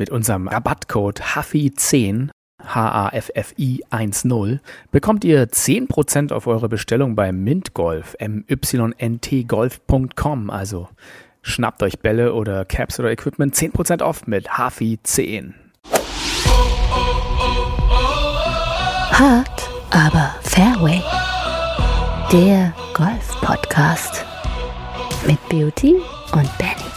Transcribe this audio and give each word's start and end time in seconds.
Mit 0.00 0.10
unserem 0.10 0.46
Rabattcode 0.46 1.20
HAFFI10 1.20 2.30
H-A-F-F-I 2.62 3.82
10 3.90 4.60
bekommt 4.92 5.24
ihr 5.24 5.48
10% 5.48 6.32
auf 6.32 6.46
eure 6.46 6.68
Bestellung 6.68 7.16
bei 7.16 7.32
Mintgolf, 7.32 8.16
myntgolf.com. 8.20 10.50
Also 10.50 10.88
schnappt 11.42 11.82
euch 11.82 11.98
Bälle 11.98 12.34
oder 12.34 12.64
Caps 12.64 13.00
oder 13.00 13.10
Equipment 13.10 13.56
10% 13.56 14.02
off 14.02 14.28
mit 14.28 14.56
HAFI 14.56 15.00
10. 15.02 15.56
Hart, 19.10 19.68
aber 19.90 20.32
Fairway. 20.42 21.02
Der 22.30 22.72
Golf-Podcast 22.94 24.24
mit 25.26 25.38
Beauty 25.48 25.96
und 26.32 26.58
Benny. 26.58 26.87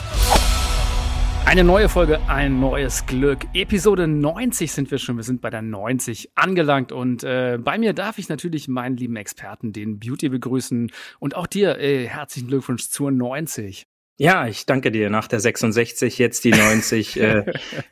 Eine 1.52 1.66
neue 1.66 1.90
Folge, 1.90 2.22
ein 2.30 2.62
neues 2.62 3.06
Glück. 3.06 3.40
Episode 3.54 4.08
90 4.08 4.72
sind 4.72 4.90
wir 4.90 5.00
schon. 5.00 5.18
Wir 5.18 5.26
sind 5.26 5.42
bei 5.42 5.50
der 5.50 5.62
90 5.62 6.32
angelangt 6.34 6.94
und 6.94 7.26
äh, 7.26 7.60
bei 7.62 7.78
mir 7.78 7.92
darf 7.92 8.20
ich 8.20 8.30
natürlich 8.30 8.70
meinen 8.70 8.96
lieben 8.96 9.18
Experten, 9.18 9.74
den 9.74 10.00
Beauty, 10.00 10.30
begrüßen 10.30 10.94
und 11.20 11.36
auch 11.36 11.48
dir 11.48 11.78
äh, 11.78 12.08
herzlichen 12.08 12.48
Glückwunsch 12.48 12.88
zur 12.88 13.12
90. 13.12 13.86
Ja, 14.18 14.48
ich 14.48 14.66
danke 14.66 14.92
dir. 14.92 15.10
Nach 15.10 15.28
der 15.28 15.42
66 15.42 16.20
jetzt 16.20 16.46
die 16.46 16.52
90. 16.52 17.20
äh, 17.20 17.44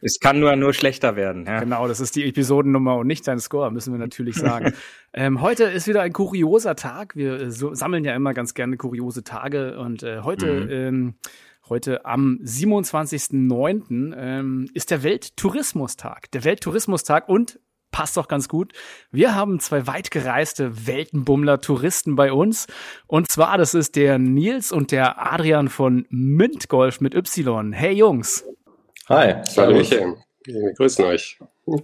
es 0.01 0.21
kann 0.21 0.39
nur 0.39 0.55
nur 0.55 0.73
schlechter 0.73 1.17
werden. 1.17 1.45
Ja. 1.45 1.59
Genau, 1.59 1.85
das 1.89 1.99
ist 1.99 2.15
die 2.15 2.29
Episodennummer 2.29 2.95
und 2.95 3.07
nicht 3.07 3.27
dein 3.27 3.39
Score, 3.39 3.71
müssen 3.71 3.91
wir 3.91 3.99
natürlich 3.99 4.35
sagen. 4.35 4.71
ähm, 5.13 5.41
heute 5.41 5.65
ist 5.65 5.85
wieder 5.85 6.01
ein 6.01 6.13
kurioser 6.13 6.77
Tag. 6.77 7.17
Wir 7.17 7.33
äh, 7.33 7.51
so, 7.51 7.73
sammeln 7.73 8.05
ja 8.05 8.15
immer 8.15 8.33
ganz 8.33 8.53
gerne 8.53 8.77
kuriose 8.77 9.25
Tage 9.25 9.77
und 9.77 10.03
äh, 10.03 10.21
heute 10.21 10.61
mhm. 10.61 10.69
ähm, 10.69 11.13
Heute 11.69 12.03
am 12.03 12.39
27.09. 12.43 14.15
Ähm, 14.17 14.69
ist 14.73 14.89
der 14.89 15.03
Welttourismustag. 15.03 16.31
Der 16.31 16.43
Welttourismustag 16.43 17.29
und 17.29 17.59
passt 17.91 18.17
doch 18.17 18.27
ganz 18.27 18.49
gut. 18.49 18.73
Wir 19.11 19.35
haben 19.35 19.59
zwei 19.59 19.85
weitgereiste 19.85 20.87
Weltenbummler 20.87 21.61
Touristen 21.61 22.15
bei 22.15 22.33
uns. 22.33 22.65
Und 23.05 23.29
zwar, 23.29 23.59
das 23.59 23.75
ist 23.75 23.95
der 23.95 24.17
Nils 24.17 24.71
und 24.71 24.91
der 24.91 25.31
Adrian 25.31 25.67
von 25.67 26.07
Mintgolf 26.09 27.01
mit 27.01 27.13
Y. 27.13 27.71
Hey 27.71 27.93
Jungs. 27.93 28.45
Hi. 29.07 29.35
Hallo 29.55 29.77
Michael. 29.77 30.15
Wir 30.45 30.73
grüßen 30.73 31.05
euch. 31.05 31.37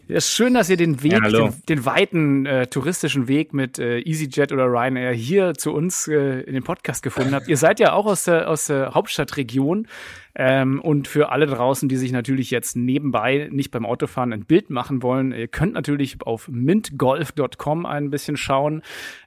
Ja, 0.07 0.17
ist 0.17 0.29
schön, 0.29 0.53
dass 0.53 0.69
ihr 0.69 0.77
den 0.77 1.03
Weg, 1.03 1.13
ja, 1.13 1.19
den, 1.19 1.53
den, 1.67 1.85
weiten 1.85 2.45
äh, 2.45 2.67
touristischen 2.67 3.27
Weg 3.27 3.53
mit 3.53 3.79
äh, 3.79 3.99
EasyJet 3.99 4.51
oder 4.51 4.65
Ryanair 4.65 5.13
hier 5.13 5.53
zu 5.53 5.73
uns 5.73 6.07
äh, 6.07 6.41
in 6.41 6.53
den 6.53 6.63
Podcast 6.63 7.03
gefunden 7.03 7.33
habt. 7.33 7.47
Ihr 7.47 7.57
seid 7.57 7.79
ja 7.79 7.93
auch 7.93 8.05
aus 8.05 8.25
der, 8.25 8.49
aus 8.49 8.67
der 8.67 8.93
Hauptstadtregion. 8.93 9.87
Ähm, 10.35 10.81
und 10.81 11.07
für 11.07 11.31
alle 11.31 11.45
draußen, 11.45 11.87
die 11.87 11.95
sich 11.95 12.11
natürlich 12.11 12.51
jetzt 12.51 12.75
nebenbei 12.75 13.47
nicht 13.51 13.71
beim 13.71 13.85
Autofahren 13.85 14.33
ein 14.33 14.43
Bild 14.45 14.69
machen 14.69 15.01
wollen, 15.01 15.31
ihr 15.31 15.47
könnt 15.47 15.71
natürlich 15.73 16.17
auf 16.21 16.49
mintgolf.com 16.49 17.85
ein 17.85 18.09
bisschen 18.09 18.35
schauen. 18.35 18.81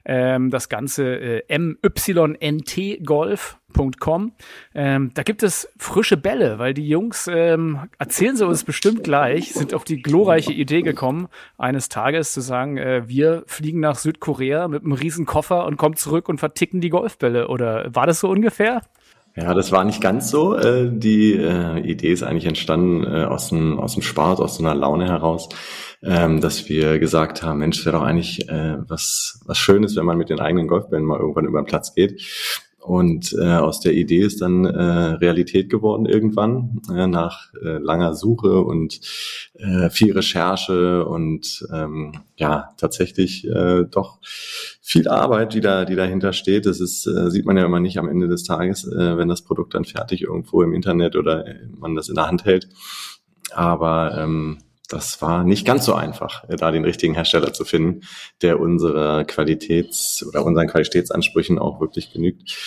Ähm, 0.05 0.51
das 0.51 0.69
Ganze 0.69 1.19
äh, 1.19 1.41
myntgolf.com. 1.57 4.33
Ähm, 4.75 5.11
da 5.13 5.23
gibt 5.23 5.41
es 5.41 5.73
frische 5.77 6.17
Bälle, 6.17 6.59
weil 6.59 6.75
die 6.75 6.87
Jungs, 6.87 7.27
ähm, 7.31 7.89
erzählen 7.97 8.35
sie 8.35 8.45
uns 8.45 8.63
bestimmt 8.63 9.03
gleich, 9.03 9.53
sind 9.53 9.73
auf 9.73 9.85
die 9.85 10.03
glorreiche 10.03 10.53
Idee 10.53 10.83
gekommen, 10.83 11.27
eines 11.57 11.89
Tages 11.89 12.33
zu 12.33 12.41
sagen, 12.41 12.77
äh, 12.77 13.07
wir 13.07 13.43
fliegen 13.47 13.79
nach 13.79 13.97
Südkorea 13.97 14.67
mit 14.67 14.83
einem 14.83 14.93
riesen 14.93 15.25
Koffer 15.25 15.65
und 15.65 15.77
kommen 15.77 15.95
zurück 15.95 16.29
und 16.29 16.39
verticken 16.39 16.81
die 16.81 16.89
Golfbälle. 16.89 17.47
Oder 17.47 17.95
war 17.95 18.05
das 18.05 18.19
so 18.19 18.29
ungefähr? 18.29 18.81
Ja, 19.41 19.53
das 19.53 19.71
war 19.71 19.85
nicht 19.85 20.01
ganz 20.01 20.29
so. 20.29 20.55
Äh, 20.57 20.89
die 20.91 21.33
äh, 21.33 21.79
Idee 21.79 22.11
ist 22.11 22.23
eigentlich 22.23 22.45
entstanden 22.45 23.05
äh, 23.05 23.23
aus 23.23 23.49
dem, 23.49 23.79
aus 23.79 23.93
dem 23.93 24.01
Spaß, 24.01 24.41
aus 24.41 24.57
so 24.57 24.63
einer 24.65 24.75
Laune 24.75 25.05
heraus, 25.05 25.47
ähm, 26.03 26.41
dass 26.41 26.67
wir 26.67 26.99
gesagt 26.99 27.41
haben, 27.41 27.59
Mensch, 27.59 27.85
wäre 27.85 27.97
doch 27.97 28.03
eigentlich 28.03 28.45
was, 28.49 29.39
was 29.45 29.57
Schönes, 29.57 29.95
wenn 29.95 30.05
man 30.05 30.17
mit 30.17 30.29
den 30.29 30.41
eigenen 30.41 30.67
Golfbällen 30.67 31.05
mal 31.05 31.19
irgendwann 31.19 31.45
über 31.45 31.61
den 31.61 31.67
Platz 31.67 31.93
geht. 31.93 32.21
Und 32.79 33.33
äh, 33.33 33.55
aus 33.55 33.81
der 33.81 33.93
Idee 33.93 34.21
ist 34.21 34.41
dann 34.41 34.63
äh, 34.63 34.71
Realität 34.71 35.69
geworden 35.69 36.05
irgendwann, 36.05 36.81
äh, 36.89 37.07
nach 37.07 37.53
äh, 37.61 37.77
langer 37.77 38.15
Suche 38.15 38.61
und 38.61 39.01
äh, 39.53 39.89
viel 39.89 40.13
Recherche 40.13 41.05
und 41.05 41.67
ähm, 41.73 42.13
ja, 42.37 42.73
tatsächlich 42.77 43.45
äh, 43.45 43.83
doch 43.83 44.19
viel 44.81 45.09
Arbeit, 45.09 45.53
die 45.53 45.61
da, 45.61 45.83
die 45.83 45.95
dahinter 45.95 46.31
steht. 46.31 46.65
Das 46.65 46.79
ist, 46.79 47.05
äh, 47.05 47.29
sieht 47.29 47.45
man 47.45 47.57
ja 47.57 47.65
immer 47.65 47.81
nicht 47.81 47.99
am 47.99 48.07
Ende 48.07 48.29
des 48.29 48.43
Tages, 48.43 48.87
äh, 48.87 49.17
wenn 49.17 49.27
das 49.27 49.41
Produkt 49.41 49.73
dann 49.73 49.85
fertig 49.85 50.21
irgendwo 50.21 50.63
im 50.63 50.73
Internet 50.73 51.15
oder 51.15 51.45
man 51.77 51.95
das 51.95 52.07
in 52.07 52.15
der 52.15 52.27
Hand 52.27 52.45
hält. 52.45 52.69
Aber 53.51 54.17
ähm, 54.17 54.59
das 54.89 55.21
war 55.21 55.43
nicht 55.43 55.65
ganz 55.65 55.85
so 55.85 55.93
einfach, 55.93 56.43
äh, 56.49 56.55
da 56.55 56.71
den 56.71 56.83
richtigen 56.83 57.13
Hersteller 57.13 57.53
zu 57.53 57.63
finden, 57.63 58.01
der 58.41 58.59
unsere 58.59 59.23
Qualitäts- 59.25 60.25
oder 60.27 60.43
unseren 60.43 60.67
Qualitätsansprüchen 60.67 61.59
auch 61.59 61.79
wirklich 61.79 62.11
genügt. 62.11 62.57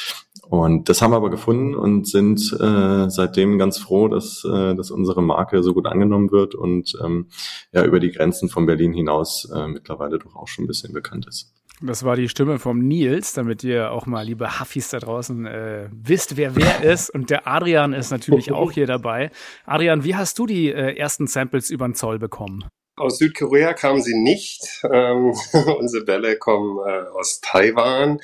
Und 0.49 0.89
das 0.89 1.03
haben 1.03 1.13
wir 1.13 1.17
aber 1.17 1.31
gefunden 1.31 1.75
und 1.75 2.07
sind 2.09 2.41
äh, 2.61 3.09
seitdem 3.09 3.59
ganz 3.59 3.79
froh, 3.79 4.09
dass, 4.09 4.45
äh, 4.45 4.75
dass 4.75 4.91
unsere 4.91 5.23
Marke 5.23 5.63
so 5.63 5.75
gut 5.75 5.87
angenommen 5.87 6.31
wird 6.31 6.55
und 6.55 6.97
ähm, 7.03 7.29
ja 7.73 7.85
über 7.85 8.01
die 8.01 8.11
Grenzen 8.11 8.49
von 8.49 8.67
Berlin 8.67 8.93
hinaus 8.93 9.51
äh, 9.55 9.67
mittlerweile 9.69 10.19
doch 10.19 10.37
auch 10.37 10.49
schon 10.49 10.65
ein 10.65 10.69
bisschen 10.69 10.93
bekannt 10.93 11.27
ist. 11.27 11.53
Das 11.85 12.05
war 12.05 12.15
die 12.15 12.29
Stimme 12.29 12.61
vom 12.61 12.79
Nils, 12.79 13.33
damit 13.33 13.65
ihr 13.65 13.91
auch 13.91 14.07
mal, 14.07 14.25
liebe 14.25 14.61
Huffis 14.61 14.91
da 14.91 15.01
draußen, 15.01 15.47
äh, 15.47 15.89
wisst, 15.91 16.37
wer 16.37 16.55
wer 16.55 16.83
ist. 16.93 17.11
Und 17.11 17.29
der 17.29 17.49
Adrian 17.49 17.93
ist 17.93 18.13
natürlich 18.13 18.53
auch 18.53 18.71
hier 18.71 18.87
dabei. 18.87 19.31
Adrian, 19.67 20.05
wie 20.05 20.15
hast 20.15 20.39
du 20.39 20.47
die 20.47 20.69
äh, 20.69 20.97
ersten 20.97 21.27
Samples 21.27 21.71
über 21.71 21.89
den 21.89 21.95
Zoll 21.95 22.21
bekommen? 22.21 22.65
Aus 22.97 23.19
Südkorea 23.19 23.73
kamen 23.73 24.01
sie 24.01 24.15
nicht. 24.15 24.63
Ähm, 24.93 25.35
unsere 25.79 26.05
Bälle 26.05 26.37
kommen 26.37 26.79
äh, 26.87 27.09
aus 27.19 27.41
Taiwan. 27.41 28.21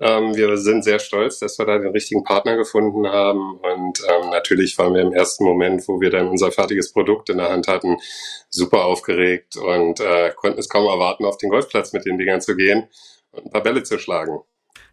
Ähm, 0.00 0.34
wir 0.34 0.56
sind 0.56 0.82
sehr 0.82 0.98
stolz, 0.98 1.38
dass 1.38 1.58
wir 1.58 1.66
da 1.66 1.78
den 1.78 1.92
richtigen 1.92 2.24
Partner 2.24 2.56
gefunden 2.56 3.06
haben. 3.06 3.58
Und 3.58 4.00
ähm, 4.08 4.30
natürlich 4.30 4.78
waren 4.78 4.94
wir 4.94 5.02
im 5.02 5.12
ersten 5.12 5.44
Moment, 5.44 5.86
wo 5.88 6.00
wir 6.00 6.10
dann 6.10 6.28
unser 6.28 6.50
fertiges 6.50 6.92
Produkt 6.92 7.28
in 7.28 7.36
der 7.36 7.50
Hand 7.50 7.68
hatten, 7.68 7.98
super 8.48 8.84
aufgeregt 8.86 9.56
und 9.56 10.00
äh, 10.00 10.32
konnten 10.34 10.58
es 10.58 10.70
kaum 10.70 10.86
erwarten, 10.86 11.26
auf 11.26 11.36
den 11.36 11.50
Golfplatz 11.50 11.92
mit 11.92 12.06
den 12.06 12.16
Dingern 12.16 12.40
zu 12.40 12.56
gehen 12.56 12.88
und 13.32 13.46
ein 13.46 13.50
paar 13.50 13.62
Bälle 13.62 13.82
zu 13.82 13.98
schlagen. 13.98 14.40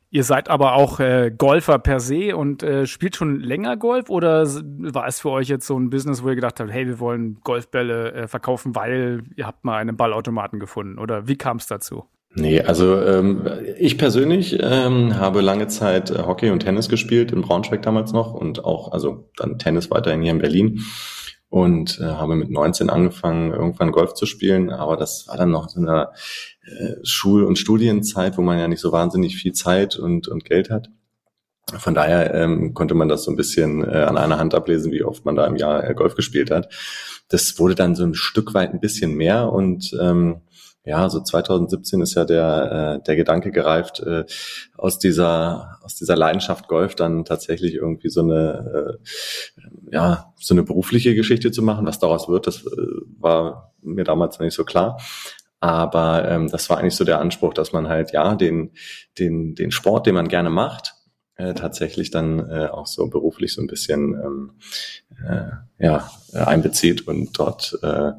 Ihr 0.09 0.23
seid 0.23 0.49
aber 0.49 0.73
auch 0.73 1.01
äh, 1.01 1.31
Golfer 1.37 1.79
per 1.79 1.99
se 1.99 2.35
und 2.35 2.63
äh, 2.63 2.85
spielt 2.85 3.17
schon 3.17 3.41
länger 3.41 3.75
Golf 3.75 4.09
oder 4.09 4.45
war 4.45 5.05
es 5.05 5.19
für 5.19 5.31
euch 5.31 5.49
jetzt 5.49 5.67
so 5.67 5.77
ein 5.77 5.89
Business, 5.89 6.23
wo 6.23 6.29
ihr 6.29 6.35
gedacht 6.35 6.61
habt, 6.61 6.71
hey, 6.71 6.87
wir 6.87 6.99
wollen 6.99 7.39
Golfbälle 7.43 8.13
äh, 8.13 8.27
verkaufen, 8.27 8.73
weil 8.73 9.23
ihr 9.35 9.45
habt 9.45 9.65
mal 9.65 9.77
einen 9.77 9.97
Ballautomaten 9.97 10.59
gefunden 10.59 10.97
oder 10.97 11.27
wie 11.27 11.37
kam 11.37 11.57
es 11.57 11.67
dazu? 11.67 12.05
Nee, 12.39 12.61
also 12.61 13.01
ähm, 13.01 13.47
ich 13.79 13.97
persönlich 13.97 14.59
ähm, 14.61 15.17
habe 15.17 15.41
lange 15.41 15.67
Zeit 15.69 16.11
äh, 16.11 16.19
Hockey 16.19 16.51
und 16.51 16.59
Tennis 16.59 16.87
gespielt, 16.87 17.31
in 17.31 17.41
Braunschweig 17.41 17.81
damals 17.81 18.13
noch 18.13 18.31
und 18.35 18.63
auch, 18.63 18.91
also 18.91 19.31
dann 19.37 19.57
Tennis 19.57 19.89
weiterhin 19.89 20.21
hier 20.21 20.33
in 20.33 20.37
Berlin 20.37 20.81
und 21.49 21.99
äh, 21.99 22.03
habe 22.03 22.35
mit 22.35 22.51
19 22.51 22.91
angefangen, 22.91 23.53
irgendwann 23.53 23.91
Golf 23.91 24.13
zu 24.13 24.27
spielen, 24.27 24.69
aber 24.69 24.97
das 24.97 25.27
war 25.27 25.35
dann 25.35 25.49
noch 25.49 25.75
in 25.75 25.87
einer 25.87 26.11
äh, 26.61 26.93
Schul- 27.01 27.43
und 27.43 27.57
Studienzeit, 27.57 28.37
wo 28.37 28.43
man 28.43 28.59
ja 28.59 28.67
nicht 28.67 28.81
so 28.81 28.91
wahnsinnig 28.91 29.35
viel 29.35 29.53
Zeit 29.53 29.97
und, 29.97 30.27
und 30.27 30.45
Geld 30.45 30.69
hat. 30.69 30.89
Von 31.79 31.95
daher 31.95 32.35
ähm, 32.35 32.75
konnte 32.75 32.93
man 32.93 33.09
das 33.09 33.23
so 33.23 33.31
ein 33.31 33.35
bisschen 33.35 33.83
äh, 33.83 34.03
an 34.03 34.15
einer 34.15 34.37
Hand 34.37 34.53
ablesen, 34.53 34.91
wie 34.91 35.03
oft 35.03 35.25
man 35.25 35.35
da 35.35 35.47
im 35.47 35.55
Jahr 35.55 35.83
äh, 35.83 35.95
Golf 35.95 36.13
gespielt 36.13 36.51
hat. 36.51 36.71
Das 37.29 37.57
wurde 37.57 37.73
dann 37.73 37.95
so 37.95 38.03
ein 38.03 38.13
Stück 38.13 38.53
weit 38.53 38.73
ein 38.73 38.79
bisschen 38.79 39.15
mehr 39.15 39.51
und 39.51 39.91
ähm, 39.99 40.41
ja, 40.87 41.09
so 41.09 41.19
2017 41.19 42.01
ist 42.01 42.15
ja 42.15 42.23
der, 42.23 42.99
äh, 42.99 43.03
der 43.03 43.15
Gedanke 43.17 43.51
gereift, 43.51 43.99
äh, 43.99 44.23
aus 44.77 44.99
dieser, 44.99 45.77
aus 45.83 45.95
dieser 45.95 46.15
Leidenschaft 46.15 46.69
Golf 46.69 46.95
dann 46.95 47.25
tatsächlich 47.25 47.75
irgendwie 47.75 48.09
so 48.09 48.21
eine, 48.21 48.97
äh, 48.97 49.91
ja, 49.91 50.33
so 50.37 50.53
eine 50.53 50.63
berufliche 50.63 51.13
Geschichte 51.13 51.51
zu 51.51 51.61
machen. 51.61 51.85
Was 51.85 51.99
daraus 51.99 52.29
wird, 52.29 52.47
das 52.47 52.65
äh, 52.65 52.69
war 53.19 53.73
mir 53.81 54.05
damals 54.05 54.39
noch 54.39 54.45
nicht 54.45 54.55
so 54.55 54.63
klar. 54.63 54.97
Aber 55.59 56.25
ähm, 56.29 56.49
das 56.49 56.69
war 56.69 56.77
eigentlich 56.77 56.95
so 56.95 57.03
der 57.03 57.19
Anspruch, 57.19 57.53
dass 57.53 57.73
man 57.73 57.89
halt 57.89 58.13
ja 58.13 58.35
den, 58.35 58.71
den, 59.19 59.55
den 59.55 59.71
Sport, 59.71 60.05
den 60.05 60.15
man 60.15 60.29
gerne 60.29 60.49
macht, 60.49 60.93
äh, 61.37 61.53
tatsächlich 61.53 62.11
dann 62.11 62.39
äh, 62.49 62.67
auch 62.67 62.87
so 62.87 63.07
beruflich 63.07 63.53
so 63.53 63.61
ein 63.61 63.67
bisschen 63.67 64.13
ähm, 64.13 64.51
äh, 65.27 65.83
ja, 65.83 66.09
einbezieht 66.33 67.07
und 67.07 67.37
dort 67.37 67.77
äh, 67.83 68.11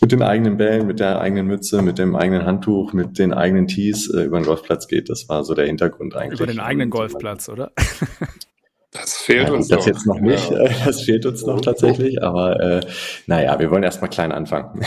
mit 0.00 0.12
den 0.12 0.22
eigenen 0.22 0.56
Bällen, 0.56 0.86
mit 0.86 1.00
der 1.00 1.20
eigenen 1.20 1.46
Mütze, 1.46 1.82
mit 1.82 1.98
dem 1.98 2.16
eigenen 2.16 2.46
Handtuch, 2.46 2.92
mit 2.92 3.18
den 3.18 3.34
eigenen 3.34 3.66
Tees 3.66 4.08
äh, 4.08 4.22
über 4.22 4.40
den 4.40 4.46
Golfplatz 4.46 4.88
geht. 4.88 5.10
Das 5.10 5.28
war 5.28 5.44
so 5.44 5.54
der 5.54 5.66
Hintergrund 5.66 6.16
eigentlich. 6.16 6.40
Über 6.40 6.50
den 6.50 6.60
eigenen 6.60 6.90
Golfplatz, 6.90 7.48
oder? 7.48 7.72
Das 8.92 9.18
fehlt 9.18 9.48
ja, 9.48 9.54
uns 9.54 9.68
das 9.68 9.80
noch. 9.80 9.86
jetzt 9.86 10.06
noch 10.06 10.20
nicht. 10.20 10.50
Ja. 10.50 10.68
Das 10.84 11.02
fehlt 11.02 11.24
uns 11.24 11.44
noch 11.44 11.60
tatsächlich. 11.60 12.22
Aber 12.22 12.58
äh, 12.58 12.80
naja, 13.26 13.58
wir 13.58 13.70
wollen 13.70 13.82
erstmal 13.82 14.10
klein 14.10 14.32
anfangen. 14.32 14.84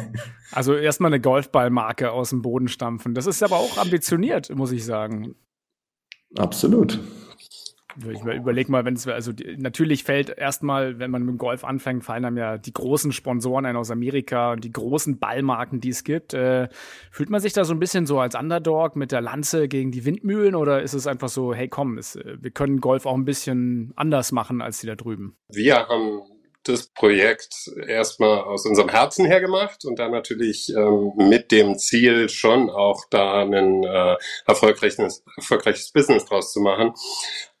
also 0.52 0.74
erstmal 0.74 1.10
eine 1.10 1.20
Golfballmarke 1.20 2.10
aus 2.10 2.30
dem 2.30 2.42
Boden 2.42 2.68
stampfen. 2.68 3.14
Das 3.14 3.26
ist 3.26 3.42
aber 3.42 3.56
auch 3.56 3.78
ambitioniert, 3.78 4.54
muss 4.54 4.72
ich 4.72 4.84
sagen. 4.84 5.36
Absolut. 6.36 7.00
Ich 7.96 8.22
überleg 8.22 8.68
mal, 8.68 8.84
wenn 8.84 8.94
es 8.94 9.06
also 9.06 9.32
natürlich 9.56 10.02
fällt 10.02 10.28
erstmal, 10.28 10.98
wenn 10.98 11.10
man 11.10 11.22
mit 11.22 11.34
dem 11.34 11.38
Golf 11.38 11.64
anfängt, 11.64 12.04
fallen 12.04 12.24
einem 12.24 12.36
ja 12.36 12.58
die 12.58 12.72
großen 12.72 13.12
Sponsoren 13.12 13.66
ein 13.66 13.76
aus 13.76 13.90
Amerika 13.90 14.52
und 14.52 14.64
die 14.64 14.72
großen 14.72 15.18
Ballmarken, 15.18 15.80
die 15.80 15.90
es 15.90 16.02
gibt. 16.02 16.34
Äh, 16.34 16.68
fühlt 17.12 17.30
man 17.30 17.40
sich 17.40 17.52
da 17.52 17.64
so 17.64 17.72
ein 17.72 17.78
bisschen 17.78 18.06
so 18.06 18.18
als 18.18 18.34
Underdog 18.34 18.96
mit 18.96 19.12
der 19.12 19.20
Lanze 19.20 19.68
gegen 19.68 19.92
die 19.92 20.04
Windmühlen 20.04 20.56
oder 20.56 20.82
ist 20.82 20.94
es 20.94 21.06
einfach 21.06 21.28
so, 21.28 21.54
hey 21.54 21.68
komm, 21.68 21.98
es, 21.98 22.16
äh, 22.16 22.36
wir 22.40 22.50
können 22.50 22.80
Golf 22.80 23.06
auch 23.06 23.14
ein 23.14 23.24
bisschen 23.24 23.92
anders 23.94 24.32
machen 24.32 24.60
als 24.60 24.80
die 24.80 24.88
da 24.88 24.96
drüben? 24.96 25.36
Wir 25.48 25.86
haben 25.86 26.22
das 26.64 26.88
Projekt 26.88 27.70
erstmal 27.86 28.40
aus 28.40 28.66
unserem 28.66 28.88
Herzen 28.88 29.24
her 29.24 29.40
gemacht 29.40 29.84
und 29.84 29.98
dann 29.98 30.12
natürlich 30.12 30.72
ähm, 30.76 31.12
mit 31.16 31.52
dem 31.52 31.78
Ziel 31.78 32.28
schon 32.28 32.70
auch 32.70 33.04
da 33.10 33.42
ein 33.42 33.84
äh, 33.84 34.16
erfolgreiches, 34.46 35.22
erfolgreiches 35.36 35.92
Business 35.92 36.24
draus 36.24 36.52
zu 36.52 36.60
machen. 36.60 36.94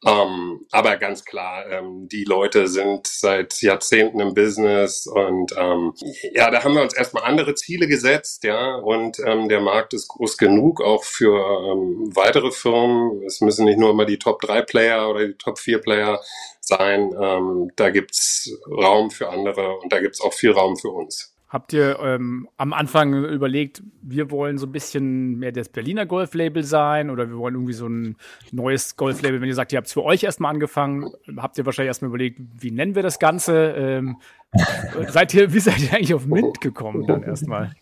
Ähm, 0.06 0.66
aber 0.70 0.96
ganz 0.96 1.24
klar, 1.24 1.64
ähm, 1.70 2.08
die 2.08 2.24
Leute 2.24 2.68
sind 2.68 3.06
seit 3.06 3.62
Jahrzehnten 3.62 4.20
im 4.20 4.34
Business 4.34 5.06
und 5.06 5.52
ähm, 5.56 5.94
ja, 6.34 6.50
da 6.50 6.62
haben 6.62 6.74
wir 6.74 6.82
uns 6.82 6.94
erstmal 6.94 7.24
andere 7.24 7.54
Ziele 7.54 7.88
gesetzt, 7.88 8.44
ja, 8.44 8.76
und 8.76 9.18
ähm, 9.24 9.48
der 9.48 9.60
Markt 9.60 9.94
ist 9.94 10.08
groß 10.08 10.36
genug 10.36 10.82
auch 10.82 11.04
für 11.04 11.38
ähm, 11.38 12.10
weitere 12.14 12.50
Firmen. 12.50 13.22
Es 13.26 13.40
müssen 13.40 13.64
nicht 13.64 13.78
nur 13.78 13.90
immer 13.90 14.04
die 14.04 14.18
Top 14.18 14.42
3 14.42 14.62
Player 14.62 15.08
oder 15.08 15.26
die 15.26 15.38
Top 15.38 15.58
4 15.58 15.80
Player 15.80 16.20
sein. 16.66 17.12
Ähm, 17.20 17.70
da 17.76 17.90
gibt's 17.90 18.50
Raum 18.68 19.10
für 19.10 19.28
andere 19.30 19.78
und 19.78 19.92
da 19.92 20.00
gibt's 20.00 20.20
auch 20.20 20.32
viel 20.32 20.52
Raum 20.52 20.76
für 20.76 20.88
uns. 20.88 21.34
Habt 21.54 21.72
ihr 21.72 22.00
ähm, 22.00 22.48
am 22.56 22.72
Anfang 22.72 23.14
überlegt, 23.26 23.80
wir 24.02 24.32
wollen 24.32 24.58
so 24.58 24.66
ein 24.66 24.72
bisschen 24.72 25.38
mehr 25.38 25.52
das 25.52 25.68
Berliner 25.68 26.04
Golflabel 26.04 26.64
sein 26.64 27.10
oder 27.10 27.28
wir 27.28 27.36
wollen 27.36 27.54
irgendwie 27.54 27.74
so 27.74 27.86
ein 27.86 28.16
neues 28.50 28.96
Golflabel? 28.96 29.40
Wenn 29.40 29.46
ihr 29.46 29.54
sagt, 29.54 29.72
ihr 29.72 29.76
habt 29.76 29.86
es 29.86 29.92
für 29.92 30.02
euch 30.02 30.24
erstmal 30.24 30.52
angefangen, 30.52 31.12
habt 31.36 31.56
ihr 31.56 31.64
wahrscheinlich 31.64 31.90
erstmal 31.90 32.08
überlegt, 32.08 32.40
wie 32.58 32.72
nennen 32.72 32.96
wir 32.96 33.04
das 33.04 33.20
Ganze? 33.20 33.72
Ähm, 33.76 34.16
seid 35.10 35.32
ihr, 35.32 35.52
wie 35.52 35.60
seid 35.60 35.78
ihr 35.80 35.92
eigentlich 35.92 36.14
auf 36.14 36.26
Mint 36.26 36.60
gekommen 36.60 37.06
dann 37.06 37.22
erstmal? 37.22 37.72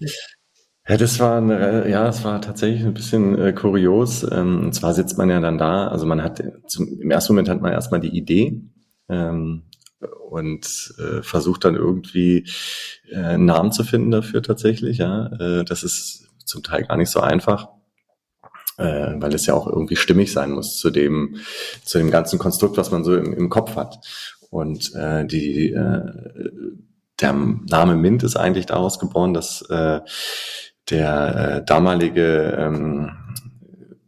Ja, 0.87 0.97
das 0.99 1.19
war 1.21 1.39
eine, 1.39 1.89
ja, 1.89 2.09
es 2.09 2.25
war 2.25 2.43
tatsächlich 2.43 2.85
ein 2.85 2.93
bisschen 2.93 3.39
äh, 3.39 3.53
kurios. 3.53 4.23
Ähm, 4.31 4.65
und 4.65 4.75
zwar 4.75 4.93
sitzt 4.93 5.17
man 5.17 5.31
ja 5.31 5.41
dann 5.41 5.57
da, 5.57 5.89
also 5.89 6.05
man 6.05 6.23
hat 6.23 6.43
zum, 6.67 7.01
im 7.01 7.11
ersten 7.11 7.33
Moment 7.33 7.49
hat 7.49 7.63
man 7.63 7.73
erstmal 7.73 8.01
die 8.01 8.15
Idee. 8.15 8.61
Ähm, 9.13 9.63
und 10.31 10.95
äh, 10.99 11.23
versucht 11.23 11.65
dann 11.65 11.77
irgendwie 11.77 12.47
äh, 13.11 13.17
einen 13.17 13.45
Namen 13.45 13.73
zu 13.73 13.85
finden 13.85 14.11
dafür 14.11 14.43
tatsächlich. 14.43 14.99
Ja, 14.99 15.27
äh, 15.39 15.65
das 15.65 15.83
ist 15.83 16.29
zum 16.45 16.63
Teil 16.63 16.85
gar 16.85 16.97
nicht 16.97 17.11
so 17.11 17.21
einfach, 17.21 17.69
äh, 18.79 19.13
weil 19.17 19.35
es 19.35 19.47
ja 19.47 19.55
auch 19.55 19.67
irgendwie 19.67 19.97
stimmig 19.97 20.33
sein 20.33 20.53
muss 20.53 20.79
zu 20.79 20.91
dem 20.91 21.37
zu 21.85 21.99
dem 21.99 22.11
ganzen 22.11 22.39
Konstrukt, 22.39 22.77
was 22.77 22.91
man 22.91 23.05
so 23.05 23.17
im, 23.17 23.33
im 23.33 23.49
Kopf 23.49 23.77
hat. 23.77 23.99
Und 24.51 24.95
äh, 24.95 25.25
die 25.27 25.73
äh, 25.73 26.03
der 27.21 27.33
Name 27.33 27.95
Mint 27.95 28.23
ist 28.23 28.37
eigentlich 28.37 28.67
daraus 28.67 28.99
geboren, 28.99 29.35
dass 29.35 29.63
äh, 29.71 30.01
der 30.91 31.37
äh, 31.37 31.65
damalige 31.65 32.57
ähm, 32.59 33.11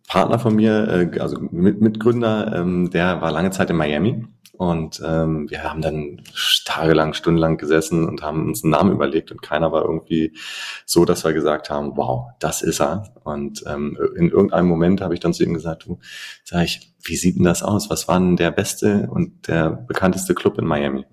Partner 0.09 0.39
von 0.39 0.57
mir, 0.57 0.89
äh, 0.89 1.21
also 1.21 1.39
Mitgründer, 1.41 2.53
ähm, 2.57 2.91
der 2.91 3.21
war 3.21 3.31
lange 3.31 3.50
Zeit 3.53 3.71
in 3.71 3.77
Miami 3.77 4.27
und 4.56 5.03
ähm, 5.05 5.51
wir 5.51 5.65
haben 5.65 5.83
dann 5.83 6.23
tagelang, 6.65 7.12
stundenlang 7.12 7.56
gesessen 7.56 8.09
und 8.09 8.23
haben 8.23 8.47
uns 8.49 8.62
einen 8.62 8.71
Namen 8.71 8.93
überlegt 8.93 9.33
und 9.33 9.43
keiner 9.43 9.73
war 9.73 9.83
irgendwie 9.83 10.33
so, 10.87 11.05
dass 11.05 11.25
wir 11.25 11.33
gesagt 11.33 11.71
haben, 11.71 11.97
wow, 11.97 12.31
das 12.39 12.62
ist 12.62 12.81
er. 12.81 13.15
Und 13.25 13.65
ähm, 13.67 13.99
in 14.17 14.31
irgendeinem 14.31 14.69
Moment 14.69 15.01
habe 15.01 15.15
ich 15.15 15.21
dann 15.21 15.35
zu 15.35 15.43
ihm 15.43 15.55
gesagt, 15.55 15.87
du, 15.87 15.99
sag 16.45 16.65
ich, 16.65 16.95
wie 17.03 17.17
sieht 17.17 17.37
denn 17.37 17.45
das 17.45 17.62
aus? 17.65 17.91
Was 17.91 18.06
war 18.06 18.19
denn 18.21 18.37
der 18.37 18.53
beste 18.53 19.09
und 19.11 19.49
der 19.49 19.71
bekannteste 19.71 20.35
Club 20.35 20.59
in 20.59 20.67
Miami? 20.67 21.05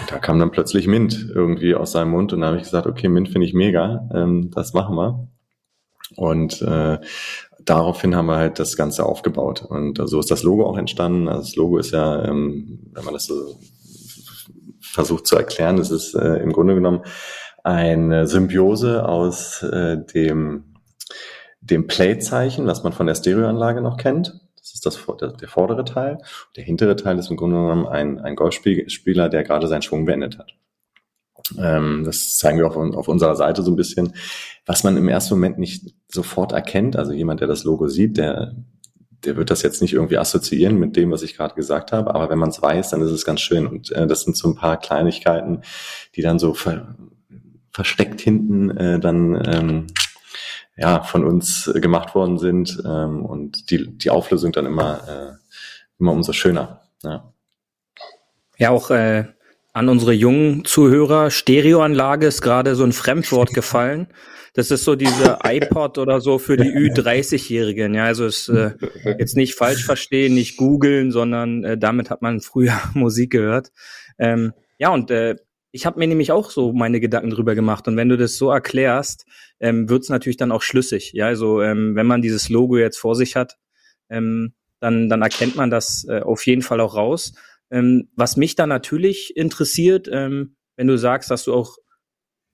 Und 0.00 0.12
da 0.12 0.18
kam 0.18 0.38
dann 0.38 0.52
plötzlich 0.52 0.86
Mint 0.86 1.28
irgendwie 1.34 1.74
aus 1.74 1.92
seinem 1.92 2.10
Mund 2.10 2.32
und 2.32 2.42
da 2.42 2.48
habe 2.48 2.58
ich 2.58 2.64
gesagt, 2.64 2.86
okay, 2.86 3.08
Mint 3.08 3.28
finde 3.28 3.46
ich 3.46 3.54
mega, 3.54 4.08
ähm, 4.14 4.52
das 4.54 4.72
machen 4.72 4.94
wir. 4.94 5.28
Und 6.14 6.62
äh, 6.62 6.98
daraufhin 7.66 8.16
haben 8.16 8.26
wir 8.26 8.36
halt 8.36 8.58
das 8.58 8.76
Ganze 8.76 9.04
aufgebaut. 9.04 9.62
Und 9.62 10.00
so 10.08 10.18
ist 10.18 10.30
das 10.30 10.42
Logo 10.42 10.66
auch 10.66 10.78
entstanden. 10.78 11.28
Also 11.28 11.42
das 11.42 11.56
Logo 11.56 11.78
ist 11.78 11.92
ja, 11.92 12.24
ähm, 12.24 12.90
wenn 12.92 13.04
man 13.04 13.14
das 13.14 13.26
so 13.26 13.58
versucht 14.80 15.26
zu 15.26 15.36
erklären, 15.36 15.78
es 15.78 15.90
ist 15.90 16.14
äh, 16.14 16.36
im 16.36 16.52
Grunde 16.52 16.74
genommen 16.74 17.02
eine 17.62 18.26
Symbiose 18.26 19.06
aus 19.06 19.62
äh, 19.62 19.98
dem, 19.98 20.76
dem 21.60 21.86
Play-Zeichen, 21.86 22.66
was 22.66 22.84
man 22.84 22.92
von 22.92 23.06
der 23.06 23.16
Stereoanlage 23.16 23.82
noch 23.82 23.96
kennt. 23.96 24.40
Das 24.56 24.72
ist 24.72 24.86
das, 24.86 24.98
der, 25.20 25.32
der 25.32 25.48
vordere 25.48 25.84
Teil. 25.84 26.18
Der 26.56 26.64
hintere 26.64 26.96
Teil 26.96 27.18
ist 27.18 27.30
im 27.30 27.36
Grunde 27.36 27.56
genommen 27.56 27.86
ein, 27.86 28.20
ein 28.20 28.36
Golfspieler, 28.36 29.28
der 29.28 29.42
gerade 29.42 29.66
seinen 29.66 29.82
Schwung 29.82 30.06
beendet 30.06 30.38
hat. 30.38 30.54
Ähm, 31.58 32.02
das 32.04 32.38
zeigen 32.38 32.58
wir 32.58 32.66
auf, 32.66 32.76
auf 32.76 33.08
unserer 33.08 33.36
Seite 33.36 33.62
so 33.62 33.70
ein 33.70 33.76
bisschen. 33.76 34.14
Was 34.64 34.84
man 34.84 34.96
im 34.96 35.08
ersten 35.08 35.34
Moment 35.34 35.58
nicht 35.58 35.94
sofort 36.08 36.52
erkennt, 36.52 36.96
also 36.96 37.12
jemand, 37.12 37.40
der 37.40 37.48
das 37.48 37.64
Logo 37.64 37.88
sieht, 37.88 38.16
der, 38.16 38.54
der 39.24 39.36
wird 39.36 39.50
das 39.50 39.62
jetzt 39.62 39.82
nicht 39.82 39.92
irgendwie 39.92 40.18
assoziieren 40.18 40.78
mit 40.78 40.96
dem, 40.96 41.10
was 41.10 41.22
ich 41.22 41.36
gerade 41.36 41.54
gesagt 41.54 41.92
habe, 41.92 42.14
aber 42.14 42.30
wenn 42.30 42.38
man 42.38 42.50
es 42.50 42.62
weiß, 42.62 42.90
dann 42.90 43.02
ist 43.02 43.10
es 43.10 43.24
ganz 43.24 43.40
schön. 43.40 43.66
Und 43.66 43.92
äh, 43.92 44.06
das 44.06 44.22
sind 44.22 44.36
so 44.36 44.48
ein 44.48 44.56
paar 44.56 44.78
Kleinigkeiten, 44.78 45.62
die 46.14 46.22
dann 46.22 46.38
so 46.38 46.54
ver 46.54 46.96
versteckt 47.72 48.22
hinten 48.22 48.70
äh, 48.70 48.98
dann 48.98 49.34
ähm, 49.46 49.86
ja 50.78 51.02
von 51.02 51.24
uns 51.24 51.70
gemacht 51.74 52.14
worden 52.14 52.38
sind 52.38 52.82
ähm, 52.86 53.22
und 53.22 53.70
die, 53.70 53.98
die 53.98 54.08
Auflösung 54.08 54.50
dann 54.50 54.64
immer, 54.64 55.06
äh, 55.06 55.32
immer 55.98 56.12
umso 56.12 56.32
schöner. 56.32 56.80
Ja, 57.02 57.34
ja 58.56 58.70
auch 58.70 58.90
äh, 58.90 59.26
an 59.76 59.90
unsere 59.90 60.14
jungen 60.14 60.64
Zuhörer, 60.64 61.30
Stereoanlage 61.30 62.26
ist 62.26 62.40
gerade 62.40 62.74
so 62.74 62.82
ein 62.82 62.94
Fremdwort 62.94 63.52
gefallen. 63.52 64.06
Das 64.54 64.70
ist 64.70 64.84
so 64.84 64.94
diese 64.94 65.40
iPod 65.44 65.98
oder 65.98 66.22
so 66.22 66.38
für 66.38 66.56
die 66.56 66.70
Ü30-Jährigen. 66.70 67.92
Ja, 67.92 68.04
also 68.04 68.24
es 68.24 68.48
äh, 68.48 68.70
jetzt 69.18 69.36
nicht 69.36 69.54
falsch 69.54 69.84
verstehen, 69.84 70.32
nicht 70.32 70.56
googeln, 70.56 71.12
sondern 71.12 71.62
äh, 71.62 71.76
damit 71.76 72.08
hat 72.08 72.22
man 72.22 72.40
früher 72.40 72.80
Musik 72.94 73.32
gehört. 73.32 73.70
Ähm, 74.18 74.54
ja, 74.78 74.88
und 74.88 75.10
äh, 75.10 75.36
ich 75.72 75.84
habe 75.84 75.98
mir 75.98 76.06
nämlich 76.06 76.32
auch 76.32 76.48
so 76.48 76.72
meine 76.72 76.98
Gedanken 76.98 77.28
drüber 77.28 77.54
gemacht. 77.54 77.86
Und 77.86 77.98
wenn 77.98 78.08
du 78.08 78.16
das 78.16 78.38
so 78.38 78.50
erklärst, 78.50 79.26
ähm, 79.60 79.90
wird 79.90 80.04
es 80.04 80.08
natürlich 80.08 80.38
dann 80.38 80.52
auch 80.52 80.62
schlüssig. 80.62 81.12
Ja, 81.12 81.26
also 81.26 81.60
ähm, 81.60 81.94
wenn 81.96 82.06
man 82.06 82.22
dieses 82.22 82.48
Logo 82.48 82.78
jetzt 82.78 82.96
vor 82.96 83.14
sich 83.14 83.36
hat, 83.36 83.58
ähm, 84.08 84.54
dann, 84.80 85.10
dann 85.10 85.20
erkennt 85.20 85.54
man 85.54 85.68
das 85.68 86.06
äh, 86.08 86.20
auf 86.20 86.46
jeden 86.46 86.62
Fall 86.62 86.80
auch 86.80 86.96
raus. 86.96 87.34
Ähm, 87.70 88.08
was 88.14 88.36
mich 88.36 88.54
da 88.54 88.66
natürlich 88.66 89.36
interessiert, 89.36 90.08
ähm, 90.10 90.56
wenn 90.76 90.86
du 90.86 90.96
sagst, 90.98 91.30
dass 91.30 91.44
du 91.44 91.54
auch 91.54 91.76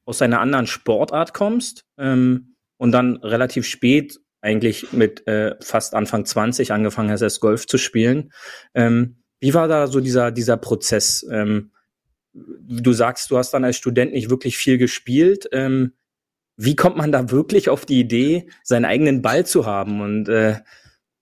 aus 0.04 0.22
einer 0.22 0.40
anderen 0.40 0.66
Sportart 0.66 1.34
kommst 1.34 1.84
ähm, 1.98 2.56
und 2.76 2.92
dann 2.92 3.16
relativ 3.16 3.66
spät 3.66 4.18
eigentlich 4.40 4.92
mit 4.92 5.26
äh, 5.26 5.54
fast 5.60 5.94
Anfang 5.94 6.24
20 6.24 6.72
angefangen 6.72 7.10
hast, 7.10 7.22
erst 7.22 7.40
Golf 7.40 7.66
zu 7.66 7.78
spielen. 7.78 8.32
Ähm, 8.74 9.22
wie 9.40 9.54
war 9.54 9.68
da 9.68 9.86
so 9.86 10.00
dieser, 10.00 10.32
dieser 10.32 10.56
Prozess? 10.56 11.24
Ähm, 11.30 11.72
du 12.32 12.92
sagst, 12.92 13.30
du 13.30 13.38
hast 13.38 13.52
dann 13.52 13.64
als 13.64 13.76
Student 13.76 14.12
nicht 14.12 14.30
wirklich 14.30 14.56
viel 14.56 14.78
gespielt. 14.78 15.48
Ähm, 15.52 15.92
wie 16.56 16.76
kommt 16.76 16.96
man 16.96 17.12
da 17.12 17.30
wirklich 17.30 17.68
auf 17.68 17.86
die 17.86 18.00
Idee, 18.00 18.48
seinen 18.62 18.84
eigenen 18.84 19.22
Ball 19.22 19.46
zu 19.46 19.66
haben? 19.66 20.00
Und 20.00 20.28
äh, 20.28 20.60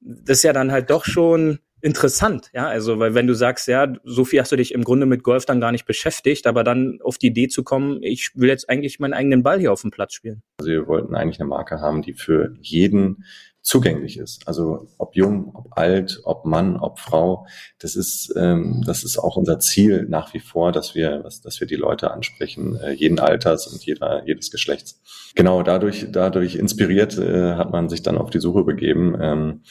das 0.00 0.38
ist 0.38 0.42
ja 0.44 0.52
dann 0.52 0.72
halt 0.72 0.90
doch 0.90 1.04
schon 1.04 1.60
interessant, 1.82 2.50
ja, 2.52 2.66
also 2.66 2.98
weil 2.98 3.14
wenn 3.14 3.26
du 3.26 3.34
sagst, 3.34 3.68
ja, 3.68 3.92
so 4.04 4.24
viel 4.24 4.40
hast 4.40 4.52
du 4.52 4.56
dich 4.56 4.72
im 4.72 4.84
Grunde 4.84 5.06
mit 5.06 5.22
Golf 5.22 5.44
dann 5.44 5.60
gar 5.60 5.72
nicht 5.72 5.86
beschäftigt, 5.86 6.46
aber 6.46 6.64
dann 6.64 6.98
auf 7.02 7.18
die 7.18 7.28
Idee 7.28 7.48
zu 7.48 7.62
kommen, 7.62 8.02
ich 8.02 8.30
will 8.34 8.48
jetzt 8.48 8.68
eigentlich 8.68 9.00
meinen 9.00 9.14
eigenen 9.14 9.42
Ball 9.42 9.60
hier 9.60 9.72
auf 9.72 9.82
dem 9.82 9.90
Platz 9.90 10.14
spielen. 10.14 10.42
Also 10.58 10.70
wir 10.70 10.86
wollten 10.86 11.14
eigentlich 11.14 11.40
eine 11.40 11.48
Marke 11.48 11.80
haben, 11.80 12.02
die 12.02 12.14
für 12.14 12.54
jeden 12.60 13.24
zugänglich 13.62 14.18
ist. 14.18 14.48
Also 14.48 14.88
ob 14.96 15.14
jung, 15.16 15.50
ob 15.54 15.76
alt, 15.76 16.20
ob 16.24 16.46
Mann, 16.46 16.76
ob 16.76 16.98
Frau, 16.98 17.46
das 17.78 17.94
ist 17.94 18.32
ähm, 18.36 18.82
das 18.86 19.04
ist 19.04 19.18
auch 19.18 19.36
unser 19.36 19.58
Ziel 19.58 20.06
nach 20.08 20.32
wie 20.32 20.40
vor, 20.40 20.72
dass 20.72 20.94
wir 20.94 21.22
dass 21.22 21.60
wir 21.60 21.66
die 21.66 21.76
Leute 21.76 22.10
ansprechen, 22.10 22.76
äh, 22.76 22.92
jeden 22.92 23.18
Alters 23.18 23.66
und 23.66 23.84
jeder 23.84 24.26
jedes 24.26 24.50
Geschlechts. 24.50 25.02
Genau 25.34 25.62
dadurch 25.62 26.06
dadurch 26.10 26.56
inspiriert 26.56 27.18
äh, 27.18 27.54
hat 27.54 27.70
man 27.70 27.88
sich 27.88 28.02
dann 28.02 28.16
auf 28.16 28.30
die 28.30 28.40
Suche 28.40 28.64
begeben 28.64 29.16
ähm, 29.20 29.62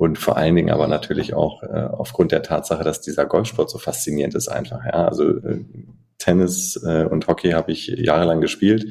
und 0.00 0.16
vor 0.16 0.38
allen 0.38 0.56
Dingen 0.56 0.70
aber 0.70 0.88
natürlich 0.88 1.34
auch 1.34 1.62
äh, 1.62 1.66
aufgrund 1.66 2.32
der 2.32 2.42
Tatsache, 2.42 2.82
dass 2.84 3.02
dieser 3.02 3.26
Golfsport 3.26 3.68
so 3.68 3.76
faszinierend 3.76 4.34
ist 4.34 4.48
einfach. 4.48 4.82
Ja, 4.82 5.06
also 5.06 5.28
äh, 5.28 5.62
Tennis 6.16 6.82
äh, 6.82 7.04
und 7.04 7.28
Hockey 7.28 7.50
habe 7.50 7.70
ich 7.70 7.88
jahrelang 7.88 8.40
gespielt, 8.40 8.86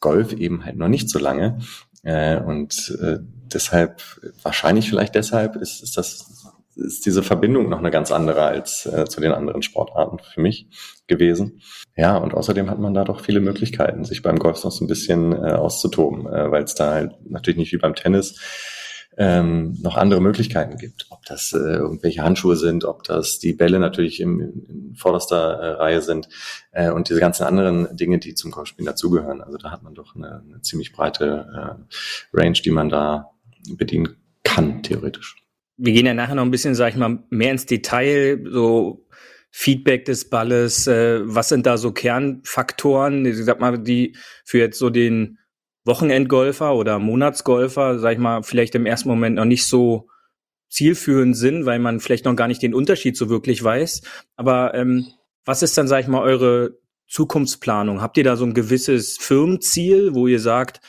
Golf 0.00 0.32
eben 0.32 0.64
halt 0.64 0.78
noch 0.78 0.88
nicht 0.88 1.10
so 1.10 1.18
lange 1.18 1.58
äh, 2.04 2.38
und 2.38 2.96
äh, 3.02 3.18
deshalb 3.52 4.00
wahrscheinlich 4.42 4.88
vielleicht 4.88 5.14
deshalb 5.14 5.56
ist, 5.56 5.82
ist 5.82 5.98
das 5.98 6.54
ist 6.74 7.04
diese 7.04 7.22
Verbindung 7.22 7.68
noch 7.68 7.78
eine 7.78 7.90
ganz 7.90 8.10
andere 8.10 8.44
als 8.44 8.86
äh, 8.86 9.04
zu 9.04 9.20
den 9.20 9.32
anderen 9.32 9.60
Sportarten 9.60 10.18
für 10.20 10.40
mich 10.40 10.68
gewesen. 11.06 11.60
Ja, 11.96 12.16
und 12.16 12.32
außerdem 12.32 12.70
hat 12.70 12.78
man 12.78 12.94
da 12.94 13.04
doch 13.04 13.20
viele 13.20 13.40
Möglichkeiten, 13.40 14.04
sich 14.04 14.22
beim 14.22 14.38
Golf 14.38 14.64
noch 14.64 14.72
so 14.72 14.84
ein 14.84 14.88
bisschen 14.88 15.32
äh, 15.32 15.52
auszutoben, 15.52 16.26
äh, 16.26 16.50
weil 16.50 16.64
es 16.64 16.74
da 16.74 16.92
halt 16.92 17.12
natürlich 17.28 17.58
nicht 17.58 17.72
wie 17.72 17.78
beim 17.78 17.94
Tennis 17.94 18.38
ähm, 19.16 19.76
noch 19.80 19.96
andere 19.96 20.20
Möglichkeiten 20.20 20.76
gibt. 20.76 21.06
Ob 21.10 21.24
das 21.24 21.52
äh, 21.52 21.56
irgendwelche 21.56 22.22
Handschuhe 22.22 22.56
sind, 22.56 22.84
ob 22.84 23.02
das 23.04 23.38
die 23.38 23.54
Bälle 23.54 23.78
natürlich 23.78 24.20
im, 24.20 24.40
in 24.40 24.94
vorderster 24.94 25.36
äh, 25.36 25.70
Reihe 25.72 26.02
sind 26.02 26.28
äh, 26.72 26.90
und 26.90 27.08
diese 27.08 27.20
ganzen 27.20 27.44
anderen 27.44 27.96
Dinge, 27.96 28.18
die 28.18 28.34
zum 28.34 28.50
Golfspielen 28.50 28.86
dazugehören. 28.86 29.40
Also 29.40 29.58
da 29.58 29.70
hat 29.70 29.82
man 29.82 29.94
doch 29.94 30.14
eine, 30.14 30.42
eine 30.46 30.60
ziemlich 30.62 30.92
breite 30.92 31.78
äh, 32.32 32.36
Range, 32.36 32.58
die 32.62 32.70
man 32.70 32.88
da 32.88 33.30
bedienen 33.70 34.16
kann, 34.44 34.82
theoretisch. 34.82 35.36
Wir 35.78 35.92
gehen 35.92 36.06
ja 36.06 36.14
nachher 36.14 36.34
noch 36.34 36.44
ein 36.44 36.50
bisschen, 36.50 36.74
sag 36.74 36.90
ich 36.90 36.96
mal, 36.96 37.18
mehr 37.30 37.52
ins 37.52 37.66
Detail, 37.66 38.42
so 38.50 39.06
Feedback 39.50 40.04
des 40.04 40.28
Balles, 40.28 40.86
äh, 40.86 41.20
was 41.22 41.48
sind 41.48 41.64
da 41.64 41.78
so 41.78 41.92
Kernfaktoren, 41.92 43.24
ich 43.24 43.36
sag 43.38 43.60
mal, 43.60 43.78
die 43.78 44.14
für 44.44 44.58
jetzt 44.58 44.78
so 44.78 44.90
den 44.90 45.38
Wochenendgolfer 45.86 46.74
oder 46.74 46.98
Monatsgolfer, 46.98 47.98
sag 47.98 48.14
ich 48.14 48.18
mal, 48.18 48.42
vielleicht 48.42 48.74
im 48.74 48.86
ersten 48.86 49.08
Moment 49.08 49.36
noch 49.36 49.44
nicht 49.44 49.66
so 49.66 50.08
zielführend 50.68 51.36
sind, 51.36 51.64
weil 51.64 51.78
man 51.78 52.00
vielleicht 52.00 52.24
noch 52.24 52.34
gar 52.34 52.48
nicht 52.48 52.62
den 52.62 52.74
Unterschied 52.74 53.16
so 53.16 53.28
wirklich 53.28 53.62
weiß. 53.62 54.02
Aber 54.34 54.74
ähm, 54.74 55.06
was 55.44 55.62
ist 55.62 55.78
dann, 55.78 55.86
sag 55.86 56.00
ich 56.00 56.08
mal, 56.08 56.22
eure 56.22 56.76
Zukunftsplanung? 57.06 58.02
Habt 58.02 58.18
ihr 58.18 58.24
da 58.24 58.36
so 58.36 58.44
ein 58.44 58.54
gewisses 58.54 59.16
Firmenziel, 59.16 60.14
wo 60.14 60.26
ihr 60.26 60.40
sagt, 60.40 60.80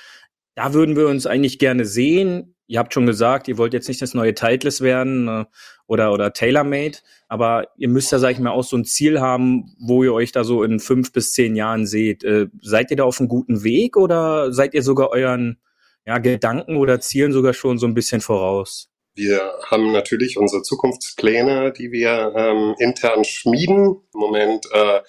da 0.56 0.74
würden 0.74 0.96
wir 0.96 1.08
uns 1.08 1.27
eigentlich 1.27 1.60
gerne 1.60 1.86
sehen? 1.86 2.56
Ihr 2.66 2.80
habt 2.80 2.94
schon 2.94 3.06
gesagt, 3.06 3.48
ihr 3.48 3.60
wollt 3.60 3.74
jetzt 3.74 3.88
nicht 3.88 4.01
das 4.01 4.16
neue 4.16 4.34
Titles 4.34 4.82
werden 4.82 5.27
äh, 5.27 5.46
oder, 5.88 6.13
oder 6.13 6.34
TaylorMade, 6.34 7.00
aber 7.27 7.70
ihr 7.77 7.88
müsst 7.88 8.12
ja, 8.12 8.20
sag 8.20 8.32
ich 8.32 8.39
mal, 8.39 8.51
auch 8.51 8.63
so 8.63 8.77
ein 8.77 8.86
Ziel 8.86 9.20
haben, 9.20 9.75
wo 9.79 10.03
ihr 10.03 10.13
euch 10.13 10.32
da 10.32 10.44
so 10.44 10.63
in 10.63 10.79
fünf 10.79 11.12
bis 11.12 11.34
zehn 11.34 11.56
Jahren 11.56 11.86
seht. 11.86 12.24
Äh, 12.24 12.48
seid 12.62 12.91
ihr 12.91 12.98
da 12.98 13.03
auf 13.06 13.20
einem 13.20 13.29
guten 13.29 13.63
Weg 13.63 13.98
oder 13.98 14.51
seid 14.53 14.74
ihr 14.74 14.84
sogar 14.84 15.10
euren 15.12 15.60
ja, 16.06 16.17
Gedanken 16.20 16.77
oder 16.77 17.00
Zielen 17.00 17.34
sogar 17.34 17.53
schon 17.53 17.77
so 17.77 17.88
ein 17.88 17.94
bisschen 17.94 18.22
voraus? 18.22 18.89
Wir 19.15 19.51
haben 19.65 19.91
natürlich 19.91 20.38
unsere 20.38 20.62
Zukunftspläne, 20.62 21.74
die 21.74 21.91
wir 21.91 22.34
ähm, 22.36 22.75
intern 22.77 23.24
schmieden. 23.24 24.01
Im 24.13 24.20
Moment 24.20 24.67
äh, 24.72 25.00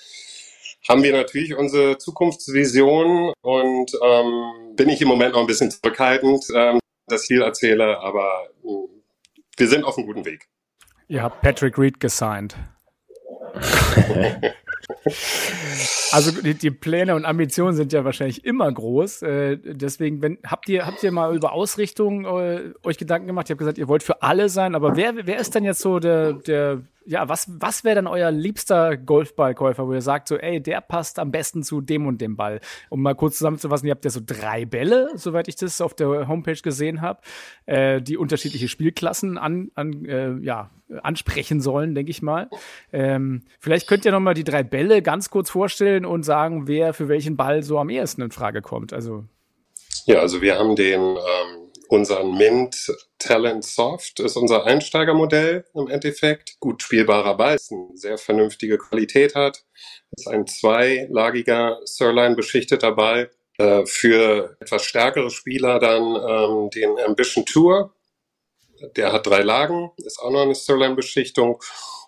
haben 0.88 1.02
wir 1.02 1.12
natürlich 1.12 1.54
unsere 1.54 1.98
Zukunftsvision 1.98 3.34
und 3.42 3.92
ähm, 4.02 4.74
bin 4.76 4.88
ich 4.88 5.02
im 5.02 5.08
Moment 5.08 5.34
noch 5.34 5.40
ein 5.40 5.46
bisschen 5.46 5.70
zurückhaltend, 5.70 6.46
ähm, 6.54 6.78
das 7.06 7.26
viel 7.26 7.42
erzähle, 7.42 7.98
aber 8.00 8.48
äh, 8.64 8.88
wir 9.58 9.68
sind 9.68 9.84
auf 9.84 9.98
einem 9.98 10.06
guten 10.06 10.24
Weg. 10.24 10.48
Ihr 11.08 11.22
habt 11.22 11.40
Patrick 11.40 11.78
Reed 11.78 12.00
gesigned. 12.00 12.54
also 16.12 16.30
die, 16.42 16.52
die, 16.52 16.70
Pläne 16.70 17.14
und 17.14 17.24
Ambitionen 17.24 17.74
sind 17.74 17.94
ja 17.94 18.04
wahrscheinlich 18.04 18.44
immer 18.44 18.70
groß. 18.70 19.22
Äh, 19.22 19.56
deswegen, 19.56 20.20
wenn, 20.20 20.36
habt 20.44 20.68
ihr 20.68 20.84
habt 20.84 21.02
ihr 21.02 21.10
mal 21.10 21.34
über 21.34 21.52
Ausrichtung 21.52 22.26
äh, 22.26 22.74
euch 22.82 22.98
Gedanken 22.98 23.26
gemacht? 23.26 23.48
Ihr 23.48 23.54
habt 23.54 23.58
gesagt, 23.58 23.78
ihr 23.78 23.88
wollt 23.88 24.02
für 24.02 24.20
alle 24.22 24.50
sein, 24.50 24.74
aber 24.74 24.96
wer 24.96 25.26
wer 25.26 25.38
ist 25.38 25.54
denn 25.54 25.64
jetzt 25.64 25.80
so 25.80 25.98
der 25.98 26.34
der 26.34 26.82
ja, 27.08 27.26
was, 27.26 27.46
was 27.58 27.84
wäre 27.84 27.96
dann 27.96 28.06
euer 28.06 28.30
liebster 28.30 28.98
Golfballkäufer, 28.98 29.86
wo 29.88 29.94
ihr 29.94 30.02
sagt, 30.02 30.28
so, 30.28 30.36
ey, 30.36 30.62
der 30.62 30.82
passt 30.82 31.18
am 31.18 31.30
besten 31.30 31.62
zu 31.62 31.80
dem 31.80 32.06
und 32.06 32.20
dem 32.20 32.36
Ball? 32.36 32.60
Um 32.90 33.00
mal 33.00 33.14
kurz 33.14 33.38
zusammenzufassen, 33.38 33.86
ihr 33.86 33.92
habt 33.92 34.04
ja 34.04 34.10
so 34.10 34.20
drei 34.24 34.66
Bälle, 34.66 35.08
soweit 35.14 35.48
ich 35.48 35.56
das 35.56 35.80
auf 35.80 35.94
der 35.94 36.28
Homepage 36.28 36.60
gesehen 36.60 37.00
habe, 37.00 37.22
äh, 37.64 38.02
die 38.02 38.18
unterschiedliche 38.18 38.68
Spielklassen 38.68 39.38
an, 39.38 39.70
an 39.74 40.04
äh, 40.04 40.36
ja, 40.40 40.70
ansprechen 41.02 41.62
sollen, 41.62 41.94
denke 41.94 42.10
ich 42.10 42.20
mal. 42.20 42.50
Ähm, 42.92 43.42
vielleicht 43.58 43.88
könnt 43.88 44.04
ihr 44.04 44.12
noch 44.12 44.20
mal 44.20 44.34
die 44.34 44.44
drei 44.44 44.62
Bälle 44.62 45.00
ganz 45.00 45.30
kurz 45.30 45.48
vorstellen 45.48 46.04
und 46.04 46.24
sagen, 46.24 46.68
wer 46.68 46.92
für 46.92 47.08
welchen 47.08 47.38
Ball 47.38 47.62
so 47.62 47.78
am 47.78 47.88
ehesten 47.88 48.20
in 48.20 48.32
Frage 48.32 48.60
kommt. 48.60 48.92
Also 48.92 49.24
ja, 50.04 50.20
also 50.20 50.40
wir 50.42 50.58
haben 50.58 50.76
den 50.76 51.00
ähm, 51.00 51.67
unseren 51.88 52.36
Mint 52.36 52.92
Talent 53.18 53.64
Soft 53.64 54.20
ist 54.20 54.36
unser 54.36 54.64
Einsteigermodell 54.64 55.64
im 55.74 55.88
Endeffekt. 55.88 56.60
Gut 56.60 56.82
spielbarer 56.82 57.36
Ball, 57.36 57.56
ist 57.56 57.72
eine 57.72 57.88
sehr 57.94 58.18
vernünftige 58.18 58.78
Qualität 58.78 59.34
hat. 59.34 59.64
Ist 60.16 60.28
ein 60.28 60.46
zweilagiger 60.46 61.80
Sirline 61.84 62.36
beschichteter 62.36 62.92
Ball. 62.92 63.30
Äh, 63.58 63.86
für 63.86 64.56
etwas 64.60 64.84
stärkere 64.84 65.30
Spieler 65.30 65.78
dann 65.80 66.14
ähm, 66.14 66.70
den 66.70 66.98
Ambition 67.04 67.44
Tour. 67.44 67.92
Der 68.96 69.12
hat 69.12 69.26
drei 69.26 69.40
Lagen, 69.40 69.90
ist 69.96 70.20
auch 70.20 70.30
noch 70.30 70.42
eine 70.42 70.54
Sirline-Beschichtung. 70.54 71.60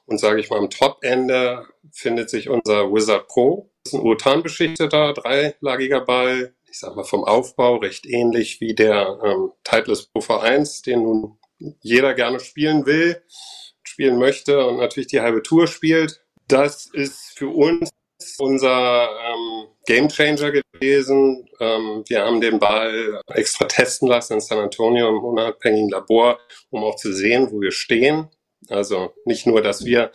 Und 0.06 0.18
sage 0.18 0.40
ich 0.40 0.50
mal, 0.50 0.58
am 0.58 0.70
Top-Ende 0.70 1.66
findet 1.92 2.30
sich 2.30 2.48
unser 2.48 2.92
Wizard 2.92 3.26
Pro. 3.26 3.70
Das 3.84 3.92
ist 3.92 3.98
ein 3.98 4.06
Urtan 4.06 4.42
beschichteter, 4.42 5.12
dreilagiger 5.12 6.02
Ball, 6.02 6.54
ich 6.70 6.78
sag 6.78 6.94
mal, 6.94 7.04
vom 7.04 7.24
Aufbau 7.24 7.76
recht 7.76 8.06
ähnlich 8.06 8.60
wie 8.60 8.74
der 8.74 9.18
ähm, 9.24 9.52
Titleist 9.64 10.12
Pro 10.12 10.20
V1, 10.20 10.84
den 10.84 11.02
nun 11.02 11.38
jeder 11.80 12.14
gerne 12.14 12.40
spielen 12.40 12.86
will, 12.86 13.22
spielen 13.82 14.18
möchte 14.18 14.66
und 14.66 14.78
natürlich 14.78 15.08
die 15.08 15.20
halbe 15.20 15.42
Tour 15.42 15.66
spielt. 15.66 16.22
Das 16.48 16.86
ist 16.86 17.36
für 17.36 17.48
uns 17.48 17.90
unser 18.38 19.08
ähm, 19.10 19.68
Gamechanger 19.86 20.52
gewesen. 20.52 21.48
Ähm, 21.58 22.04
wir 22.06 22.24
haben 22.24 22.40
den 22.40 22.58
Ball 22.58 23.20
extra 23.28 23.66
testen 23.66 24.08
lassen 24.08 24.34
in 24.34 24.40
San 24.40 24.58
Antonio 24.58 25.08
im 25.08 25.24
unabhängigen 25.24 25.90
Labor, 25.90 26.38
um 26.70 26.84
auch 26.84 26.96
zu 26.96 27.12
sehen, 27.12 27.50
wo 27.50 27.60
wir 27.60 27.72
stehen. 27.72 28.28
Also 28.68 29.12
nicht 29.24 29.46
nur, 29.46 29.62
dass 29.62 29.84
wir 29.84 30.12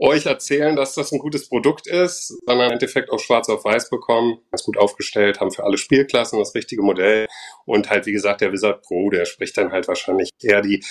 euch 0.00 0.26
erzählen, 0.26 0.76
dass 0.76 0.94
das 0.94 1.12
ein 1.12 1.18
gutes 1.18 1.48
Produkt 1.48 1.86
ist, 1.86 2.38
sondern 2.46 2.68
im 2.68 2.72
Endeffekt 2.74 3.10
auch 3.10 3.18
schwarz 3.18 3.48
auf 3.48 3.64
weiß 3.64 3.90
bekommen, 3.90 4.38
ganz 4.50 4.62
gut 4.62 4.78
aufgestellt, 4.78 5.40
haben 5.40 5.50
für 5.50 5.64
alle 5.64 5.78
Spielklassen 5.78 6.38
das 6.38 6.54
richtige 6.54 6.82
Modell. 6.82 7.26
Und 7.64 7.90
halt, 7.90 8.06
wie 8.06 8.12
gesagt, 8.12 8.40
der 8.40 8.52
Wizard 8.52 8.82
Pro, 8.82 9.10
der 9.10 9.24
spricht 9.24 9.56
dann 9.56 9.72
halt 9.72 9.88
wahrscheinlich 9.88 10.30
eher 10.40 10.62
die 10.62 10.84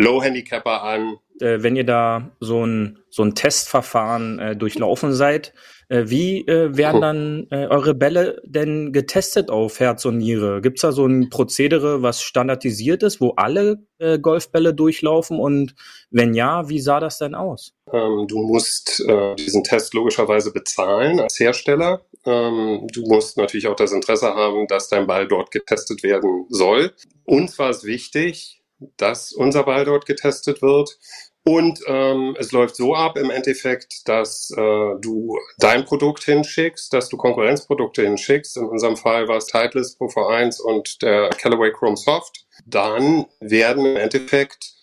Low-Handicapper 0.00 0.82
an. 0.82 1.16
Äh, 1.40 1.62
wenn 1.62 1.76
ihr 1.76 1.84
da 1.84 2.30
so 2.40 2.64
ein, 2.64 2.98
so 3.08 3.22
ein 3.22 3.34
Testverfahren 3.34 4.38
äh, 4.38 4.56
durchlaufen 4.56 5.12
seid, 5.12 5.52
äh, 5.90 6.08
wie 6.08 6.46
äh, 6.46 6.76
werden 6.76 7.00
dann 7.00 7.46
äh, 7.50 7.66
eure 7.66 7.94
Bälle 7.94 8.40
denn 8.44 8.92
getestet 8.92 9.50
auf 9.50 9.80
Herz 9.80 10.04
und 10.04 10.18
Niere? 10.18 10.60
Gibt's 10.60 10.82
da 10.82 10.92
so 10.92 11.04
ein 11.04 11.30
Prozedere, 11.30 12.00
was 12.00 12.22
standardisiert 12.22 13.02
ist, 13.02 13.20
wo 13.20 13.30
alle 13.30 13.84
äh, 13.98 14.20
Golfbälle 14.20 14.72
durchlaufen? 14.72 15.40
Und 15.40 15.74
wenn 16.10 16.32
ja, 16.32 16.68
wie 16.68 16.78
sah 16.78 17.00
das 17.00 17.18
denn 17.18 17.34
aus? 17.34 17.74
Ähm, 17.92 18.26
du 18.28 18.38
musst 18.38 19.02
diesen 19.38 19.64
Test 19.64 19.94
logischerweise 19.94 20.52
bezahlen 20.52 21.18
als 21.18 21.40
Hersteller. 21.40 22.02
Ähm, 22.24 22.86
du 22.92 23.02
musst 23.06 23.36
natürlich 23.36 23.66
auch 23.66 23.74
das 23.74 23.92
Interesse 23.92 24.34
haben, 24.34 24.66
dass 24.68 24.88
dein 24.88 25.06
Ball 25.06 25.26
dort 25.26 25.50
getestet 25.50 26.04
werden 26.04 26.46
soll. 26.50 26.92
Uns 27.24 27.58
war 27.58 27.70
es 27.70 27.84
wichtig, 27.84 28.59
dass 28.96 29.32
unser 29.32 29.64
Ball 29.64 29.84
dort 29.84 30.06
getestet 30.06 30.62
wird. 30.62 30.98
Und 31.42 31.80
ähm, 31.86 32.36
es 32.38 32.52
läuft 32.52 32.76
so 32.76 32.94
ab 32.94 33.16
im 33.16 33.30
Endeffekt, 33.30 34.06
dass 34.08 34.50
äh, 34.50 34.94
du 35.00 35.38
dein 35.58 35.84
Produkt 35.86 36.22
hinschickst, 36.24 36.92
dass 36.92 37.08
du 37.08 37.16
Konkurrenzprodukte 37.16 38.02
hinschickst. 38.02 38.58
In 38.58 38.66
unserem 38.66 38.96
Fall 38.96 39.26
war 39.26 39.38
es 39.38 39.46
Titleist 39.46 39.98
Pro 39.98 40.06
V1 40.06 40.60
und 40.60 41.00
der 41.00 41.30
Callaway 41.30 41.72
Chrome 41.72 41.96
Soft. 41.96 42.44
Dann 42.66 43.26
werden 43.40 43.86
im 43.86 43.96
Endeffekt 43.96 44.74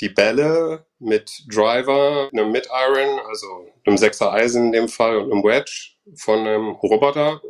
die 0.00 0.08
Bälle 0.08 0.86
mit 1.00 1.44
Driver, 1.52 2.28
einem 2.32 2.52
Mid-Iron, 2.52 3.18
also 3.26 3.46
einem 3.84 3.98
Sechser 3.98 4.32
Eisen 4.32 4.66
in 4.66 4.72
dem 4.72 4.88
Fall 4.88 5.16
und 5.16 5.32
einem 5.32 5.42
Wedge 5.42 5.96
von 6.16 6.40
einem 6.40 6.70
Roboter 6.70 7.40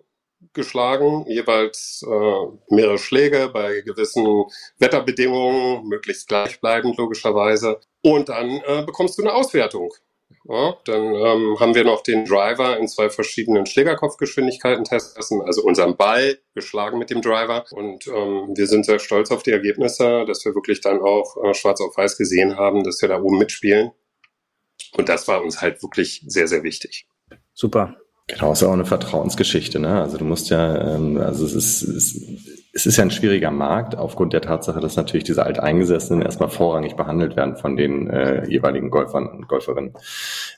geschlagen, 0.52 1.24
jeweils 1.28 2.04
äh, 2.06 2.74
mehrere 2.74 2.98
Schläge 2.98 3.50
bei 3.52 3.80
gewissen 3.80 4.44
Wetterbedingungen, 4.78 5.86
möglichst 5.86 6.28
gleichbleibend 6.28 6.96
logischerweise. 6.96 7.80
Und 8.02 8.28
dann 8.28 8.62
äh, 8.66 8.82
bekommst 8.84 9.18
du 9.18 9.22
eine 9.22 9.34
Auswertung. 9.34 9.92
Ja, 10.44 10.76
dann 10.84 11.14
ähm, 11.14 11.60
haben 11.60 11.74
wir 11.74 11.84
noch 11.84 12.02
den 12.02 12.24
Driver 12.24 12.78
in 12.78 12.88
zwei 12.88 13.10
verschiedenen 13.10 13.66
Schlägerkopfgeschwindigkeiten 13.66 14.84
testen, 14.84 15.42
also 15.42 15.62
unseren 15.62 15.96
Ball 15.96 16.38
geschlagen 16.54 16.98
mit 16.98 17.10
dem 17.10 17.20
Driver. 17.20 17.64
Und 17.72 18.06
ähm, 18.06 18.54
wir 18.54 18.66
sind 18.66 18.86
sehr 18.86 18.98
stolz 18.98 19.30
auf 19.30 19.42
die 19.42 19.50
Ergebnisse, 19.50 20.24
dass 20.26 20.44
wir 20.44 20.54
wirklich 20.54 20.80
dann 20.80 21.00
auch 21.00 21.36
äh, 21.44 21.54
schwarz 21.54 21.80
auf 21.80 21.96
weiß 21.96 22.16
gesehen 22.16 22.56
haben, 22.56 22.82
dass 22.82 23.00
wir 23.02 23.08
da 23.08 23.20
oben 23.20 23.38
mitspielen. 23.38 23.90
Und 24.96 25.08
das 25.08 25.28
war 25.28 25.42
uns 25.42 25.60
halt 25.60 25.82
wirklich 25.82 26.22
sehr, 26.26 26.48
sehr 26.48 26.62
wichtig. 26.62 27.06
Super. 27.52 28.00
Genau, 28.30 28.52
ist 28.52 28.62
auch 28.62 28.74
eine 28.74 28.84
Vertrauensgeschichte, 28.84 29.78
ne? 29.78 30.02
Also 30.02 30.18
du 30.18 30.24
musst 30.26 30.50
ja, 30.50 30.94
ähm, 30.94 31.16
also 31.16 31.46
es 31.46 31.54
ist, 31.54 31.82
es, 31.82 32.20
es 32.74 32.84
ist 32.84 32.98
ja 32.98 33.04
ein 33.04 33.10
schwieriger 33.10 33.50
Markt 33.50 33.96
aufgrund 33.96 34.34
der 34.34 34.42
Tatsache, 34.42 34.80
dass 34.80 34.96
natürlich 34.96 35.24
diese 35.24 35.46
Alteingesessenen 35.46 36.20
erstmal 36.20 36.50
vorrangig 36.50 36.94
behandelt 36.94 37.36
werden 37.36 37.56
von 37.56 37.78
den 37.78 38.10
äh, 38.10 38.46
jeweiligen 38.46 38.90
Golfern 38.90 39.28
und 39.28 39.48
Golferinnen. 39.48 39.94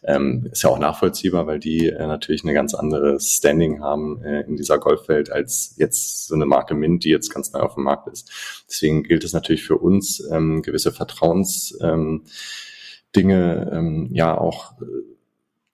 Ähm, 0.03 0.49
ist 0.51 0.65
ja 0.65 0.71
auch 0.71 0.81
nachvollziehbar, 0.81 1.47
weil 1.47 1.61
die 1.61 1.87
äh, 1.87 2.09
natürlich 2.09 2.43
eine 2.43 2.55
ganz 2.55 2.75
andere 2.75 3.21
Standing 3.21 3.81
haben 3.81 4.21
äh, 4.25 4.41
in 4.41 4.57
dieser 4.57 4.79
Golfwelt 4.79 5.31
als 5.31 5.77
jetzt 5.79 6.27
so 6.27 6.35
eine 6.35 6.47
Marke 6.47 6.75
Mint, 6.75 7.05
die 7.05 7.11
jetzt 7.11 7.33
ganz 7.33 7.53
neu 7.53 7.61
auf 7.61 7.75
dem 7.75 7.85
Markt 7.85 8.09
ist. 8.09 8.65
Deswegen 8.69 9.05
gilt 9.05 9.23
es 9.23 9.33
natürlich 9.33 9.63
für 9.63 9.79
uns, 9.79 10.29
ähm, 10.33 10.63
gewisse 10.63 10.91
Vertrauens 10.91 11.79
ähm, 11.81 12.25
Dinge 13.15 13.71
ähm, 13.73 14.09
ja 14.13 14.37
auch 14.37 14.73
äh, 14.83 14.85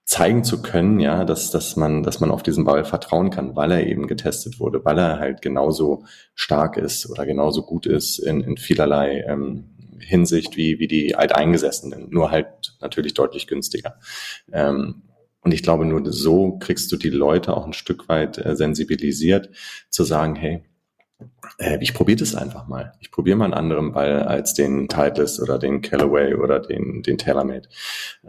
zeigen 0.07 0.45
zu 0.45 0.61
können, 0.61 1.01
ja, 1.01 1.25
dass, 1.25 1.51
dass 1.51 1.75
man, 1.75 2.01
dass 2.01 2.21
man 2.21 2.31
auf 2.31 2.41
diesen 2.41 2.63
Ball 2.63 2.85
vertrauen 2.85 3.29
kann, 3.29 3.57
weil 3.57 3.71
er 3.71 3.85
eben 3.85 4.07
getestet 4.07 4.57
wurde, 4.57 4.85
weil 4.85 4.97
er 4.97 5.19
halt 5.19 5.41
genauso 5.41 6.05
stark 6.33 6.77
ist 6.77 7.09
oder 7.09 7.25
genauso 7.25 7.61
gut 7.61 7.85
ist 7.85 8.17
in, 8.19 8.39
in 8.39 8.55
vielerlei 8.55 9.25
ähm, 9.27 9.65
Hinsicht 9.99 10.55
wie, 10.55 10.79
wie 10.79 10.87
die 10.87 11.15
Alteingesessenen, 11.15 12.09
nur 12.09 12.31
halt 12.31 12.77
natürlich 12.79 13.15
deutlich 13.15 13.47
günstiger. 13.47 13.99
Ähm, 14.53 15.03
und 15.41 15.53
ich 15.53 15.61
glaube, 15.61 15.85
nur 15.85 16.01
so 16.13 16.57
kriegst 16.57 16.89
du 16.89 16.95
die 16.95 17.09
Leute 17.09 17.55
auch 17.55 17.65
ein 17.65 17.73
Stück 17.73 18.07
weit 18.07 18.37
äh, 18.37 18.55
sensibilisiert, 18.55 19.49
zu 19.89 20.05
sagen, 20.05 20.37
hey, 20.37 20.63
äh, 21.57 21.79
ich 21.81 21.93
probiere 21.93 22.19
das 22.19 22.33
einfach 22.33 22.67
mal. 22.67 22.93
Ich 23.01 23.11
probiere 23.11 23.35
mal 23.35 23.45
einen 23.45 23.53
anderen 23.53 23.91
Ball 23.91 24.23
als 24.23 24.53
den 24.53 24.87
Titleist 24.87 25.41
oder 25.41 25.59
den 25.59 25.81
Callaway 25.81 26.33
oder 26.35 26.61
den, 26.61 27.03
den 27.03 27.17
TaylorMade. 27.17 27.67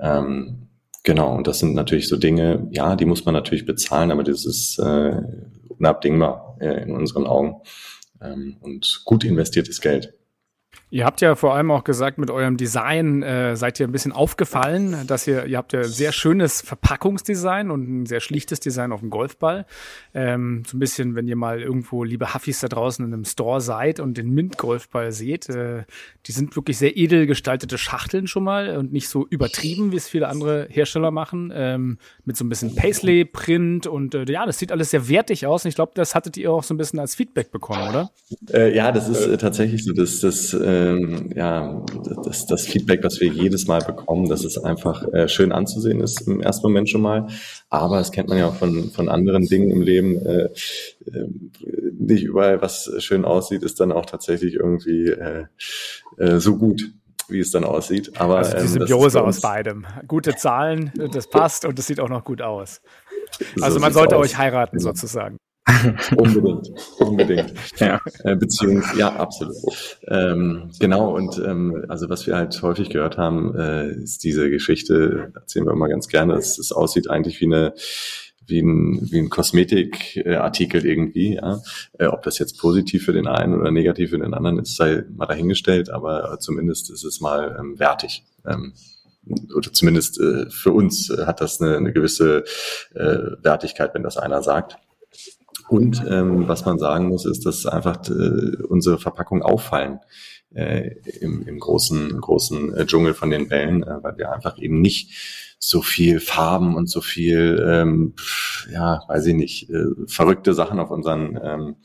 Ähm, 0.01 0.69
Genau, 1.09 1.35
und 1.35 1.47
das 1.47 1.61
sind 1.61 1.75
natürlich 1.75 2.07
so 2.07 2.19
Dinge, 2.19 2.69
ja, 2.71 2.95
die 2.95 3.07
muss 3.07 3.25
man 3.25 3.33
natürlich 3.33 3.65
bezahlen, 3.65 4.11
aber 4.11 4.23
das 4.25 4.45
ist 4.45 4.79
äh, 4.79 5.23
unabdingbar 5.69 6.59
äh, 6.61 6.83
in 6.83 6.95
unseren 6.95 7.27
Augen 7.27 7.63
ähm, 8.21 8.59
und 8.61 9.01
gut 9.07 9.25
investiertes 9.25 9.81
Geld. 9.81 10.13
Ihr 10.91 11.05
habt 11.05 11.21
ja 11.21 11.35
vor 11.35 11.55
allem 11.55 11.71
auch 11.71 11.85
gesagt, 11.85 12.17
mit 12.17 12.31
eurem 12.31 12.57
Design 12.57 13.23
äh, 13.23 13.57
seid 13.57 13.79
ihr 13.79 13.87
ein 13.87 13.93
bisschen 13.93 14.13
aufgefallen, 14.13 14.97
dass 15.07 15.27
ihr, 15.27 15.45
ihr 15.45 15.59
habt 15.59 15.75
ja 15.75 15.85
sehr 15.85 16.13
schönes 16.13 16.63
Verpackungsdesign 16.63 17.71
und 17.71 17.89
ein 17.89 18.07
sehr 18.07 18.21
schlichtes 18.21 18.59
Design 18.61 18.93
auf 18.93 19.01
dem 19.01 19.11
Golfball. 19.11 19.67
Ähm, 20.15 20.63
so 20.67 20.79
ein 20.79 20.81
bisschen, 20.81 21.15
wenn 21.15 21.29
ihr 21.29 21.37
mal 21.37 21.61
irgendwo, 21.61 22.05
liebe 22.05 22.33
Huffis 22.33 22.61
da 22.61 22.69
draußen 22.69 23.05
in 23.05 23.13
einem 23.13 23.27
Store 23.27 23.61
seid 23.61 24.01
und 24.01 24.17
den 24.17 24.31
Mint-Golfball 24.31 25.13
seht, 25.13 25.51
äh, 25.51 25.85
die 26.25 26.33
sind 26.33 26.57
wirklich 26.57 26.79
sehr 26.79 26.97
edel 26.97 27.27
gestaltete 27.27 27.77
Schachteln 27.77 28.27
schon 28.27 28.45
mal 28.45 28.75
und 28.79 28.91
nicht 28.91 29.11
so 29.11 29.27
übertrieben, 29.29 29.93
wie 29.93 29.97
es 29.97 30.09
viele 30.09 30.29
andere 30.29 30.69
Hersteller 30.71 31.11
machen, 31.11 31.53
ähm, 31.55 31.99
mit 32.25 32.39
so 32.39 32.47
ein 32.47 32.49
bisschen 32.49 32.75
Paisley-Print 32.75 33.87
und 33.87 34.15
äh, 34.15 34.25
ja, 34.27 34.47
das 34.47 34.59
sieht 34.59 34.73
alles 34.73 34.89
sehr 34.91 35.07
wertig 35.11 35.47
aus 35.47 35.67
und 35.67 35.69
ich 35.69 35.75
glaube, 35.75 35.93
das 35.95 36.15
hattet 36.15 36.39
ihr 36.39 36.51
auch 36.51 36.63
so 36.63 36.73
ein 36.73 36.79
bisschen 36.79 36.99
als 36.99 37.15
Feedback 37.15 37.51
bekommen, 37.51 37.91
oder? 37.91 38.11
Äh, 38.51 38.75
ja, 38.75 38.91
das 38.91 39.07
ist 39.11 39.27
äh, 39.27 39.37
tatsächlich 39.37 39.85
so, 39.85 39.93
dass 39.93 40.21
das 40.21 40.58
ähm, 40.63 41.31
ja, 41.35 41.85
das, 42.25 42.47
das 42.47 42.67
Feedback, 42.67 43.03
was 43.03 43.21
wir 43.21 43.29
jedes 43.29 43.67
Mal 43.67 43.81
bekommen, 43.81 44.29
dass 44.29 44.45
es 44.45 44.59
einfach 44.59 45.07
äh, 45.13 45.29
schön 45.29 45.53
anzusehen 45.53 46.01
ist 46.01 46.27
im 46.27 46.41
ersten 46.41 46.67
Moment 46.67 46.91
schon 46.91 47.03
mal. 47.03 47.29
Aber 47.71 47.99
das 47.99 48.13
kennt 48.13 48.29
man 48.29 48.39
ja 48.39 48.49
auch 48.49 48.57
von, 48.57 48.91
von 48.91 49.09
anderen 49.09 49.47
Dingen 49.47 49.71
im 49.71 49.83
Leben. 49.83 50.25
Äh, 50.25 50.45
äh, 51.07 51.29
nicht 51.99 52.25
überall, 52.25 52.63
was 52.63 52.91
schön 52.99 53.25
aussieht, 53.25 53.63
ist 53.63 53.81
dann 53.81 53.93
auch 53.93 54.07
tatsächlich 54.07 54.55
irgendwie 54.55 55.09
äh, 55.09 55.47
äh, 56.19 56.41
so 56.41 56.57
gut 56.57 56.83
wie 57.29 57.41
es 57.41 57.51
dann 57.51 57.65
aussieht. 57.65 58.19
Aber 58.19 58.39
also 58.39 58.53
die 58.53 58.63
ähm, 58.63 58.69
Symbiose 58.69 59.23
aus 59.23 59.41
beidem. 59.41 59.87
Gute 60.07 60.35
Zahlen, 60.35 60.93
das 61.13 61.29
passt 61.29 61.67
und 61.67 61.79
es 61.79 61.87
sieht 61.87 62.01
auch 62.01 62.09
noch 62.09 62.25
gut 62.25 62.41
aus. 62.41 62.81
Also 63.61 63.75
so 63.75 63.81
man 63.81 63.93
sollte 63.93 64.17
aus. 64.17 64.27
euch 64.27 64.39
heiraten 64.39 64.79
genau. 64.79 64.91
sozusagen. 64.91 65.37
unbedingt, 66.17 66.71
unbedingt. 66.99 67.53
ja. 67.79 68.01
Äh, 68.25 68.37
Beziehung, 68.37 68.83
ja, 68.97 69.15
absolut. 69.15 69.57
Ähm, 70.07 70.71
genau, 70.79 71.15
und 71.15 71.39
ähm, 71.39 71.85
also 71.89 72.09
was 72.09 72.27
wir 72.27 72.37
halt 72.37 72.61
häufig 72.63 72.91
gehört 72.91 73.19
haben, 73.19 73.55
äh, 73.57 73.91
ist 73.91 74.25
diese 74.25 74.51
Geschichte, 74.51 75.33
erzählen 75.35 75.67
wir 75.67 75.73
immer 75.73 75.89
ganz 75.89 76.09
gerne, 76.09 76.35
dass 76.35 76.59
es 76.59 76.73
aussieht 76.73 77.11
eigentlich 77.11 77.41
wie 77.41 77.47
eine 77.47 77.75
wie 78.49 78.63
ein, 78.63 79.11
wie 79.11 79.19
ein 79.19 79.29
Kosmetikartikel 79.29 80.85
irgendwie. 80.85 81.35
Ja. 81.35 81.61
Äh, 81.99 82.07
ob 82.07 82.23
das 82.23 82.39
jetzt 82.39 82.59
positiv 82.59 83.05
für 83.05 83.13
den 83.13 83.27
einen 83.27 83.55
oder 83.55 83.71
negativ 83.71 84.11
für 84.11 84.19
den 84.19 84.35
anderen 84.35 84.59
ist, 84.59 84.77
sei 84.77 85.05
mal 85.15 85.27
dahingestellt, 85.27 85.91
aber 85.91 86.39
zumindest 86.41 86.91
ist 86.91 87.05
es 87.05 87.21
mal 87.21 87.57
ähm, 87.59 87.79
wertig. 87.79 88.25
Ähm, 88.47 88.73
oder 89.55 89.73
zumindest 89.73 90.19
äh, 90.21 90.49
für 90.51 90.73
uns 90.73 91.11
äh, 91.11 91.27
hat 91.27 91.41
das 91.41 91.61
eine, 91.61 91.77
eine 91.77 91.93
gewisse 91.93 92.45
äh, 92.95 93.37
Wertigkeit, 93.43 93.95
wenn 93.95 94.03
das 94.03 94.17
einer 94.17 94.43
sagt. 94.43 94.79
Und 95.69 96.03
ähm, 96.09 96.49
was 96.49 96.65
man 96.65 96.79
sagen 96.79 97.09
muss, 97.09 97.27
ist, 97.27 97.45
dass 97.45 97.67
einfach 97.67 98.01
äh, 98.09 98.63
unsere 98.69 98.99
Verpackungen 98.99 99.43
auffallen 99.43 100.01
äh, 100.55 100.95
im, 101.21 101.47
im 101.47 101.59
großen, 101.59 102.21
großen 102.21 102.75
äh, 102.75 102.87
Dschungel 102.87 103.15
von 103.15 103.31
den 103.31 103.49
Bällen, 103.49 103.83
äh, 103.83 104.03
weil 104.03 104.17
wir 104.17 104.33
einfach 104.33 104.59
eben 104.59 104.81
nicht 104.81 105.57
so 105.59 105.83
viel 105.83 106.21
Farben 106.21 106.77
und 106.77 106.89
so 106.89 107.01
viel, 107.01 107.63
ähm, 107.69 108.15
ja, 108.73 109.03
weiß 109.09 109.27
ich 109.27 109.35
nicht, 109.35 109.71
äh, 109.71 109.87
verrückte 110.07 110.55
Sachen 110.55 110.79
auf 110.79 110.91
unseren, 110.91 111.39
ähm, 111.43 111.77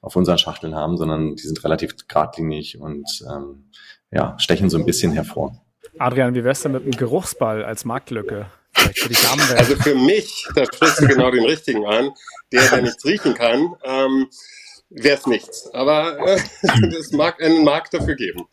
auf 0.00 0.16
unseren 0.16 0.38
Schachteln 0.38 0.74
haben, 0.74 0.96
sondern 0.96 1.36
die 1.36 1.42
sind 1.42 1.62
relativ 1.64 2.08
geradlinig 2.08 2.80
und 2.80 3.24
ähm, 3.30 3.70
ja, 4.10 4.38
stechen 4.38 4.68
so 4.70 4.76
ein 4.76 4.84
bisschen 4.84 5.12
hervor. 5.12 5.56
Adrian, 5.98 6.34
wie 6.34 6.44
wär's 6.44 6.62
denn 6.62 6.72
mit 6.72 6.82
einem 6.82 6.92
Geruchsball 6.92 7.64
als 7.64 7.84
Marktlücke? 7.84 8.46
Für 8.74 9.56
also 9.56 9.76
für 9.76 9.94
mich, 9.94 10.46
da 10.54 10.64
sprichst 10.64 11.00
du 11.00 11.06
genau 11.06 11.30
den 11.30 11.44
richtigen 11.44 11.84
an, 11.84 12.10
der, 12.52 12.68
der 12.68 12.82
nichts 12.82 13.04
riechen 13.04 13.34
kann, 13.34 13.74
ähm, 13.84 14.28
wäre 14.90 15.18
es 15.18 15.26
nichts. 15.26 15.70
Aber 15.72 16.18
äh, 16.26 16.38
es 16.98 17.12
mag 17.12 17.42
einen 17.42 17.64
Markt 17.64 17.94
dafür 17.94 18.14
geben. 18.14 18.46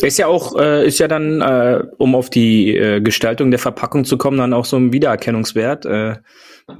Ist 0.00 0.18
ja 0.18 0.26
auch, 0.26 0.56
äh, 0.58 0.86
ist 0.86 0.98
ja 0.98 1.08
dann, 1.08 1.40
äh, 1.40 1.82
um 1.98 2.14
auf 2.14 2.30
die 2.30 2.76
äh, 2.76 3.00
Gestaltung 3.00 3.50
der 3.50 3.58
Verpackung 3.58 4.04
zu 4.04 4.18
kommen, 4.18 4.38
dann 4.38 4.52
auch 4.52 4.64
so 4.64 4.76
ein 4.76 4.92
Wiedererkennungswert. 4.92 5.86
Äh, 5.86 6.16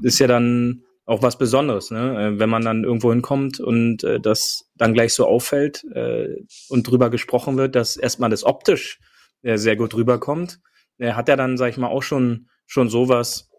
ist 0.02 0.18
ja 0.18 0.26
dann 0.26 0.82
auch 1.06 1.22
was 1.22 1.38
Besonderes, 1.38 1.90
ne? 1.90 2.34
Äh, 2.34 2.38
wenn 2.38 2.50
man 2.50 2.64
dann 2.64 2.84
irgendwo 2.84 3.10
hinkommt 3.10 3.60
und 3.60 4.04
äh, 4.04 4.20
das 4.20 4.68
dann 4.74 4.92
gleich 4.92 5.14
so 5.14 5.26
auffällt 5.26 5.84
äh, 5.94 6.44
und 6.68 6.82
drüber 6.82 7.10
gesprochen 7.10 7.56
wird, 7.56 7.74
dass 7.74 7.96
erstmal 7.96 8.30
das 8.30 8.44
optisch 8.44 8.98
äh, 9.42 9.56
sehr 9.56 9.76
gut 9.76 9.94
rüberkommt 9.94 10.58
äh, 10.98 11.12
hat 11.12 11.28
er 11.28 11.36
dann, 11.36 11.56
sag 11.56 11.70
ich 11.70 11.76
mal, 11.76 11.88
auch 11.88 12.02
schon, 12.02 12.48
schon 12.66 12.88
sowas, 12.88 13.50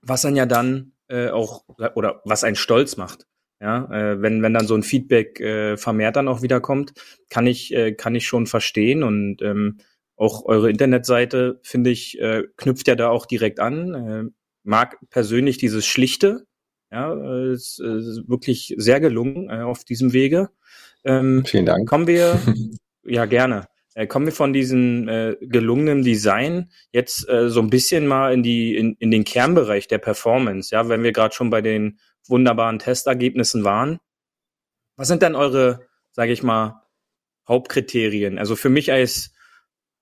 was 0.00 0.22
dann 0.22 0.36
ja 0.36 0.46
dann 0.46 0.92
äh, 1.08 1.28
auch, 1.28 1.64
oder 1.94 2.22
was 2.24 2.44
einen 2.44 2.56
stolz 2.56 2.96
macht. 2.96 3.26
Ja, 3.60 3.84
äh, 3.92 4.20
wenn, 4.20 4.42
wenn 4.42 4.54
dann 4.54 4.66
so 4.66 4.74
ein 4.74 4.82
Feedback 4.82 5.38
äh, 5.38 5.76
vermehrt 5.76 6.16
dann 6.16 6.26
auch 6.26 6.42
wiederkommt, 6.42 6.94
kann 7.30 7.46
ich, 7.46 7.72
äh, 7.72 7.92
kann 7.92 8.16
ich 8.16 8.26
schon 8.26 8.48
verstehen 8.48 9.04
und 9.04 9.40
ähm, 9.40 9.78
auch 10.16 10.44
eure 10.46 10.68
Internetseite, 10.68 11.60
finde 11.62 11.90
ich, 11.90 12.20
äh, 12.20 12.42
knüpft 12.56 12.88
ja 12.88 12.96
da 12.96 13.10
auch 13.10 13.24
direkt 13.24 13.60
an. 13.60 13.94
Äh, 13.94 14.24
mag 14.64 14.98
persönlich 15.10 15.58
dieses 15.58 15.86
Schlichte, 15.86 16.46
ja, 16.90 17.14
äh, 17.14 17.52
ist, 17.52 17.80
äh, 17.80 17.98
ist 17.98 18.28
wirklich 18.28 18.74
sehr 18.78 19.00
gelungen 19.00 19.48
äh, 19.48 19.62
auf 19.62 19.84
diesem 19.84 20.12
Wege. 20.12 20.50
Ähm, 21.04 21.44
Vielen 21.46 21.66
Dank. 21.66 21.88
Kommen 21.88 22.06
wir, 22.06 22.40
ja 23.04 23.26
gerne. 23.26 23.66
Äh, 23.94 24.06
kommen 24.06 24.26
wir 24.26 24.32
von 24.32 24.52
diesem 24.52 25.08
äh, 25.08 25.36
gelungenen 25.40 26.02
Design 26.02 26.70
jetzt 26.92 27.28
äh, 27.28 27.50
so 27.50 27.60
ein 27.60 27.70
bisschen 27.70 28.06
mal 28.06 28.32
in 28.32 28.42
die 28.42 28.76
in, 28.76 28.96
in 28.98 29.10
den 29.10 29.24
Kernbereich 29.24 29.88
der 29.88 29.98
Performance, 29.98 30.74
ja, 30.74 30.88
wenn 30.88 31.02
wir 31.02 31.12
gerade 31.12 31.34
schon 31.34 31.50
bei 31.50 31.60
den 31.60 31.98
wunderbaren 32.26 32.78
Testergebnissen 32.78 33.64
waren. 33.64 33.98
Was 34.96 35.08
sind 35.08 35.22
dann 35.22 35.34
eure, 35.34 35.86
sage 36.12 36.32
ich 36.32 36.42
mal, 36.42 36.82
Hauptkriterien? 37.46 38.38
Also 38.38 38.56
für 38.56 38.70
mich 38.70 38.92
als 38.92 39.34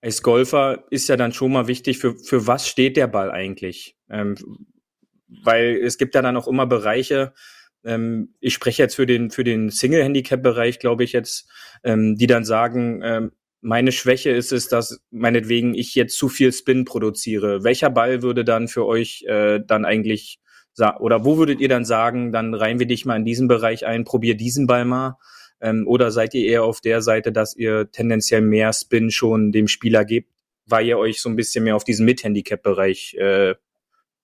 als 0.03 0.23
Golfer 0.23 0.85
ist 0.91 1.09
ja 1.09 1.17
dann 1.17 1.33
schon 1.33 1.53
mal 1.53 1.67
wichtig, 1.67 1.99
für 1.99 2.17
für 2.17 2.47
was 2.47 2.69
steht 2.69 2.97
der 2.97 3.09
Ball 3.09 3.31
eigentlich? 3.31 3.97
Ähm, 4.09 4.37
weil 5.45 5.81
es 5.83 5.99
gibt 5.99 6.15
ja 6.15 6.23
dann 6.23 6.37
auch 6.37 6.49
immer 6.49 6.67
Bereiche, 6.67 7.33
ähm, 7.85 8.35
ich 8.41 8.55
spreche 8.55 8.83
jetzt 8.83 8.95
für 8.95 9.07
den 9.07 9.31
für 9.31 9.45
den 9.45 9.71
Single-Handicap-Bereich, 9.71 10.79
glaube 10.79 11.05
ich 11.05 11.13
jetzt, 11.13 11.49
ähm, 11.83 12.17
die 12.17 12.27
dann 12.27 12.45
sagen, 12.45 13.01
ähm, 13.03 13.33
meine 13.61 13.93
Schwäche 13.93 14.31
ist 14.31 14.53
es, 14.53 14.69
dass 14.69 15.01
meinetwegen 15.11 15.75
ich 15.75 15.95
jetzt 15.95 16.17
zu 16.17 16.29
viel 16.29 16.53
Spin 16.53 16.85
produziere. 16.85 17.63
Welcher 17.63 17.91
Ball 17.91 18.23
würde 18.23 18.45
dann 18.45 18.69
für 18.69 18.87
euch 18.87 19.25
äh, 19.27 19.61
dann 19.65 19.85
eigentlich 19.85 20.41
oder 20.99 21.25
wo 21.25 21.37
würdet 21.37 21.61
ihr 21.61 21.69
dann 21.69 21.85
sagen, 21.85 22.33
dann 22.33 22.55
reihen 22.55 22.79
wir 22.79 22.87
dich 22.87 23.05
mal 23.05 23.17
in 23.17 23.25
diesen 23.25 23.49
Bereich 23.49 23.85
ein, 23.85 24.05
probier 24.05 24.35
diesen 24.35 24.67
Ball 24.67 24.85
mal? 24.87 25.19
Ähm, 25.61 25.87
oder 25.87 26.11
seid 26.11 26.33
ihr 26.33 26.47
eher 26.47 26.65
auf 26.65 26.81
der 26.81 27.03
Seite, 27.03 27.33
dass 27.33 27.55
ihr 27.55 27.91
tendenziell 27.91 28.41
mehr 28.41 28.73
Spin 28.73 29.11
schon 29.11 29.53
dem 29.53 29.69
Spieler 29.69 30.05
gebt, 30.05 30.31
weil 30.67 30.87
ihr 30.87 30.97
euch 30.97 31.21
so 31.21 31.29
ein 31.29 31.37
bisschen 31.37 31.65
mehr 31.65 31.77
auf 31.77 31.85
diesen 31.85 32.07
Mid-Handicap-Bereich 32.07 33.15
äh, 33.15 33.57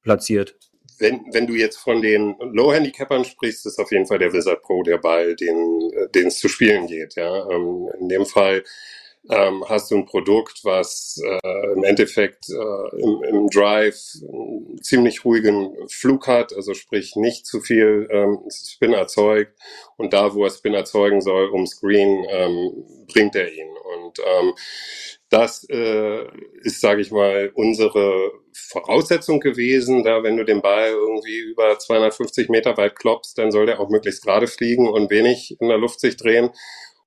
platziert? 0.02 0.56
Wenn, 0.98 1.26
wenn 1.32 1.46
du 1.46 1.54
jetzt 1.54 1.76
von 1.76 2.00
den 2.00 2.36
Low-Handicappern 2.40 3.26
sprichst, 3.26 3.66
ist 3.66 3.78
auf 3.78 3.92
jeden 3.92 4.06
Fall 4.06 4.18
der 4.18 4.32
Wizard 4.32 4.62
Pro 4.62 4.82
der 4.82 4.96
Ball, 4.96 5.36
den, 5.36 5.90
äh, 6.14 6.26
es 6.26 6.38
zu 6.38 6.48
spielen 6.48 6.86
geht. 6.86 7.16
Ja? 7.16 7.50
Ähm, 7.50 7.90
in 8.00 8.08
dem 8.08 8.24
Fall 8.24 8.62
ähm, 9.30 9.64
hast 9.68 9.90
du 9.90 9.96
ein 9.96 10.06
Produkt, 10.06 10.60
was 10.64 11.20
äh, 11.24 11.72
im 11.72 11.84
Endeffekt 11.84 12.48
äh, 12.48 13.02
im, 13.02 13.22
im 13.22 13.48
Drive 13.48 13.96
einen 14.22 14.82
ziemlich 14.82 15.24
ruhigen 15.24 15.74
Flug 15.88 16.26
hat, 16.26 16.54
also 16.54 16.74
sprich 16.74 17.16
nicht 17.16 17.46
zu 17.46 17.60
viel 17.60 18.08
ähm, 18.10 18.38
Spin 18.50 18.92
erzeugt 18.92 19.58
und 19.96 20.12
da, 20.12 20.34
wo 20.34 20.44
er 20.44 20.50
Spin 20.50 20.74
erzeugen 20.74 21.20
soll, 21.20 21.48
um 21.48 21.66
Screen, 21.66 22.24
ähm, 22.28 22.84
bringt 23.06 23.34
er 23.34 23.52
ihn. 23.52 23.68
Und 23.68 24.18
ähm, 24.20 24.54
das 25.28 25.66
äh, 25.68 26.24
ist, 26.62 26.80
sage 26.80 27.00
ich 27.00 27.10
mal, 27.10 27.50
unsere 27.54 28.30
Voraussetzung 28.52 29.40
gewesen, 29.40 30.04
da 30.04 30.22
wenn 30.22 30.36
du 30.36 30.44
den 30.44 30.62
Ball 30.62 30.90
irgendwie 30.90 31.38
über 31.38 31.78
250 31.78 32.48
Meter 32.48 32.76
weit 32.76 32.96
kloppst, 32.96 33.36
dann 33.38 33.50
soll 33.50 33.66
der 33.66 33.80
auch 33.80 33.90
möglichst 33.90 34.22
gerade 34.22 34.46
fliegen 34.46 34.88
und 34.88 35.10
wenig 35.10 35.56
in 35.60 35.68
der 35.68 35.78
Luft 35.78 36.00
sich 36.00 36.16
drehen. 36.16 36.50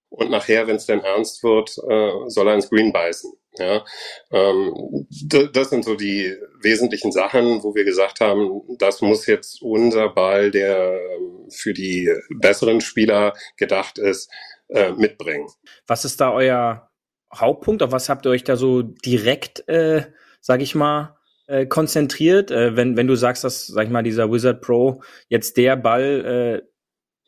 Und 0.10 0.32
nachher, 0.32 0.68
wenn 0.68 0.78
es 0.78 0.86
dann 0.86 1.02
ernst 1.02 1.44
wird, 1.44 1.78
äh, 1.88 2.30
soll 2.30 2.48
er 2.48 2.56
ins 2.56 2.70
Green 2.70 2.92
beißen. 2.92 3.32
Ja, 3.58 3.84
ähm, 4.32 5.08
das 5.52 5.70
sind 5.70 5.84
so 5.84 5.96
die 5.96 6.34
wesentlichen 6.62 7.12
Sachen, 7.12 7.64
wo 7.64 7.76
wir 7.76 7.84
gesagt 7.84 8.22
haben, 8.22 8.62
das 8.78 9.02
muss 9.02 9.26
jetzt 9.26 9.62
unser 9.62 10.10
Ball, 10.10 10.52
der 10.52 10.94
ähm, 10.94 11.50
für 11.50 11.74
die 11.74 12.10
besseren 12.30 12.80
Spieler 12.80 13.34
gedacht 13.58 13.98
ist, 13.98 14.32
äh, 14.70 14.92
mitbringen. 14.92 15.48
Was 15.88 16.06
ist 16.06 16.22
da 16.22 16.32
euer 16.32 16.90
Hauptpunkt? 17.36 17.84
Auf 17.84 17.92
was 17.92 18.08
habt 18.08 18.26
ihr 18.26 18.32
euch 18.32 18.44
da 18.44 18.56
so 18.56 18.82
direkt, 18.82 19.68
äh, 19.68 20.06
sag 20.42 20.62
ich 20.62 20.76
mal, 20.76 21.18
äh, 21.48 21.66
konzentriert? 21.66 22.52
Äh, 22.52 22.76
wenn, 22.76 22.96
wenn 22.98 23.08
du 23.08 23.16
sagst, 23.16 23.44
dass, 23.44 23.68
sag 23.68 23.86
ich 23.86 23.92
mal, 23.92 24.04
dieser 24.04 24.32
Wizard 24.32 24.62
Pro 24.62 25.02
jetzt 25.28 25.58
der 25.58 25.76
Ball 25.76 26.62
äh, 26.64 26.69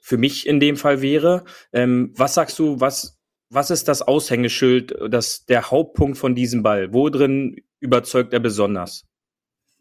für 0.02 0.18
mich 0.18 0.46
in 0.48 0.60
dem 0.60 0.76
Fall 0.76 1.02
wäre, 1.02 1.46
ähm, 1.72 2.12
was 2.18 2.34
sagst 2.34 2.60
du, 2.60 2.82
was 2.82 3.22
was 3.54 3.70
ist 3.70 3.90
das 3.90 4.02
Aushängeschild, 4.02 4.96
das 5.10 5.46
der 5.46 5.70
Hauptpunkt 5.70 6.18
von 6.18 6.36
diesem 6.36 6.64
Ball? 6.64 6.94
Wo 6.94 7.10
drin 7.10 7.62
überzeugt 7.82 8.32
er 8.32 8.40
besonders? 8.40 9.06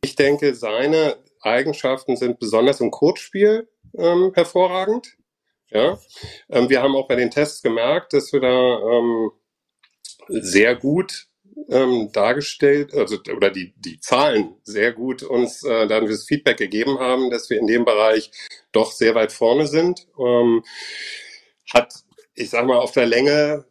Ich 0.03 0.17
denke, 0.17 0.55
seine 0.57 1.17
Eigenschaften 1.41 2.17
sind 2.17 2.41
besonders 2.41 2.81
im 2.81 2.91
Kurzspiel 2.91 3.69
ähm, 3.97 4.33
hervorragend. 4.35 5.17
Ja, 5.71 5.99
ähm, 6.49 6.69
wir 6.69 6.83
haben 6.83 6.97
auch 6.97 7.07
bei 7.07 7.15
den 7.15 7.31
Tests 7.31 7.63
gemerkt, 7.63 8.13
dass 8.13 8.33
wir 8.33 8.41
da 8.41 8.49
ähm, 8.49 9.31
sehr 10.29 10.75
gut 10.75 11.29
ähm, 11.69 12.11
dargestellt, 12.13 12.95
also 12.95 13.19
oder 13.35 13.51
die 13.51 13.73
die 13.77 14.01
Zahlen 14.01 14.55
sehr 14.63 14.93
gut 14.93 15.23
uns 15.23 15.63
äh, 15.65 15.87
dann 15.87 16.07
das 16.07 16.25
Feedback 16.25 16.57
gegeben 16.57 16.99
haben, 16.99 17.31
dass 17.31 17.51
wir 17.51 17.59
in 17.59 17.67
dem 17.67 17.85
Bereich 17.85 18.31
doch 18.73 18.93
sehr 18.93 19.15
weit 19.15 19.33
vorne 19.33 19.67
sind. 19.67 20.07
Ähm, 20.19 20.65
hat 21.73 21.95
ich 22.41 22.51
sag 22.51 22.67
mal, 22.67 22.79
auf 22.79 22.93
der 22.93 23.07
Länge 23.07 23.65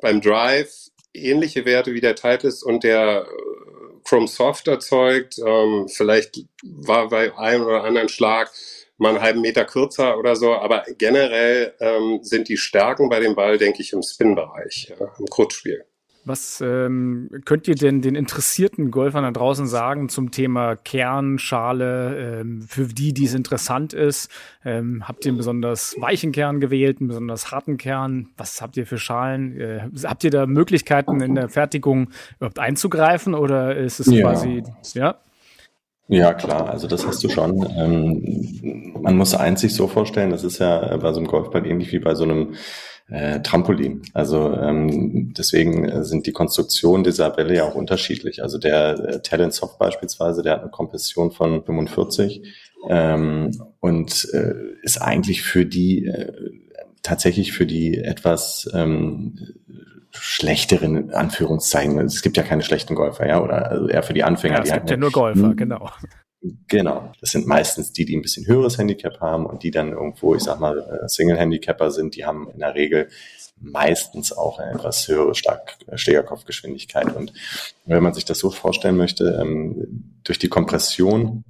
beim 0.00 0.20
Drive 0.20 0.90
ähnliche 1.14 1.64
Werte 1.64 1.94
wie 1.94 2.00
der 2.00 2.14
Titleist 2.14 2.64
und 2.64 2.84
der 2.84 3.26
äh, 3.26 4.00
Chrome 4.04 4.28
Soft 4.28 4.68
erzeugt. 4.68 5.38
Ähm, 5.38 5.88
vielleicht 5.88 6.44
war 6.62 7.08
bei 7.08 7.36
einem 7.36 7.64
oder 7.64 7.84
anderen 7.84 8.08
Schlag 8.08 8.50
mal 8.98 9.10
einen 9.10 9.22
halben 9.22 9.40
Meter 9.40 9.64
kürzer 9.64 10.18
oder 10.18 10.36
so, 10.36 10.54
aber 10.54 10.84
generell 10.98 11.74
ähm, 11.80 12.20
sind 12.22 12.48
die 12.48 12.56
Stärken 12.56 13.08
bei 13.08 13.20
dem 13.20 13.34
Ball, 13.34 13.58
denke 13.58 13.82
ich, 13.82 13.92
im 13.92 14.02
Spin-Bereich, 14.02 14.92
ja, 14.98 15.12
im 15.18 15.26
Kurzspiel. 15.26 15.84
Was 16.24 16.62
ähm, 16.64 17.30
könnt 17.44 17.66
ihr 17.66 17.74
denn 17.74 18.00
den 18.00 18.14
interessierten 18.14 18.92
Golfern 18.92 19.24
da 19.24 19.32
draußen 19.32 19.66
sagen 19.66 20.08
zum 20.08 20.30
Thema 20.30 20.76
Kernschale, 20.76 22.40
ähm, 22.40 22.62
für 22.62 22.86
die, 22.86 23.12
die 23.12 23.24
es 23.24 23.34
interessant 23.34 23.92
ist? 23.92 24.30
Ähm, 24.64 25.08
habt 25.08 25.24
ihr 25.24 25.30
einen 25.30 25.38
besonders 25.38 25.96
weichen 25.98 26.30
Kern 26.30 26.60
gewählt, 26.60 27.00
einen 27.00 27.08
besonders 27.08 27.50
harten 27.50 27.76
Kern? 27.76 28.28
Was 28.36 28.62
habt 28.62 28.76
ihr 28.76 28.86
für 28.86 28.98
Schalen? 28.98 29.60
Äh, 29.60 29.88
habt 30.04 30.22
ihr 30.22 30.30
da 30.30 30.46
Möglichkeiten 30.46 31.20
in 31.20 31.34
der 31.34 31.48
Fertigung 31.48 32.10
überhaupt 32.36 32.60
einzugreifen 32.60 33.34
oder 33.34 33.74
ist 33.76 33.98
es 33.98 34.06
ja. 34.06 34.22
quasi, 34.22 34.62
ja? 34.94 35.16
Ja, 36.08 36.34
klar, 36.34 36.68
also 36.68 36.86
das 36.86 37.06
hast 37.06 37.24
du 37.24 37.28
schon. 37.28 37.66
Ähm, 37.76 38.92
man 39.00 39.16
muss 39.16 39.34
eins 39.34 39.62
sich 39.62 39.74
so 39.74 39.88
vorstellen, 39.88 40.30
das 40.30 40.44
ist 40.44 40.58
ja 40.58 40.96
bei 40.98 41.12
so 41.12 41.18
einem 41.18 41.26
Golfball 41.26 41.66
ähnlich 41.66 41.90
wie 41.92 42.00
bei 42.00 42.14
so 42.14 42.24
einem 42.24 42.54
äh, 43.12 43.40
Trampolin. 43.42 44.02
Also 44.14 44.54
ähm, 44.54 45.34
deswegen 45.36 45.84
äh, 45.84 46.04
sind 46.04 46.26
die 46.26 46.32
Konstruktionen 46.32 47.04
dieser 47.04 47.28
Bälle 47.30 47.54
ja 47.54 47.64
auch 47.64 47.74
unterschiedlich. 47.74 48.42
Also 48.42 48.58
der 48.58 48.98
äh, 48.98 49.22
Talent 49.22 49.52
Soft 49.52 49.78
beispielsweise, 49.78 50.42
der 50.42 50.54
hat 50.54 50.62
eine 50.62 50.70
Kompression 50.70 51.30
von 51.30 51.62
45 51.62 52.42
ähm, 52.88 53.50
und 53.80 54.28
äh, 54.32 54.54
ist 54.82 55.00
eigentlich 55.00 55.42
für 55.42 55.66
die 55.66 56.06
äh, 56.06 56.32
tatsächlich 57.02 57.52
für 57.52 57.66
die 57.66 57.98
etwas 57.98 58.70
ähm, 58.72 59.38
schlechteren 60.12 61.10
Anführungszeichen. 61.10 61.98
Es 61.98 62.22
gibt 62.22 62.36
ja 62.36 62.42
keine 62.42 62.62
schlechten 62.62 62.94
Golfer, 62.94 63.26
ja, 63.26 63.42
oder 63.42 63.70
also 63.70 63.88
eher 63.88 64.02
für 64.02 64.14
die 64.14 64.24
Anfänger. 64.24 64.58
Ja, 64.58 64.62
es 64.62 64.72
gibt 64.72 64.90
ja 64.90 64.96
nur 64.96 65.10
Golfer, 65.10 65.54
genau. 65.54 65.90
Genau. 66.66 67.12
Das 67.20 67.30
sind 67.30 67.46
meistens 67.46 67.92
die, 67.92 68.04
die 68.04 68.16
ein 68.16 68.22
bisschen 68.22 68.46
höheres 68.46 68.76
Handicap 68.76 69.20
haben 69.20 69.46
und 69.46 69.62
die 69.62 69.70
dann 69.70 69.92
irgendwo, 69.92 70.34
ich 70.34 70.42
sag 70.42 70.58
mal, 70.58 70.78
äh, 70.78 71.08
Single-Handicapper 71.08 71.90
sind, 71.90 72.16
die 72.16 72.24
haben 72.24 72.50
in 72.50 72.58
der 72.58 72.74
Regel 72.74 73.08
meistens 73.60 74.32
auch 74.32 74.58
eine 74.58 74.72
etwas 74.72 75.06
höhere 75.06 75.36
Stark 75.36 75.76
Schlägerkopfgeschwindigkeit. 75.94 77.14
Und 77.14 77.32
wenn 77.84 78.02
man 78.02 78.12
sich 78.12 78.24
das 78.24 78.40
so 78.40 78.50
vorstellen 78.50 78.96
möchte, 78.96 79.38
ähm, 79.40 80.18
durch 80.24 80.40
die 80.40 80.48
Kompression 80.48 81.44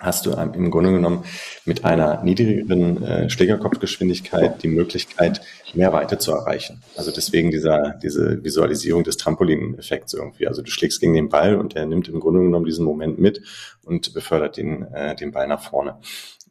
hast 0.00 0.26
du 0.26 0.32
im 0.32 0.70
Grunde 0.70 0.92
genommen 0.92 1.24
mit 1.64 1.84
einer 1.84 2.22
niedrigeren 2.22 3.02
äh, 3.02 3.30
Schlägerkopfgeschwindigkeit 3.30 4.62
die 4.62 4.68
Möglichkeit, 4.68 5.42
mehr 5.74 5.92
Weite 5.92 6.18
zu 6.18 6.32
erreichen. 6.32 6.82
Also 6.96 7.12
deswegen 7.12 7.50
dieser, 7.50 7.94
diese 8.02 8.42
Visualisierung 8.42 9.04
des 9.04 9.16
Trampolin-Effekts 9.18 10.14
irgendwie. 10.14 10.48
Also 10.48 10.62
du 10.62 10.70
schlägst 10.70 11.00
gegen 11.00 11.14
den 11.14 11.28
Ball 11.28 11.56
und 11.56 11.74
der 11.74 11.86
nimmt 11.86 12.08
im 12.08 12.20
Grunde 12.20 12.40
genommen 12.40 12.64
diesen 12.64 12.84
Moment 12.84 13.18
mit 13.18 13.42
und 13.84 14.12
befördert 14.14 14.56
den, 14.56 14.82
äh, 14.92 15.14
den 15.14 15.30
Ball 15.30 15.46
nach 15.46 15.62
vorne. 15.62 15.98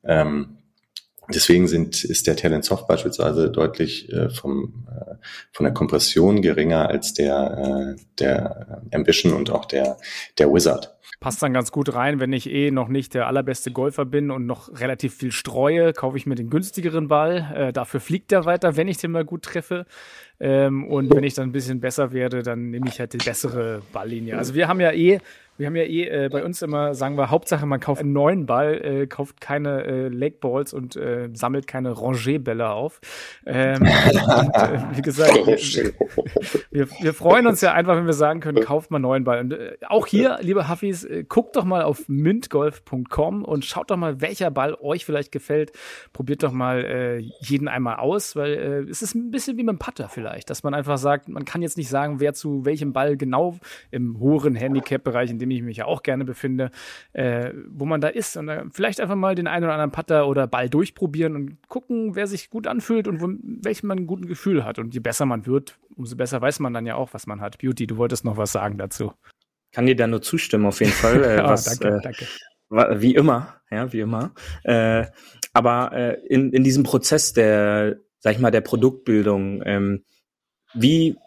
Ähm, 0.04 0.60
Deswegen 1.32 1.68
sind, 1.68 2.04
ist 2.04 2.26
der 2.26 2.36
Talent 2.36 2.66
Soft 2.66 2.88
beispielsweise 2.88 3.52
deutlich 3.52 4.12
äh, 4.12 4.30
vom, 4.30 4.88
äh, 4.90 5.16
von 5.52 5.64
der 5.64 5.74
Kompression 5.74 6.42
geringer 6.42 6.90
als 6.90 7.14
der, 7.14 7.96
äh, 7.96 8.02
der 8.18 8.82
Ambition 8.92 9.34
und 9.34 9.52
auch 9.52 9.66
der, 9.66 9.98
der 10.40 10.52
Wizard 10.52 10.98
passt 11.20 11.44
dann 11.44 11.54
ganz 11.54 11.72
gut 11.72 11.94
rein, 11.94 12.20
wenn 12.20 12.32
ich 12.34 12.50
eh 12.50 12.72
noch 12.72 12.88
nicht 12.88 13.14
der 13.14 13.28
allerbeste 13.28 13.72
Golfer 13.72 14.06
bin 14.06 14.32
und 14.32 14.46
noch 14.46 14.80
relativ 14.80 15.16
viel 15.16 15.32
streue, 15.32 15.94
kaufe 15.94 16.18
ich 16.18 16.26
mir 16.26 16.36
den 16.36 16.50
günstigeren 16.50 17.08
Ball. 17.08 17.52
Äh, 17.54 17.74
dafür 17.74 18.00
fliegt 18.00 18.32
er 18.32 18.46
weiter, 18.46 18.78
wenn 18.78 18.88
ich 18.88 18.98
den 18.98 19.12
mal 19.12 19.26
gut 19.26 19.44
treffe. 19.44 19.86
Ähm, 20.40 20.88
und 20.88 21.14
wenn 21.14 21.24
ich 21.24 21.34
dann 21.34 21.50
ein 21.50 21.52
bisschen 21.52 21.82
besser 21.82 22.14
werde, 22.14 22.44
dann 22.44 22.70
nehme 22.70 22.88
ich 22.88 23.00
halt 23.00 23.14
die 23.14 23.18
bessere 23.18 23.82
Balllinie. 23.92 24.38
Also 24.38 24.56
wir 24.56 24.68
haben 24.68 24.80
ja 24.80 24.92
eh 24.92 25.20
wir 25.60 25.68
haben 25.68 25.76
ja 25.76 25.84
eh 25.84 26.06
äh, 26.06 26.30
bei 26.30 26.46
uns 26.46 26.62
immer, 26.62 26.96
sagen 26.96 27.18
wir, 27.18 27.30
Hauptsache 27.30 27.66
man 27.66 27.82
kauft 27.82 28.02
einen 28.02 28.14
neuen 28.14 28.46
Ball, 28.46 28.76
äh, 28.82 29.08
kauft 29.08 29.42
keine 29.42 29.84
äh, 29.84 30.08
Lake 30.08 30.38
Balls 30.40 30.72
und 30.74 30.96
äh, 30.96 31.28
sammelt 31.34 31.68
keine 31.68 31.92
Rangé-Bälle 31.92 32.70
auf. 32.70 33.02
Ähm, 33.46 33.82
und, 33.82 34.56
äh, 34.56 34.80
wie 34.94 35.02
gesagt, 35.02 35.36
wir, 36.72 36.88
wir, 37.02 37.14
freuen 37.14 37.46
uns 37.46 37.60
ja 37.60 37.74
einfach, 37.74 37.98
wenn 37.98 38.06
wir 38.06 38.14
sagen 38.14 38.40
können, 38.40 38.64
kauft 38.64 38.90
mal 38.90 38.98
einen 38.98 39.04
neuen 39.04 39.24
Ball. 39.26 39.40
Und 39.42 39.52
äh, 39.52 39.76
auch 39.86 40.08
hier, 40.08 40.38
liebe 40.40 40.70
Huffis, 40.70 40.99
äh, 41.04 41.26
guckt 41.28 41.58
doch 41.58 41.66
mal 41.66 41.84
auf 41.84 42.08
mintgolf.com 42.08 43.44
und 43.44 43.66
schaut 43.66 43.92
doch 43.92 43.98
mal, 43.98 44.22
welcher 44.22 44.52
Ball 44.52 44.76
euch 44.80 45.06
vielleicht 45.06 45.34
gefällt. 45.34 45.74
Probiert 46.14 46.44
doch 46.44 46.54
mal 46.54 46.86
äh, 46.86 47.18
jeden 47.42 47.68
einmal 47.68 47.98
aus, 47.98 48.38
weil 48.38 48.54
äh, 48.54 48.90
es 48.90 49.02
ist 49.02 49.14
ein 49.14 49.32
bisschen 49.32 49.58
wie 49.58 49.64
mit 49.64 49.74
dem 49.74 49.80
Putter 49.80 50.08
vielleicht, 50.08 50.50
dass 50.50 50.64
man 50.64 50.74
einfach 50.74 50.98
sagt, 50.98 51.28
man 51.28 51.44
kann 51.44 51.62
jetzt 51.62 51.78
nicht 51.78 51.90
sagen, 51.90 52.20
wer 52.22 52.34
zu 52.34 52.64
welchem 52.64 52.94
Ball 52.94 53.18
genau 53.18 53.58
im 53.92 54.20
hohen 54.20 54.56
Handicap-Bereich, 54.56 55.30
in 55.30 55.40
dem 55.40 55.50
dem 55.50 55.58
ich 55.58 55.64
mich 55.64 55.78
ja 55.78 55.86
auch 55.86 56.04
gerne 56.04 56.26
befinde, 56.26 56.72
äh, 57.14 57.52
wo 57.70 57.86
man 57.86 58.02
da 58.02 58.08
ist. 58.08 58.38
Und 58.38 58.50
äh, 58.50 58.64
vielleicht 58.72 59.02
einfach 59.02 59.16
mal 59.16 59.36
den 59.36 59.48
einen 59.48 59.66
oder 59.66 59.74
anderen 59.74 59.92
Putter 59.92 60.28
oder 60.28 60.48
Ball 60.48 60.70
durchprobieren 60.70 61.36
und 61.36 61.68
gucken, 61.68 62.16
wer 62.16 62.28
sich 62.28 62.50
gut 62.50 62.68
anfühlt 62.68 63.08
und 63.08 63.22
wo, 63.22 63.28
welchen 63.62 63.88
man 63.88 64.00
ein 64.00 64.08
gutes 64.08 64.28
Gefühl 64.28 64.64
hat. 64.64 64.80
Und 64.80 64.94
je 64.94 65.00
besser 65.00 65.26
man 65.26 65.46
wird, 65.46 65.78
umso 65.96 66.16
besser 66.16 66.42
weiß 66.42 66.60
man 66.60 66.74
dann 66.74 66.86
ja 66.86 66.96
auch, 66.96 67.14
was 67.14 67.28
man 67.28 67.42
hat. 67.42 67.58
Beauty, 67.58 67.88
du 67.88 67.98
wolltest 67.98 68.26
noch 68.26 68.38
was 68.38 68.52
sagen 68.52 68.78
dazu. 68.78 69.14
Kann 69.72 69.86
dir 69.86 69.96
da 69.96 70.08
nur 70.08 70.22
zustimmen, 70.22 70.66
auf 70.66 70.80
jeden 70.80 70.92
Fall. 70.92 71.24
Äh, 71.24 71.42
oh, 71.42 71.50
was, 71.50 71.66
danke, 71.66 71.98
äh, 71.98 72.02
danke. 72.02 72.28
Wie 73.02 73.16
immer, 73.16 73.62
ja, 73.72 73.92
wie 73.92 74.00
immer. 74.02 74.34
Äh, 74.64 75.06
aber 75.54 75.92
äh, 75.94 76.18
in, 76.28 76.54
in 76.54 76.64
diesem 76.64 76.84
Prozess 76.84 77.34
der, 77.34 77.98
sag 78.20 78.34
ich 78.34 78.40
mal, 78.40 78.52
der 78.52 78.62
Produktbildung, 78.62 79.64
ähm, 79.66 80.06
wie 80.74 81.18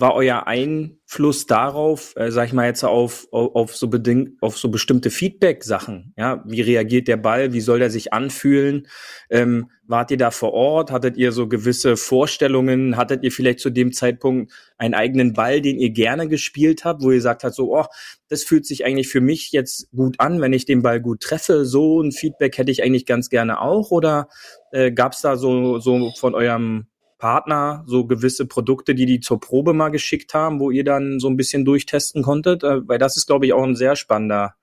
war 0.00 0.14
euer 0.14 0.46
Einfluss 0.46 1.46
darauf, 1.46 2.14
äh, 2.16 2.30
sag 2.30 2.46
ich 2.46 2.52
mal 2.52 2.66
jetzt 2.66 2.84
auf, 2.84 3.28
auf, 3.30 3.54
auf 3.54 3.76
so 3.76 3.88
bedingt, 3.88 4.42
auf 4.42 4.56
so 4.56 4.70
bestimmte 4.70 5.10
Feedback-Sachen? 5.10 6.14
Ja, 6.16 6.42
wie 6.46 6.62
reagiert 6.62 7.06
der 7.06 7.18
Ball? 7.18 7.52
Wie 7.52 7.60
soll 7.60 7.80
der 7.80 7.90
sich 7.90 8.12
anfühlen? 8.12 8.86
Ähm, 9.28 9.70
wart 9.86 10.10
ihr 10.10 10.16
da 10.16 10.30
vor 10.30 10.54
Ort? 10.54 10.90
Hattet 10.90 11.18
ihr 11.18 11.32
so 11.32 11.48
gewisse 11.48 11.98
Vorstellungen? 11.98 12.96
Hattet 12.96 13.22
ihr 13.24 13.30
vielleicht 13.30 13.60
zu 13.60 13.68
dem 13.68 13.92
Zeitpunkt 13.92 14.52
einen 14.78 14.94
eigenen 14.94 15.34
Ball, 15.34 15.60
den 15.60 15.78
ihr 15.78 15.90
gerne 15.90 16.28
gespielt 16.28 16.84
habt, 16.84 17.02
wo 17.02 17.10
ihr 17.10 17.20
sagt 17.20 17.44
habt, 17.44 17.54
so, 17.54 17.76
oh, 17.76 17.84
das 18.28 18.42
fühlt 18.42 18.64
sich 18.64 18.86
eigentlich 18.86 19.08
für 19.08 19.20
mich 19.20 19.52
jetzt 19.52 19.90
gut 19.90 20.18
an, 20.18 20.40
wenn 20.40 20.54
ich 20.54 20.64
den 20.64 20.82
Ball 20.82 21.00
gut 21.00 21.20
treffe. 21.20 21.66
So 21.66 22.00
ein 22.00 22.12
Feedback 22.12 22.56
hätte 22.56 22.72
ich 22.72 22.82
eigentlich 22.82 23.04
ganz 23.04 23.28
gerne 23.28 23.60
auch. 23.60 23.90
Oder 23.90 24.28
äh, 24.72 24.92
gab 24.92 25.12
es 25.12 25.20
da 25.20 25.36
so, 25.36 25.78
so 25.78 26.12
von 26.16 26.34
eurem 26.34 26.86
Partner 27.20 27.84
so 27.86 28.06
gewisse 28.06 28.46
Produkte, 28.46 28.96
die 28.96 29.06
die 29.06 29.20
zur 29.20 29.38
Probe 29.38 29.72
mal 29.72 29.90
geschickt 29.90 30.34
haben, 30.34 30.58
wo 30.58 30.72
ihr 30.72 30.82
dann 30.82 31.20
so 31.20 31.28
ein 31.28 31.36
bisschen 31.36 31.64
durchtesten 31.64 32.22
konntet? 32.22 32.64
Äh, 32.64 32.88
weil 32.88 32.98
das 32.98 33.16
ist, 33.16 33.26
glaube 33.26 33.46
ich, 33.46 33.52
auch 33.52 33.62
ein 33.62 33.76
sehr 33.76 33.94
spannender 33.94 34.56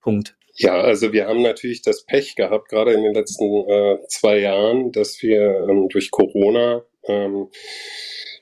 Punkt. 0.00 0.36
Ja, 0.54 0.80
also 0.80 1.12
wir 1.12 1.26
haben 1.26 1.42
natürlich 1.42 1.82
das 1.82 2.06
Pech 2.06 2.34
gehabt, 2.34 2.70
gerade 2.70 2.92
in 2.92 3.02
den 3.02 3.12
letzten 3.12 3.44
äh, 3.68 3.98
zwei 4.08 4.38
Jahren, 4.38 4.90
dass 4.92 5.20
wir 5.20 5.66
ähm, 5.68 5.88
durch 5.90 6.10
Corona 6.10 6.82
ähm, 7.04 7.48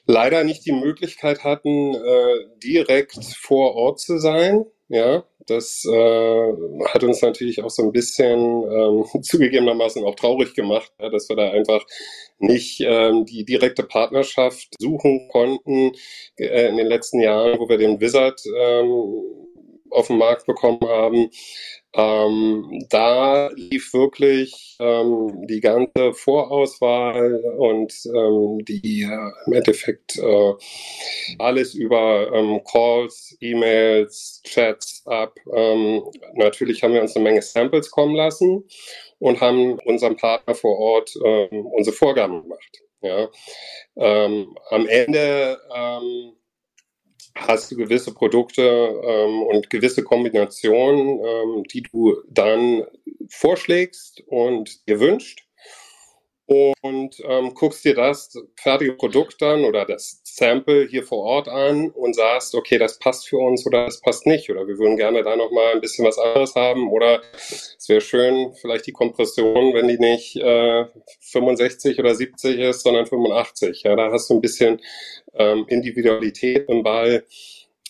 leider 0.06 0.44
nicht 0.44 0.64
die 0.64 0.72
Möglichkeit 0.72 1.42
hatten, 1.42 1.94
äh, 1.94 2.58
direkt 2.62 3.18
vor 3.36 3.74
Ort 3.74 3.98
zu 3.98 4.18
sein. 4.18 4.64
Ja, 4.88 5.24
Das 5.46 5.84
äh, 5.84 6.52
hat 6.86 7.04
uns 7.04 7.22
natürlich 7.22 7.62
auch 7.62 7.70
so 7.70 7.82
ein 7.82 7.92
bisschen 7.92 8.38
ähm, 8.38 9.04
zugegebenermaßen 9.22 10.04
auch 10.04 10.14
traurig 10.14 10.54
gemacht, 10.54 10.92
ja, 11.00 11.10
dass 11.10 11.28
wir 11.28 11.36
da 11.36 11.50
einfach 11.50 11.84
nicht 12.38 12.80
ähm, 12.80 13.24
die 13.24 13.44
direkte 13.44 13.82
Partnerschaft 13.82 14.74
suchen 14.80 15.28
konnten 15.28 15.92
äh, 16.36 16.68
in 16.68 16.76
den 16.76 16.86
letzten 16.86 17.20
Jahren, 17.20 17.58
wo 17.58 17.68
wir 17.68 17.78
den 17.78 18.00
Wizard 18.00 18.40
ähm, 18.58 19.22
auf 19.94 20.08
den 20.08 20.18
Markt 20.18 20.46
bekommen 20.46 20.80
haben. 20.86 21.30
Ähm, 21.96 22.84
da 22.90 23.50
lief 23.54 23.94
wirklich 23.94 24.76
ähm, 24.80 25.46
die 25.46 25.60
ganze 25.60 26.12
Vorauswahl 26.12 27.40
und 27.56 27.94
ähm, 28.06 28.64
die 28.64 29.02
äh, 29.02 29.30
im 29.46 29.52
Endeffekt 29.52 30.18
äh, 30.18 30.54
alles 31.38 31.74
über 31.74 32.32
ähm, 32.32 32.62
Calls, 32.64 33.36
E-Mails, 33.40 34.42
Chats 34.44 35.02
ab. 35.06 35.38
Ähm, 35.54 36.02
natürlich 36.34 36.82
haben 36.82 36.94
wir 36.94 37.00
uns 37.00 37.14
eine 37.14 37.22
Menge 37.22 37.42
Samples 37.42 37.90
kommen 37.92 38.16
lassen 38.16 38.64
und 39.20 39.40
haben 39.40 39.78
unserem 39.84 40.16
Partner 40.16 40.56
vor 40.56 40.76
Ort 40.76 41.14
ähm, 41.24 41.64
unsere 41.66 41.94
Vorgaben 41.94 42.42
gemacht. 42.42 42.80
Ja. 43.02 43.28
am 43.96 44.86
Ende 44.88 45.58
hast 47.36 47.70
du 47.70 47.76
gewisse 47.76 48.14
Produkte 48.14 48.62
ähm, 48.62 49.42
und 49.42 49.70
gewisse 49.70 50.02
Kombinationen, 50.02 51.20
ähm, 51.24 51.64
die 51.64 51.82
du 51.82 52.16
dann 52.28 52.84
vorschlägst 53.28 54.22
und 54.26 54.88
dir 54.88 55.00
wünscht 55.00 55.43
und 56.46 57.16
ähm, 57.26 57.54
guckst 57.54 57.84
dir 57.84 57.94
das 57.94 58.36
fertige 58.56 58.92
Produkt 58.92 59.40
dann 59.40 59.64
oder 59.64 59.86
das 59.86 60.20
Sample 60.24 60.86
hier 60.86 61.02
vor 61.02 61.22
Ort 61.22 61.48
an 61.48 61.90
und 61.90 62.14
sagst, 62.14 62.54
okay, 62.54 62.76
das 62.76 62.98
passt 62.98 63.28
für 63.28 63.38
uns 63.38 63.66
oder 63.66 63.86
das 63.86 64.00
passt 64.00 64.26
nicht 64.26 64.50
oder 64.50 64.66
wir 64.66 64.78
würden 64.78 64.96
gerne 64.96 65.22
da 65.22 65.36
noch 65.36 65.50
mal 65.50 65.72
ein 65.72 65.80
bisschen 65.80 66.04
was 66.04 66.18
anderes 66.18 66.54
haben 66.54 66.90
oder 66.90 67.22
es 67.34 67.88
wäre 67.88 68.02
schön, 68.02 68.52
vielleicht 68.60 68.86
die 68.86 68.92
Kompression, 68.92 69.72
wenn 69.72 69.88
die 69.88 69.98
nicht 69.98 70.36
äh, 70.36 70.84
65 71.20 71.98
oder 71.98 72.14
70 72.14 72.58
ist, 72.58 72.82
sondern 72.82 73.06
85. 73.06 73.82
Ja, 73.84 73.96
da 73.96 74.10
hast 74.12 74.28
du 74.28 74.34
ein 74.34 74.42
bisschen 74.42 74.82
ähm, 75.32 75.64
Individualität 75.68 76.68
im 76.68 76.82
Ball. 76.82 77.24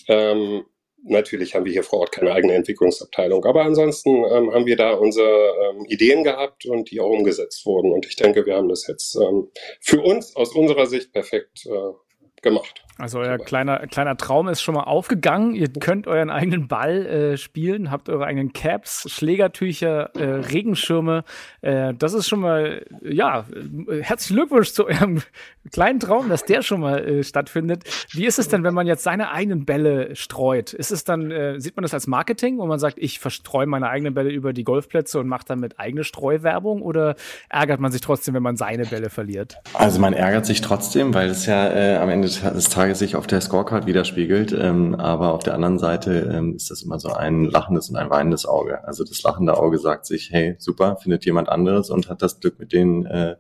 Ähm, 0.07 0.65
Natürlich 1.07 1.55
haben 1.55 1.67
wir 1.67 1.73
hier 1.73 1.83
vor 1.83 2.01
Ort 2.01 2.13
keine 2.13 2.33
eigene 2.33 2.55
Entwicklungsabteilung, 2.55 3.45
aber 3.45 3.63
ansonsten 3.63 4.25
ähm, 4.25 4.53
haben 4.53 4.67
wir 4.67 4.77
da 4.77 4.93
unsere 4.95 5.55
ähm, 5.71 5.85
Ideen 5.87 6.25
gehabt 6.25 6.65
und 6.65 6.91
die 6.91 7.01
auch 7.01 7.11
umgesetzt 7.11 7.67
wurden. 7.67 7.93
Und 7.93 8.07
ich 8.07 8.17
denke, 8.17 8.47
wir 8.47 8.57
haben 8.57 8.69
das 8.69 8.87
jetzt 8.87 9.15
ähm, 9.17 9.51
für 9.81 10.01
uns 10.01 10.35
aus 10.35 10.55
unserer 10.55 10.87
Sicht 10.87 11.13
perfekt 11.13 11.67
äh, 11.67 12.41
gemacht. 12.41 12.84
Also 12.97 13.19
euer 13.19 13.39
kleiner, 13.39 13.89
kleiner 13.89 14.17
Traum 14.17 14.47
ist 14.49 14.63
schon 14.63 14.77
mal 14.77 14.85
aufgegangen. 14.85 15.55
Ihr 15.57 15.69
könnt 15.69 16.07
euren 16.07 16.31
eigenen 16.31 16.69
Ball 16.69 17.05
äh, 17.07 17.37
spielen, 17.37 17.91
habt 17.91 18.09
eure 18.09 18.25
eigenen 18.25 18.53
Caps, 18.53 19.11
Schlägertücher, 19.11 20.15
äh, 20.15 20.25
Regenschirme. 20.25 21.25
Äh, 21.61 21.95
das 21.95 22.15
ist 22.15 22.29
schon 22.29 22.39
mal, 22.39 22.87
ja, 23.03 23.47
herzlichen 24.01 24.37
Glückwunsch 24.37 24.71
zu 24.71 24.87
eurem 24.87 25.23
kleinen 25.73 25.99
Traum, 25.99 26.29
dass 26.29 26.45
der 26.45 26.63
schon 26.63 26.81
mal 26.81 27.05
äh, 27.05 27.25
stattfindet. 27.25 27.83
Wie 28.13 28.27
ist 28.27 28.39
es 28.39 28.47
denn, 28.47 28.63
wenn 28.63 28.75
man 28.75 28.87
jetzt 28.87 29.03
seine 29.03 29.33
eigenen 29.33 29.65
Bälle 29.65 30.15
streut? 30.15 30.73
Ist 30.73 30.93
es 30.93 31.03
dann, 31.03 31.33
äh, 31.33 31.61
sieht 31.61 31.75
man 31.75 31.83
das 31.83 31.95
als 31.95 32.07
Marketing, 32.07 32.59
wo 32.59 32.67
man 32.67 32.79
sagt, 32.79 32.99
ich 32.99 33.19
verstreue 33.19 33.67
meine 33.67 33.89
eigenen 33.89 34.15
Bälle 34.15 34.31
über 34.31 34.53
die 34.53 34.63
Golfplätze 34.63 35.19
und 35.19 35.27
mache 35.27 35.45
damit 35.49 35.81
eigene 35.81 36.05
Streuwerbung 36.05 36.81
oder 36.81 37.17
ärgert 37.49 37.81
man 37.81 37.91
sich 37.91 38.03
trotzdem, 38.03 38.35
wenn 38.35 38.43
man 38.45 38.57
seine 38.57 38.85
Bälle 38.85 39.11
verliert? 39.11 39.57
Also 39.73 39.99
man 39.99 40.13
ärgert 40.13 40.47
sich 40.47 40.61
trotzdem, 40.61 41.13
weil 41.13 41.31
es 41.31 41.47
ja 41.47 41.73
äh, 41.73 41.97
am 41.97 42.09
Ende 42.09 42.29
des 42.29 42.69
Tages 42.69 42.84
Tage 42.85 42.97
sich 42.97 43.17
auf 43.17 43.27
der 43.27 43.41
Scorecard 43.41 43.87
widerspiegelt. 43.87 44.53
Ähm, 44.53 44.95
aber 44.95 45.33
auf 45.33 45.43
der 45.43 45.55
anderen 45.55 45.79
Seite 45.79 46.31
ähm, 46.31 46.55
ist 46.55 46.71
das 46.71 46.83
immer 46.83 46.99
so 46.99 47.09
ein 47.09 47.45
lachendes 47.45 47.89
und 47.89 47.97
ein 47.97 48.11
weinendes 48.11 48.45
Auge. 48.45 48.85
Also 48.85 49.05
das 49.05 49.23
lachende 49.23 49.57
Auge 49.57 49.79
sagt 49.79 50.05
sich, 50.05 50.31
hey, 50.31 50.57
super, 50.59 50.99
findet 50.99 51.25
jemand 51.25 51.49
anderes 51.49 51.89
und 51.89 52.11
hat 52.11 52.21
das 52.21 52.41
Glück, 52.41 52.59
mit 52.59 52.75
den 52.75 53.07
äh, 53.07 53.37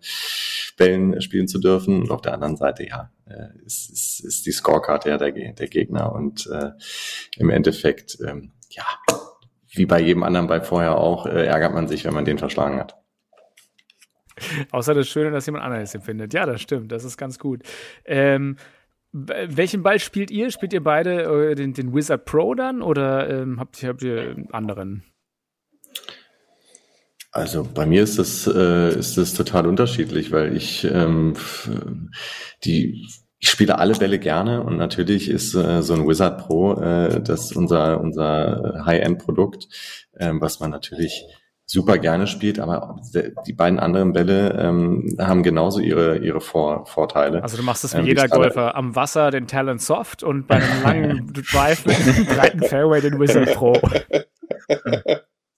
Bällen 0.79 1.21
spielen 1.21 1.47
zu 1.47 1.59
dürfen. 1.59 2.01
Und 2.01 2.11
auf 2.11 2.23
der 2.23 2.33
anderen 2.33 2.57
Seite, 2.57 2.89
ja, 2.89 3.11
äh, 3.27 3.49
ist, 3.67 3.91
ist, 3.91 4.21
ist 4.21 4.47
die 4.47 4.53
Scorecard 4.53 5.05
ja 5.05 5.19
der, 5.19 5.33
der 5.33 5.69
Gegner. 5.69 6.15
Und 6.15 6.47
äh, 6.47 6.71
im 7.37 7.51
Endeffekt, 7.51 8.17
ähm, 8.27 8.53
ja, 8.71 8.85
wie 9.75 9.85
bei 9.85 10.01
jedem 10.01 10.23
anderen 10.23 10.47
bei 10.47 10.63
vorher 10.63 10.97
auch, 10.97 11.27
äh, 11.27 11.45
ärgert 11.45 11.75
man 11.75 11.87
sich, 11.87 12.07
wenn 12.07 12.15
man 12.15 12.25
den 12.25 12.39
verschlagen 12.39 12.79
hat. 12.79 12.97
Außer 14.71 14.95
das 14.95 15.07
Schöne, 15.07 15.31
dass 15.31 15.45
jemand 15.45 15.65
anderes 15.65 15.95
empfindet. 15.95 16.33
Ja, 16.33 16.47
das 16.47 16.63
stimmt. 16.63 16.91
Das 16.93 17.05
ist 17.05 17.19
ganz 17.19 17.39
gut. 17.39 17.63
Ähm, 18.07 18.57
welchen 19.15 19.85
Ball 19.85 20.01
spielt 20.01 20.33
ihr? 20.33 20.51
Spielt 20.51 20.73
ihr 20.73 20.83
beide 20.83 21.23
äh, 21.23 21.55
den, 21.55 21.73
den 21.73 21.95
Wizard 21.95 22.25
Pro 22.25 22.55
dann 22.55 22.83
oder 22.83 23.31
ähm, 23.31 23.61
habt, 23.61 23.81
habt 23.85 24.03
ihr 24.03 24.37
anderen? 24.51 25.05
Also 27.31 27.65
bei 27.65 27.87
mir 27.87 28.03
ist 28.03 28.19
das, 28.19 28.47
äh, 28.47 28.99
ist 28.99 29.17
das 29.17 29.35
total 29.35 29.67
unterschiedlich, 29.67 30.33
weil 30.33 30.57
ich 30.57 30.85
ähm, 30.85 31.35
die 32.65 33.07
ich 33.39 33.51
spiele 33.51 33.79
alle 33.79 33.95
Bälle 33.95 34.19
gerne 34.19 34.63
und 34.63 34.79
natürlich 34.79 35.29
ist 35.29 35.55
äh, 35.55 35.83
so 35.83 35.95
ein 35.95 36.09
Wizard 36.09 36.39
Pro 36.39 36.75
äh, 36.81 37.21
das 37.21 37.53
unser 37.53 38.01
unser 38.01 38.83
High-End-Produkt, 38.85 39.69
äh, 40.13 40.33
was 40.35 40.61
man 40.61 40.71
natürlich 40.71 41.25
super 41.75 41.99
gerne 41.99 42.27
spielt, 42.27 42.59
aber 42.59 43.01
die 43.47 43.53
beiden 43.53 43.79
anderen 43.79 44.13
Bälle 44.13 44.57
ähm, 44.59 45.17
haben 45.19 45.43
genauso 45.43 45.81
ihre, 45.81 46.19
ihre 46.19 46.41
Vor 46.41 46.87
Vorteile. 46.87 47.43
Also 47.43 47.57
du 47.57 47.63
machst 47.65 47.85
es 47.85 47.95
wie 47.95 47.99
ähm, 47.99 48.07
jeder 48.07 48.29
Golfer, 48.29 48.77
am 48.77 48.95
Wasser 48.95 49.31
den 49.31 49.47
Talent 49.47 49.83
Soft 49.83 50.23
und 50.23 50.47
bei 50.47 50.57
einem 50.57 50.83
langen 50.83 51.33
Drive 51.53 51.85
mit 51.85 51.97
einem 51.97 52.27
breiten 52.27 52.63
Fairway 52.63 53.01
den 53.01 53.21
Wizard 53.21 53.53
Pro. 53.55 53.77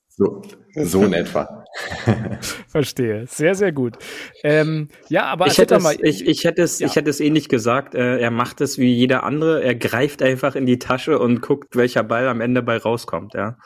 So, 0.08 0.40
so 0.74 1.04
in 1.04 1.12
etwa. 1.12 1.64
Verstehe. 2.68 3.26
Sehr, 3.26 3.54
sehr 3.54 3.72
gut. 3.72 3.98
Ähm, 4.42 4.88
ja, 5.10 5.24
aber 5.24 5.46
ich 5.46 5.58
hätte, 5.58 5.74
es, 5.74 5.82
mal, 5.82 5.94
ich, 6.00 6.26
ich, 6.26 6.44
hätte 6.44 6.62
es, 6.62 6.78
ja. 6.78 6.86
ich 6.86 6.96
hätte 6.96 7.10
es 7.10 7.20
ähnlich 7.20 7.50
gesagt. 7.50 7.94
Äh, 7.94 8.18
er 8.18 8.30
macht 8.30 8.62
es 8.62 8.78
wie 8.78 8.94
jeder 8.94 9.24
andere. 9.24 9.62
Er 9.62 9.74
greift 9.74 10.22
einfach 10.22 10.56
in 10.56 10.64
die 10.64 10.78
Tasche 10.78 11.18
und 11.18 11.42
guckt, 11.42 11.76
welcher 11.76 12.02
Ball 12.02 12.28
am 12.28 12.40
Ende 12.40 12.62
bei 12.62 12.78
rauskommt. 12.78 13.34
Ja. 13.34 13.58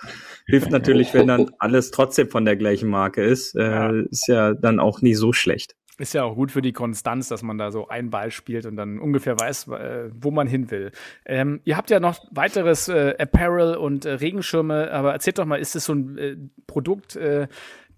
Hilft 0.50 0.70
natürlich, 0.70 1.14
wenn 1.14 1.26
dann 1.26 1.50
alles 1.58 1.90
trotzdem 1.90 2.28
von 2.28 2.44
der 2.44 2.56
gleichen 2.56 2.88
Marke 2.88 3.22
ist. 3.22 3.54
Äh, 3.54 3.62
ja. 3.62 3.90
Ist 4.10 4.28
ja 4.28 4.54
dann 4.54 4.80
auch 4.80 5.00
nie 5.00 5.14
so 5.14 5.32
schlecht. 5.32 5.74
Ist 5.98 6.14
ja 6.14 6.24
auch 6.24 6.34
gut 6.34 6.50
für 6.50 6.62
die 6.62 6.72
Konstanz, 6.72 7.28
dass 7.28 7.42
man 7.42 7.58
da 7.58 7.70
so 7.70 7.88
einen 7.88 8.08
Ball 8.08 8.30
spielt 8.30 8.64
und 8.64 8.76
dann 8.76 8.98
ungefähr 8.98 9.38
weiß, 9.38 9.68
äh, 9.68 10.08
wo 10.14 10.30
man 10.30 10.46
hin 10.46 10.70
will. 10.70 10.92
Ähm, 11.26 11.60
ihr 11.64 11.76
habt 11.76 11.90
ja 11.90 12.00
noch 12.00 12.24
weiteres 12.30 12.88
äh, 12.88 13.14
Apparel 13.18 13.76
und 13.76 14.06
äh, 14.06 14.12
Regenschirme, 14.12 14.90
aber 14.92 15.12
erzählt 15.12 15.38
doch 15.38 15.44
mal, 15.44 15.60
ist 15.60 15.74
das 15.74 15.84
so 15.84 15.92
ein 15.92 16.16
äh, 16.16 16.36
Produkt, 16.66 17.16
äh, 17.16 17.48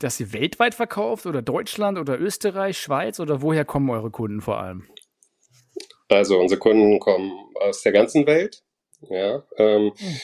das 0.01 0.19
ihr 0.19 0.33
weltweit 0.33 0.75
verkauft 0.75 1.27
oder 1.27 1.43
Deutschland 1.43 1.97
oder 1.97 2.21
Österreich, 2.21 2.79
Schweiz 2.79 3.21
oder 3.21 3.41
woher 3.41 3.65
kommen 3.65 3.89
eure 3.89 4.11
Kunden 4.11 4.41
vor 4.41 4.59
allem? 4.59 4.85
Also 6.09 6.41
unsere 6.41 6.59
Kunden 6.59 6.99
kommen 6.99 7.33
aus 7.61 7.83
der 7.83 7.93
ganzen 7.93 8.27
Welt. 8.27 8.65
Ja, 9.09 9.45
ähm, 9.59 9.93
hm. 9.97 10.17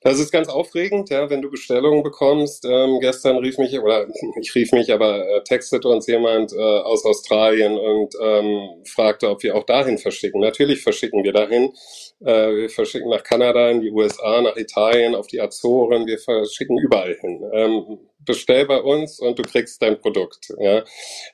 Das 0.00 0.20
ist 0.20 0.30
ganz 0.30 0.48
aufregend, 0.48 1.10
ja, 1.10 1.28
wenn 1.28 1.42
du 1.42 1.50
Bestellungen 1.50 2.04
bekommst. 2.04 2.64
Ähm, 2.64 3.00
gestern 3.00 3.38
rief 3.38 3.58
mich, 3.58 3.78
oder 3.78 4.06
ich 4.40 4.54
rief 4.54 4.70
mich, 4.72 4.92
aber 4.92 5.28
äh, 5.28 5.42
textete 5.42 5.88
uns 5.88 6.06
jemand 6.06 6.52
äh, 6.52 6.56
aus 6.56 7.04
Australien 7.04 7.76
und 7.76 8.14
ähm, 8.22 8.84
fragte, 8.84 9.28
ob 9.28 9.42
wir 9.42 9.56
auch 9.56 9.64
dahin 9.64 9.98
verschicken. 9.98 10.40
Natürlich 10.40 10.82
verschicken 10.82 11.24
wir 11.24 11.32
dahin. 11.32 11.72
Äh, 12.20 12.54
wir 12.54 12.70
verschicken 12.70 13.10
nach 13.10 13.24
Kanada, 13.24 13.70
in 13.70 13.80
die 13.80 13.90
USA, 13.90 14.40
nach 14.40 14.56
Italien, 14.56 15.16
auf 15.16 15.26
die 15.26 15.40
Azoren. 15.40 16.06
Wir 16.06 16.18
verschicken 16.18 16.78
überall 16.78 17.16
hin. 17.20 17.42
Ähm, 17.52 17.98
bestell 18.20 18.66
bei 18.66 18.80
uns 18.80 19.18
und 19.18 19.38
du 19.38 19.42
kriegst 19.42 19.82
dein 19.82 19.98
Produkt. 19.98 20.52
Ja. 20.58 20.84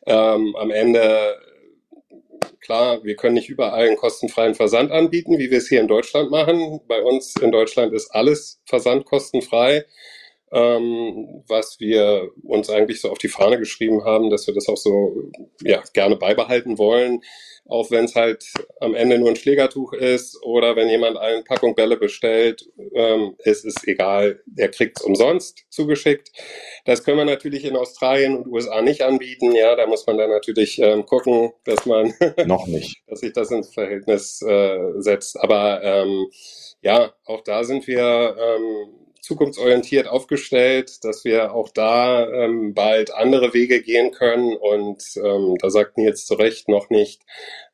Ähm, 0.06 0.56
am 0.56 0.70
Ende 0.70 1.36
Klar, 2.60 3.04
wir 3.04 3.16
können 3.16 3.34
nicht 3.34 3.48
überall 3.48 3.86
einen 3.86 3.96
kostenfreien 3.96 4.54
Versand 4.54 4.90
anbieten, 4.90 5.38
wie 5.38 5.50
wir 5.50 5.58
es 5.58 5.68
hier 5.68 5.80
in 5.80 5.88
Deutschland 5.88 6.30
machen. 6.30 6.80
Bei 6.88 7.02
uns 7.02 7.34
in 7.40 7.52
Deutschland 7.52 7.92
ist 7.92 8.10
alles 8.10 8.60
versandkostenfrei, 8.64 9.84
ähm, 10.54 11.44
was 11.48 11.80
wir 11.80 12.30
uns 12.42 12.70
eigentlich 12.70 13.00
so 13.00 13.10
auf 13.10 13.18
die 13.18 13.28
Fahne 13.28 13.58
geschrieben 13.58 14.04
haben, 14.04 14.30
dass 14.30 14.46
wir 14.46 14.54
das 14.54 14.68
auch 14.68 14.76
so 14.76 15.30
ja, 15.62 15.82
gerne 15.92 16.16
beibehalten 16.16 16.78
wollen 16.78 17.20
auch 17.66 17.90
wenn 17.90 18.04
es 18.04 18.14
halt 18.14 18.44
am 18.80 18.94
Ende 18.94 19.18
nur 19.18 19.30
ein 19.30 19.36
Schlägertuch 19.36 19.92
ist 19.94 20.42
oder 20.42 20.76
wenn 20.76 20.88
jemand 20.88 21.16
eine 21.16 21.42
Packung 21.42 21.74
Bälle 21.74 21.96
bestellt, 21.96 22.68
ähm, 22.94 23.36
es 23.38 23.64
ist 23.64 23.86
egal, 23.88 24.42
der 24.46 24.70
kriegt 24.70 24.98
es 24.98 25.04
umsonst 25.04 25.64
zugeschickt. 25.70 26.30
Das 26.84 27.04
können 27.04 27.18
wir 27.18 27.24
natürlich 27.24 27.64
in 27.64 27.76
Australien 27.76 28.36
und 28.36 28.46
USA 28.46 28.82
nicht 28.82 29.02
anbieten. 29.02 29.52
Ja, 29.52 29.76
da 29.76 29.86
muss 29.86 30.06
man 30.06 30.18
dann 30.18 30.30
natürlich 30.30 30.78
ähm, 30.78 31.06
gucken, 31.06 31.52
dass 31.64 31.86
man 31.86 32.12
noch 32.46 32.66
nicht, 32.66 33.02
dass 33.06 33.20
sich 33.20 33.32
das 33.32 33.50
ins 33.50 33.72
Verhältnis 33.72 34.42
äh, 34.42 34.78
setzt. 34.98 35.40
Aber 35.40 35.82
ähm, 35.82 36.26
ja, 36.82 37.14
auch 37.24 37.42
da 37.42 37.64
sind 37.64 37.86
wir 37.86 38.36
ähm, 38.38 39.03
zukunftsorientiert 39.24 40.06
aufgestellt, 40.06 41.02
dass 41.02 41.24
wir 41.24 41.54
auch 41.54 41.70
da 41.70 42.28
ähm, 42.28 42.74
bald 42.74 43.12
andere 43.14 43.54
Wege 43.54 43.82
gehen 43.82 44.12
können. 44.12 44.54
Und 44.54 45.02
ähm, 45.16 45.56
da 45.58 45.70
sagten 45.70 46.02
jetzt 46.02 46.26
zu 46.26 46.34
Recht 46.34 46.68
noch 46.68 46.90
nicht, 46.90 47.22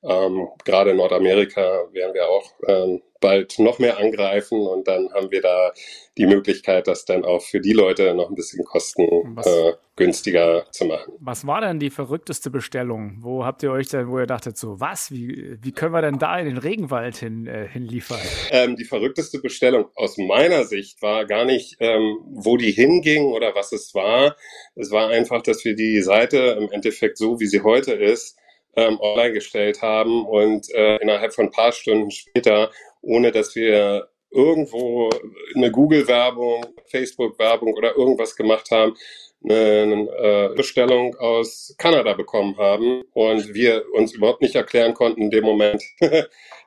ähm, 0.02 0.48
gerade 0.64 0.92
in 0.92 0.98
Nordamerika 0.98 1.88
wären 1.92 2.14
wir 2.14 2.28
auch 2.28 2.52
ähm, 2.68 3.02
bald 3.20 3.58
noch 3.58 3.78
mehr 3.78 3.98
angreifen 3.98 4.66
und 4.66 4.88
dann 4.88 5.12
haben 5.12 5.30
wir 5.30 5.42
da 5.42 5.72
die 6.18 6.26
Möglichkeit, 6.26 6.86
das 6.86 7.04
dann 7.04 7.24
auch 7.24 7.42
für 7.42 7.60
die 7.60 7.72
Leute 7.72 8.14
noch 8.14 8.28
ein 8.28 8.34
bisschen 8.34 8.64
kostengünstiger 8.64 10.66
äh, 10.66 10.70
zu 10.70 10.86
machen. 10.86 11.12
Was 11.20 11.46
war 11.46 11.60
denn 11.60 11.78
die 11.78 11.90
verrückteste 11.90 12.50
Bestellung? 12.50 13.18
Wo 13.20 13.44
habt 13.44 13.62
ihr 13.62 13.70
euch 13.70 13.88
denn, 13.88 14.08
wo 14.08 14.18
ihr 14.18 14.26
dachtet 14.26 14.56
so, 14.56 14.80
was, 14.80 15.10
wie, 15.10 15.58
wie 15.62 15.72
können 15.72 15.92
wir 15.92 16.02
denn 16.02 16.18
da 16.18 16.38
in 16.38 16.46
den 16.46 16.58
Regenwald 16.58 17.16
hin, 17.16 17.46
äh, 17.46 17.68
hinliefern? 17.68 18.20
Ähm, 18.50 18.76
die 18.76 18.84
verrückteste 18.84 19.40
Bestellung 19.40 19.86
aus 19.94 20.18
meiner 20.18 20.64
Sicht 20.64 21.00
war 21.02 21.26
gar 21.26 21.44
nicht, 21.44 21.76
ähm, 21.80 22.18
wo 22.32 22.56
die 22.56 22.72
hinging 22.72 23.32
oder 23.32 23.54
was 23.54 23.72
es 23.72 23.94
war. 23.94 24.36
Es 24.74 24.90
war 24.90 25.08
einfach, 25.08 25.42
dass 25.42 25.64
wir 25.64 25.74
die 25.74 26.00
Seite 26.02 26.56
im 26.58 26.70
Endeffekt 26.70 27.18
so, 27.18 27.40
wie 27.40 27.46
sie 27.46 27.62
heute 27.62 27.92
ist, 27.92 28.36
ähm, 28.76 28.98
online 29.00 29.32
gestellt 29.32 29.82
haben 29.82 30.24
und 30.26 30.72
äh, 30.74 30.96
innerhalb 30.96 31.34
von 31.34 31.46
ein 31.46 31.50
paar 31.50 31.72
Stunden 31.72 32.10
später, 32.10 32.70
ohne 33.02 33.32
dass 33.32 33.54
wir 33.54 34.08
irgendwo 34.30 35.10
eine 35.54 35.70
Google-Werbung, 35.70 36.66
Facebook-Werbung 36.86 37.74
oder 37.74 37.96
irgendwas 37.96 38.36
gemacht 38.36 38.70
haben, 38.70 38.94
eine 39.42 40.08
äh, 40.18 40.54
Bestellung 40.54 41.16
aus 41.16 41.74
Kanada 41.78 42.12
bekommen 42.12 42.56
haben 42.58 43.02
und 43.14 43.54
wir 43.54 43.84
uns 43.94 44.12
überhaupt 44.12 44.42
nicht 44.42 44.54
erklären 44.54 44.92
konnten 44.92 45.22
in 45.22 45.30
dem 45.30 45.44
Moment, 45.44 45.82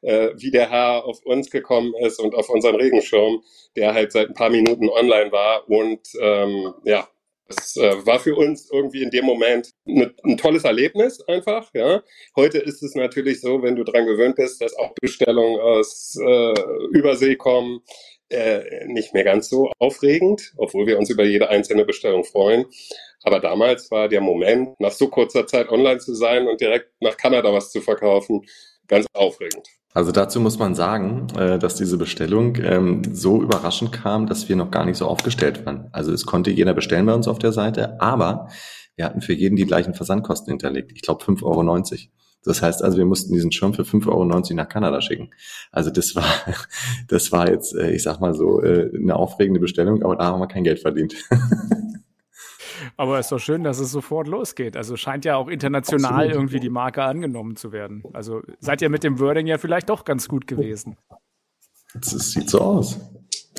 äh, 0.02 0.30
wie 0.36 0.50
der 0.50 0.72
Herr 0.72 1.06
auf 1.06 1.24
uns 1.24 1.52
gekommen 1.52 1.94
ist 2.00 2.20
und 2.20 2.34
auf 2.34 2.50
unseren 2.50 2.76
Regenschirm, 2.76 3.44
der 3.76 3.94
halt 3.94 4.12
seit 4.12 4.30
ein 4.30 4.34
paar 4.34 4.50
Minuten 4.50 4.90
online 4.90 5.32
war 5.32 5.70
und 5.70 6.02
ähm, 6.20 6.74
ja, 6.84 7.08
das 7.48 7.76
äh, 7.76 8.06
war 8.06 8.20
für 8.20 8.36
uns 8.36 8.70
irgendwie 8.72 9.04
in 9.04 9.10
dem 9.10 9.26
Moment 9.26 9.74
ne, 9.86 10.14
ein 10.24 10.38
tolles 10.38 10.64
Erlebnis 10.64 11.22
einfach. 11.28 11.70
Ja. 11.74 12.02
Heute 12.36 12.60
ist 12.60 12.82
es 12.84 12.96
natürlich 12.96 13.42
so, 13.42 13.62
wenn 13.62 13.76
du 13.76 13.84
dran 13.84 14.06
gewöhnt 14.06 14.36
bist, 14.36 14.62
dass 14.62 14.76
auch 14.78 14.94
Bestellungen 15.02 15.60
aus 15.60 16.18
äh, 16.20 16.54
Übersee 16.92 17.36
kommen, 17.36 17.82
äh, 18.30 18.86
nicht 18.88 19.14
mehr 19.14 19.24
ganz 19.24 19.50
so 19.50 19.72
aufregend, 19.80 20.54
obwohl 20.58 20.88
wir 20.88 20.98
uns 20.98 21.10
über 21.10 21.24
jede 21.24 21.50
einzelne 21.50 21.86
Bestellung 21.86 22.24
freuen. 22.24 22.66
Aber 23.24 23.40
damals 23.40 23.92
war 23.92 24.10
der 24.10 24.22
Moment, 24.22 24.80
nach 24.80 24.92
so 24.92 25.08
kurzer 25.08 25.46
Zeit 25.46 25.70
online 25.70 26.00
zu 26.00 26.14
sein 26.14 26.48
und 26.48 26.60
direkt 26.62 26.92
nach 27.00 27.18
Kanada 27.18 27.54
was 27.54 27.72
zu 27.72 27.82
verkaufen, 27.82 28.46
ganz 28.88 29.06
aufregend. 29.14 29.68
Also 29.94 30.12
dazu 30.12 30.40
muss 30.40 30.58
man 30.58 30.74
sagen, 30.74 31.28
äh, 31.38 31.60
dass 31.60 31.76
diese 31.76 31.98
Bestellung 31.98 32.58
ähm, 32.62 33.04
so 33.12 33.42
überraschend 33.42 33.92
kam, 33.92 34.26
dass 34.26 34.50
wir 34.50 34.56
noch 34.56 34.72
gar 34.72 34.86
nicht 34.86 34.98
so 34.98 35.08
aufgestellt 35.08 35.66
waren. 35.66 35.88
Also 35.92 36.12
es 36.12 36.26
konnte 36.26 36.50
jeder 36.50 36.74
bestellen 36.74 37.06
bei 37.06 37.14
uns 37.14 37.28
auf 37.28 37.38
der 37.38 37.52
Seite, 37.52 38.02
aber 38.02 38.50
wir 38.96 39.06
hatten 39.06 39.22
für 39.22 39.34
jeden 39.34 39.56
die 39.56 39.66
gleichen 39.66 39.94
Versandkosten 39.94 40.52
hinterlegt. 40.52 40.92
Ich 40.96 41.02
glaube 41.02 41.24
5,90 41.24 41.44
Euro. 41.44 41.98
Das 42.46 42.62
heißt 42.62 42.84
also, 42.84 42.98
wir 42.98 43.06
mussten 43.06 43.34
diesen 43.34 43.52
Schirm 43.52 43.74
für 43.74 43.84
5,90 43.84 44.08
Euro 44.10 44.54
nach 44.56 44.68
Kanada 44.68 45.00
schicken. 45.00 45.30
Also 45.72 45.92
das 45.92 46.16
war, 46.16 46.26
das 47.08 47.32
war 47.32 47.50
jetzt, 47.50 47.76
äh, 47.76 47.92
ich 47.92 48.04
sag 48.04 48.20
mal 48.20 48.34
so, 48.34 48.62
äh, 48.62 48.92
eine 48.96 49.16
aufregende 49.16 49.60
Bestellung, 49.60 50.04
aber 50.04 50.16
da 50.16 50.26
haben 50.26 50.40
wir 50.40 50.48
kein 50.48 50.64
Geld 50.64 50.80
verdient. 50.80 51.16
Aber 52.98 53.20
es 53.20 53.28
ist 53.28 53.32
doch 53.32 53.40
schön, 53.40 53.64
dass 53.64 53.80
es 53.80 53.92
sofort 53.92 54.28
losgeht. 54.28 54.78
Also 54.78 54.98
scheint 54.98 55.26
ja 55.26 55.36
auch 55.36 55.48
international 55.48 56.14
Absolut. 56.14 56.34
irgendwie 56.34 56.60
die 56.60 56.70
Marke 56.70 57.04
angenommen 57.04 57.56
zu 57.56 57.72
werden. 57.72 58.04
Also 58.14 58.42
seid 58.60 58.82
ihr 58.82 58.90
mit 58.90 59.04
dem 59.04 59.20
Wording 59.20 59.48
ja 59.48 59.58
vielleicht 59.58 59.90
doch 59.90 60.06
ganz 60.06 60.28
gut 60.28 60.48
gewesen. 60.48 60.98
Das 61.94 62.32
sieht 62.32 62.50
so 62.50 62.60
aus. 62.60 63.00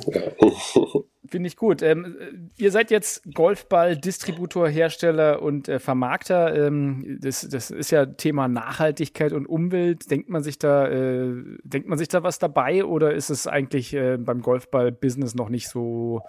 Finde 1.27 1.47
ich 1.47 1.57
gut. 1.57 1.81
Ähm, 1.83 2.51
ihr 2.59 2.71
seid 2.71 2.91
jetzt 2.91 3.23
Golfball-Distributor, 3.33 4.69
Hersteller 4.69 5.41
und 5.41 5.69
äh, 5.69 5.79
Vermarkter. 5.79 6.67
Ähm, 6.67 7.19
das, 7.21 7.49
das 7.49 7.71
ist 7.71 7.91
ja 7.91 8.05
Thema 8.05 8.47
Nachhaltigkeit 8.47 9.33
und 9.33 9.47
Umwelt. 9.47 10.11
Denkt 10.11 10.29
man 10.29 10.43
sich 10.43 10.59
da, 10.59 10.87
äh, 10.87 11.33
denkt 11.63 11.89
man 11.89 11.99
sich 11.99 12.09
da 12.09 12.23
was 12.23 12.39
dabei 12.39 12.85
oder 12.85 13.15
ist 13.15 13.31
es 13.31 13.47
eigentlich 13.47 13.95
äh, 13.95 14.19
beim 14.19 14.43
Golfball-Business 14.43 15.35
noch 15.35 15.49
nicht 15.49 15.69
so, 15.69 16.21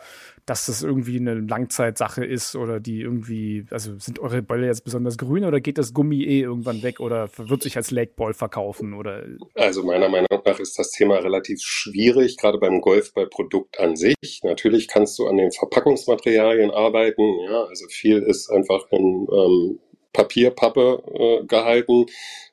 dass 0.45 0.67
das 0.67 0.83
irgendwie 0.83 1.17
eine 1.17 1.33
Langzeitsache 1.33 2.23
ist 2.23 2.55
oder 2.55 2.79
die 2.79 3.01
irgendwie, 3.01 3.65
also 3.71 3.97
sind 3.97 4.19
eure 4.19 4.41
Bälle 4.41 4.67
jetzt 4.67 4.83
besonders 4.83 5.17
grün 5.17 5.43
oder 5.43 5.59
geht 5.59 5.77
das 5.77 5.93
Gummi 5.93 6.23
eh 6.23 6.41
irgendwann 6.41 6.83
weg 6.83 6.99
oder 6.99 7.29
wird 7.37 7.63
sich 7.63 7.77
als 7.77 7.91
Lakeball 7.91 8.33
verkaufen 8.33 8.93
oder? 8.93 9.23
Also 9.55 9.83
meiner 9.83 10.07
Meinung 10.07 10.27
nach 10.45 10.59
ist 10.59 10.77
das 10.77 10.91
Thema 10.91 11.17
relativ 11.17 11.61
schwierig, 11.61 12.37
gerade 12.37 12.59
beim 12.59 12.79
Golfballprodukt 12.79 13.79
an 13.79 13.95
sich. 13.95 14.41
Natürlich 14.43 14.84
kannst 14.87 15.17
du 15.19 15.27
an 15.27 15.37
den 15.37 15.51
Verpackungsmaterialien 15.51 16.71
arbeiten. 16.71 17.39
Ja, 17.49 17.63
also 17.63 17.87
viel 17.87 18.21
ist 18.23 18.49
einfach 18.49 18.87
in 18.91 19.27
ähm, 19.31 19.79
Papierpappe 20.15 21.03
äh, 21.13 21.45
gehalten. 21.45 22.05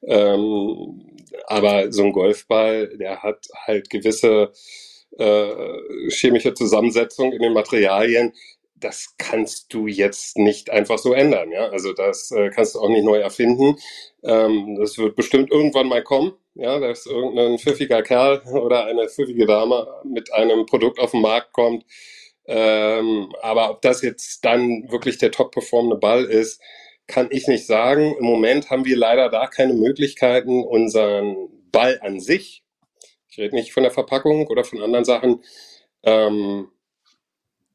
Ähm, 0.02 1.02
aber 1.46 1.92
so 1.92 2.02
ein 2.02 2.12
Golfball, 2.12 2.96
der 2.98 3.22
hat 3.22 3.46
halt 3.66 3.88
gewisse 3.88 4.52
äh, 5.18 6.08
chemische 6.10 6.54
Zusammensetzung 6.54 7.32
in 7.32 7.42
den 7.42 7.52
Materialien. 7.52 8.32
Das 8.74 9.14
kannst 9.16 9.72
du 9.72 9.86
jetzt 9.86 10.36
nicht 10.36 10.70
einfach 10.70 10.98
so 10.98 11.12
ändern. 11.12 11.52
Ja? 11.52 11.68
Also 11.68 11.92
das 11.92 12.30
äh, 12.32 12.50
kannst 12.50 12.74
du 12.74 12.80
auch 12.80 12.88
nicht 12.88 13.04
neu 13.04 13.18
erfinden. 13.18 13.76
Ähm, 14.24 14.76
das 14.78 14.98
wird 14.98 15.14
bestimmt 15.14 15.50
irgendwann 15.52 15.88
mal 15.88 16.02
kommen. 16.02 16.32
Ja, 16.54 16.78
dass 16.78 17.06
irgendein 17.06 17.58
pfiffiger 17.58 18.02
Kerl 18.02 18.42
oder 18.52 18.84
eine 18.84 19.08
pfiffige 19.08 19.46
Dame 19.46 19.86
mit 20.04 20.34
einem 20.34 20.66
Produkt 20.66 20.98
auf 20.98 21.12
den 21.12 21.22
Markt 21.22 21.54
kommt, 21.54 21.86
ähm, 22.46 23.32
aber 23.42 23.70
ob 23.70 23.82
das 23.82 24.02
jetzt 24.02 24.44
dann 24.44 24.90
wirklich 24.90 25.18
der 25.18 25.30
top 25.30 25.52
performende 25.52 25.96
Ball 25.96 26.24
ist, 26.24 26.60
kann 27.06 27.28
ich 27.30 27.46
nicht 27.48 27.66
sagen. 27.66 28.16
Im 28.18 28.24
Moment 28.24 28.70
haben 28.70 28.84
wir 28.84 28.96
leider 28.96 29.28
da 29.28 29.46
keine 29.46 29.74
Möglichkeiten, 29.74 30.62
unseren 30.62 31.36
Ball 31.70 31.98
an 32.02 32.20
sich, 32.20 32.62
ich 33.32 33.38
rede 33.38 33.54
nicht 33.54 33.72
von 33.72 33.82
der 33.82 33.92
Verpackung 33.92 34.46
oder 34.48 34.62
von 34.62 34.82
anderen 34.82 35.06
Sachen, 35.06 35.42
ähm, 36.02 36.68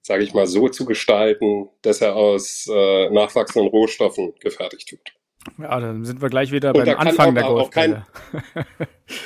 sage 0.03 0.23
ich 0.23 0.34
mal, 0.34 0.45
so 0.45 0.69
zu 0.69 0.86
gestalten, 0.86 1.69
dass 1.82 2.01
er 2.01 2.15
aus 2.15 2.67
äh, 2.71 3.10
nachwachsenden 3.10 3.69
Rohstoffen 3.69 4.36
gefertigt 4.39 4.91
wird. 4.91 5.16
Ja, 5.58 5.80
dann 5.80 6.04
sind 6.04 6.21
wir 6.21 6.30
gleich 6.30 6.52
wieder 6.52 6.73
beim 6.73 6.89
Anfang 6.97 7.34
der 7.34 7.45
Golfbälle. 7.45 8.06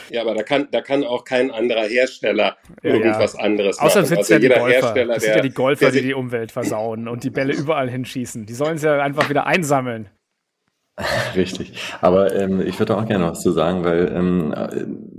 ja, 0.10 0.22
aber 0.22 0.36
da 0.36 0.44
kann, 0.44 0.68
da 0.72 0.82
kann 0.82 1.04
auch 1.04 1.26
kein 1.26 1.52
anderer 1.52 1.84
Hersteller 1.84 2.58
ja, 2.84 2.94
irgendwas 2.94 3.34
ja. 3.34 3.40
anderes 3.40 3.78
machen. 3.78 3.88
Außerdem 3.88 4.06
sind 4.06 4.18
also 4.20 4.34
ja 4.34 4.40
die 4.40 4.50
Golfer. 4.50 5.06
das 5.06 5.24
sind 5.24 5.36
ja 5.36 5.42
die 5.42 5.50
Golfer, 5.50 5.92
die 5.92 6.02
die 6.02 6.14
Umwelt 6.14 6.52
versauen 6.52 7.08
und 7.08 7.24
die 7.24 7.30
Bälle 7.30 7.54
überall 7.54 7.90
hinschießen. 7.90 8.46
Die 8.46 8.54
sollen 8.54 8.78
sie 8.78 8.88
ja 8.88 9.02
einfach 9.02 9.30
wieder 9.30 9.48
einsammeln. 9.48 10.10
Richtig. 11.36 11.74
Aber 12.02 12.36
ähm, 12.36 12.62
ich 12.62 12.80
würde 12.80 12.98
auch 12.98 13.06
gerne 13.06 13.26
was 13.26 13.42
zu 13.42 13.52
sagen, 13.52 13.84
weil 13.84 14.12
ähm, 14.14 14.54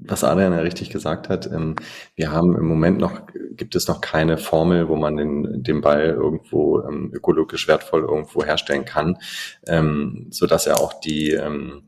was 0.04 0.24
Adrian 0.24 0.52
ja 0.52 0.60
richtig 0.60 0.90
gesagt 0.90 1.28
hat, 1.28 1.46
ähm, 1.46 1.76
wir 2.14 2.30
haben 2.30 2.56
im 2.56 2.66
Moment 2.66 2.98
noch, 2.98 3.22
gibt 3.56 3.74
es 3.74 3.88
noch 3.88 4.00
keine 4.00 4.38
Formel, 4.38 4.88
wo 4.88 4.96
man 4.96 5.16
den, 5.16 5.62
den 5.62 5.80
Ball 5.80 6.06
irgendwo 6.10 6.80
ähm, 6.80 7.10
ökologisch 7.12 7.68
wertvoll 7.68 8.02
irgendwo 8.02 8.44
herstellen 8.44 8.84
kann, 8.84 9.18
ähm, 9.66 10.30
dass 10.48 10.66
er 10.66 10.80
auch 10.80 11.00
die 11.00 11.30
ähm, 11.32 11.84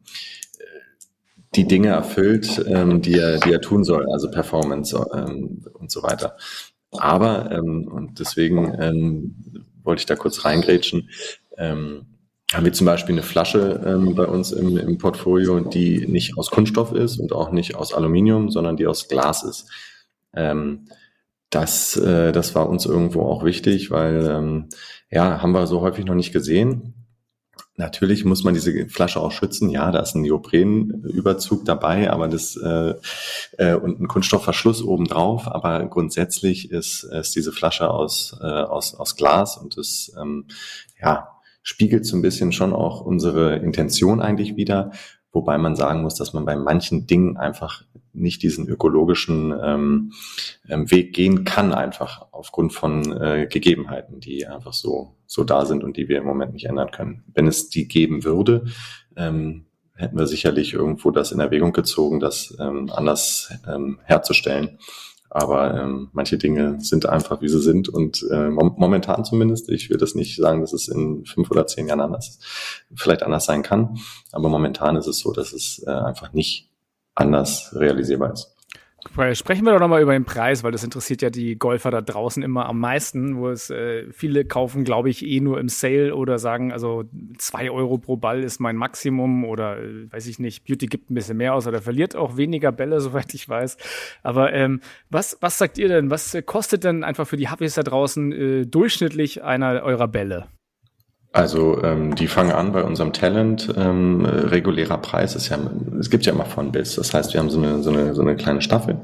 die 1.55 1.69
Dinge 1.69 1.89
erfüllt, 1.89 2.65
ähm, 2.67 3.01
die 3.01 3.19
er 3.19 3.39
die 3.39 3.53
er 3.53 3.61
tun 3.61 3.85
soll, 3.85 4.11
also 4.11 4.29
Performance 4.29 5.07
ähm, 5.15 5.65
und 5.75 5.91
so 5.91 6.03
weiter. 6.03 6.37
Aber 6.91 7.51
ähm, 7.53 7.87
und 7.89 8.19
deswegen 8.19 8.75
ähm, 8.81 9.65
wollte 9.85 10.01
ich 10.01 10.07
da 10.07 10.17
kurz 10.17 10.45
reingrätschen. 10.45 11.11
Ähm, 11.57 12.14
haben 12.55 12.65
wir 12.65 12.73
zum 12.73 12.87
Beispiel 12.87 13.15
eine 13.15 13.23
Flasche 13.23 13.83
ähm, 13.85 14.15
bei 14.15 14.27
uns 14.27 14.53
im, 14.53 14.77
im 14.77 14.99
Portfolio, 14.99 15.61
die 15.61 16.07
nicht 16.07 16.37
aus 16.39 16.51
Kunststoff 16.51 16.93
ist 16.93 17.19
und 17.19 17.33
auch 17.33 17.51
nicht 17.51 17.75
aus 17.75 17.95
Aluminium, 17.95 18.51
sondern 18.51 18.77
die 18.77 18.87
aus 18.87 19.09
Glas 19.09 19.43
ist. 19.43 19.71
Ähm, 20.35 20.87
das, 21.51 21.97
äh, 21.97 22.33
das 22.33 22.55
war 22.55 22.69
uns 22.69 22.87
irgendwo 22.87 23.23
auch 23.23 23.45
wichtig, 23.45 23.91
weil 23.91 24.27
ähm, 24.27 24.69
ja, 25.11 25.41
haben 25.41 25.53
wir 25.53 25.67
so 25.67 25.81
häufig 25.81 26.05
noch 26.05 26.15
nicht 26.15 26.33
gesehen. 26.33 26.95
Natürlich 27.77 28.25
muss 28.25 28.45
man 28.45 28.55
diese 28.55 28.87
Flasche 28.87 29.21
auch 29.21 29.33
schützen. 29.33 29.69
Ja, 29.69 29.91
da 29.91 29.99
ist 29.99 30.15
ein 30.15 30.23
Neoprenüberzug 30.23 31.65
dabei, 31.65 32.11
aber 32.11 32.29
das 32.29 32.57
äh, 32.57 32.95
äh, 33.59 33.75
und 33.75 34.01
ein 34.01 34.07
Kunststoffverschluss 34.07 34.83
obendrauf. 34.83 35.49
Aber 35.49 35.85
grundsätzlich 35.87 36.71
ist, 36.71 37.03
ist 37.03 37.35
diese 37.35 37.51
Flasche 37.51 37.91
aus, 37.91 38.37
äh, 38.41 38.47
aus, 38.47 38.95
aus 38.95 39.17
Glas 39.17 39.57
und 39.57 39.77
das 39.77 40.13
ähm, 40.21 40.47
ja 41.01 41.34
spiegelt 41.65 42.07
so 42.07 42.17
ein 42.17 42.23
bisschen 42.23 42.53
schon 42.53 42.73
auch 42.73 43.01
unsere 43.01 43.57
Intention 43.57 44.21
eigentlich 44.21 44.55
wieder, 44.55 44.93
wobei 45.33 45.59
man 45.59 45.75
sagen 45.75 46.03
muss, 46.03 46.15
dass 46.15 46.33
man 46.35 46.45
bei 46.45 46.55
manchen 46.55 47.09
Dingen 47.09 47.37
einfach 47.37 47.83
nicht 48.13 48.43
diesen 48.43 48.69
ökologischen 48.69 49.53
ähm, 49.61 50.13
ähm, 50.69 50.91
Weg 50.91 51.15
gehen 51.15 51.45
kann, 51.45 51.73
einfach 51.73 52.27
aufgrund 52.31 52.73
von 52.73 53.21
äh, 53.21 53.49
Gegebenheiten, 53.51 54.21
die 54.21 54.47
einfach 54.47 54.75
so, 54.75 55.17
so 55.27 55.43
da 55.43 55.65
sind 55.65 55.83
und 55.83 55.97
die 55.97 56.09
wir 56.09 56.19
im 56.19 56.27
Moment 56.27 56.53
nicht 56.53 56.67
ändern 56.67 56.93
können. 56.93 57.25
Wenn 57.35 57.49
es 57.49 57.71
die 57.71 57.89
geben 57.89 58.25
würde, 58.25 58.67
ähm, 59.17 59.65
hätten 59.95 60.19
wir 60.19 60.27
sicherlich 60.27 60.75
irgendwo 60.75 61.11
das 61.11 61.33
in 61.33 61.41
Erwägung 61.41 61.73
gezogen, 61.73 62.21
das 62.21 62.55
ähm, 62.61 62.91
anders 62.93 63.53
ähm, 63.67 64.01
herzustellen. 64.05 64.79
Aber 65.35 65.75
ähm, 65.75 66.11
manche 66.13 66.39
Dinge 66.39 66.81
sind 66.81 67.07
einfach, 67.07 67.43
wie 67.43 67.49
sie 67.49 67.61
sind. 67.61 67.89
Und 67.89 68.25
äh, 68.31 68.49
momentan 68.51 69.25
zumindest, 69.25 69.69
ich 69.69 69.91
will 69.91 69.97
das 69.97 70.15
nicht 70.15 70.37
sagen, 70.37 70.61
dass 70.61 70.73
es 70.73 70.87
in 70.87 71.27
fünf 71.27 71.51
oder 71.51 71.67
zehn 71.67 71.89
Jahren 71.89 72.01
anders, 72.01 72.39
vielleicht 72.95 73.25
anders 73.25 73.45
sein 73.45 73.65
kann. 73.65 73.99
Aber 74.31 74.49
momentan 74.49 74.95
ist 74.95 75.09
es 75.09 75.19
so, 75.19 75.33
dass 75.33 75.53
es 75.53 75.83
äh, 75.89 75.91
einfach 75.91 76.33
nicht 76.33 76.71
anders 77.17 77.75
realisierbar 77.75 78.33
ist. 78.33 78.54
Sprechen 79.35 79.65
wir 79.65 79.73
doch 79.73 79.81
nochmal 79.81 80.03
über 80.03 80.13
den 80.13 80.25
Preis, 80.25 80.65
weil 80.65 80.73
das 80.73 80.83
interessiert 80.83 81.23
ja 81.23 81.31
die 81.31 81.57
Golfer 81.57 81.91
da 81.91 82.01
draußen 82.01 82.43
immer 82.43 82.67
am 82.67 82.81
meisten, 82.81 83.37
wo 83.37 83.49
es 83.49 83.71
äh, 83.71 84.11
viele 84.13 84.45
kaufen, 84.45 84.85
glaube 84.85 85.11
ich, 85.11 85.25
eh 85.25 85.41
nur 85.41 85.61
im 85.61 85.69
Sale 85.69 86.15
oder 86.15 86.39
sagen, 86.39 86.73
also 86.73 87.05
zwei 87.39 87.71
Euro 87.71 87.99
pro 87.99 88.17
Ball 88.17 88.43
ist 88.43 88.61
mein 88.61 88.77
Maximum 88.77 89.45
oder 89.45 89.79
äh, 89.79 90.13
weiß 90.13 90.27
ich 90.27 90.39
nicht, 90.39 90.65
Beauty 90.65 90.87
gibt 90.87 91.11
ein 91.11 91.15
bisschen 91.15 91.37
mehr 91.37 91.55
aus 91.55 91.67
oder 91.67 91.81
verliert 91.81 92.17
auch 92.17 92.37
weniger 92.37 92.73
Bälle, 92.73 93.01
soweit 93.03 93.33
ich 93.35 93.49
weiß. 93.49 93.77
Aber 94.23 94.53
ähm, 94.53 94.81
was, 95.11 95.39
was 95.41 95.59
sagt 95.59 95.79
ihr 95.79 95.89
denn? 95.89 96.11
Was 96.11 96.37
kostet 96.47 96.85
denn 96.85 97.05
einfach 97.05 97.27
für 97.27 97.37
die 97.37 97.51
Hubbies 97.51 97.75
da 97.75 97.83
draußen 97.83 98.33
äh, 98.33 98.67
durchschnittlich 98.67 99.43
einer 99.43 99.83
eurer 99.83 100.09
Bälle? 100.09 100.49
Also 101.35 101.83
ähm, 101.83 102.15
die 102.15 102.29
fangen 102.29 102.53
an 102.53 102.71
bei 102.71 102.85
unserem 102.85 103.13
Talent. 103.13 103.69
Ähm, 103.77 104.25
regulärer 104.25 104.99
Preis 104.99 105.35
ist 105.35 105.49
ja, 105.49 105.59
es 105.99 106.09
gibt 106.09 106.25
ja 106.27 106.33
immer 106.33 106.45
von 106.45 106.71
bis. 106.71 106.95
Das 106.95 107.13
heißt, 107.13 107.35
wir 107.35 107.41
haben 107.41 107.51
so 107.51 107.59
eine, 107.59 107.83
so 107.83 107.91
eine, 107.91 108.15
so 108.15 108.23
eine 108.23 108.37
kleine 108.37 108.63
Staffel. 108.63 109.01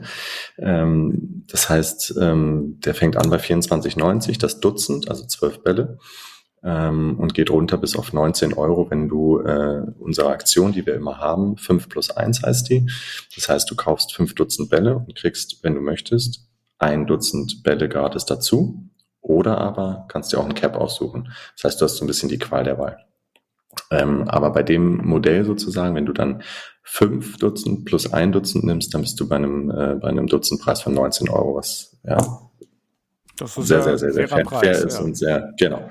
Ähm, 0.56 1.44
das 1.48 1.68
heißt, 1.68 2.14
ähm, 2.20 2.78
der 2.84 2.94
fängt 2.94 3.16
an 3.16 3.30
bei 3.30 3.38
24,90, 3.38 4.38
das 4.38 4.60
Dutzend, 4.60 5.10
also 5.10 5.26
zwölf 5.26 5.64
Bälle. 5.64 5.98
Ähm, 6.62 7.18
und 7.18 7.34
geht 7.34 7.50
runter 7.50 7.78
bis 7.78 7.96
auf 7.96 8.12
19 8.12 8.54
Euro, 8.54 8.88
wenn 8.92 9.08
du 9.08 9.40
äh, 9.40 9.82
unsere 9.98 10.28
Aktion, 10.28 10.70
die 10.70 10.86
wir 10.86 10.94
immer 10.94 11.18
haben, 11.18 11.56
5 11.56 11.88
plus 11.88 12.12
1 12.12 12.44
heißt 12.44 12.70
die. 12.70 12.88
Das 13.34 13.48
heißt, 13.48 13.68
du 13.68 13.74
kaufst 13.74 14.14
fünf 14.14 14.36
Dutzend 14.36 14.70
Bälle 14.70 14.94
und 14.98 15.16
kriegst, 15.16 15.64
wenn 15.64 15.74
du 15.74 15.80
möchtest, 15.80 16.46
ein 16.78 17.08
Dutzend 17.08 17.64
Bälle 17.64 17.88
gratis 17.88 18.24
dazu. 18.24 18.88
Oder 19.20 19.58
aber 19.58 20.06
kannst 20.08 20.32
dir 20.32 20.38
auch 20.38 20.46
ein 20.46 20.54
Cap 20.54 20.76
aussuchen. 20.76 21.32
Das 21.56 21.64
heißt, 21.64 21.80
du 21.80 21.84
hast 21.84 21.96
so 21.96 22.04
ein 22.04 22.08
bisschen 22.08 22.28
die 22.28 22.38
Qual 22.38 22.64
der 22.64 22.78
Wahl. 22.78 22.98
Ähm, 23.90 24.28
aber 24.28 24.50
bei 24.50 24.62
dem 24.62 24.96
Modell 25.06 25.44
sozusagen, 25.44 25.94
wenn 25.94 26.06
du 26.06 26.12
dann 26.12 26.42
fünf 26.82 27.38
Dutzend 27.38 27.84
plus 27.84 28.12
ein 28.12 28.32
Dutzend 28.32 28.64
nimmst, 28.64 28.92
dann 28.94 29.02
bist 29.02 29.18
du 29.20 29.28
bei 29.28 29.36
einem, 29.36 29.70
äh, 29.70 29.94
bei 29.94 30.08
einem 30.08 30.26
Dutzendpreis 30.26 30.82
von 30.82 30.94
19 30.94 31.28
Euro, 31.28 31.56
was 31.56 31.96
ja 32.02 32.49
das 33.40 33.56
ist 33.56 33.68
sehr, 33.68 33.82
sehr, 33.82 33.98
sehr, 33.98 34.12
sehr 34.12 34.28
fair, 34.28 34.44
Preis, 34.44 34.60
fair 34.60 34.86
ist 34.86 34.98
ja. 34.98 35.04
und 35.04 35.16
sehr, 35.16 35.52
genau. 35.58 35.88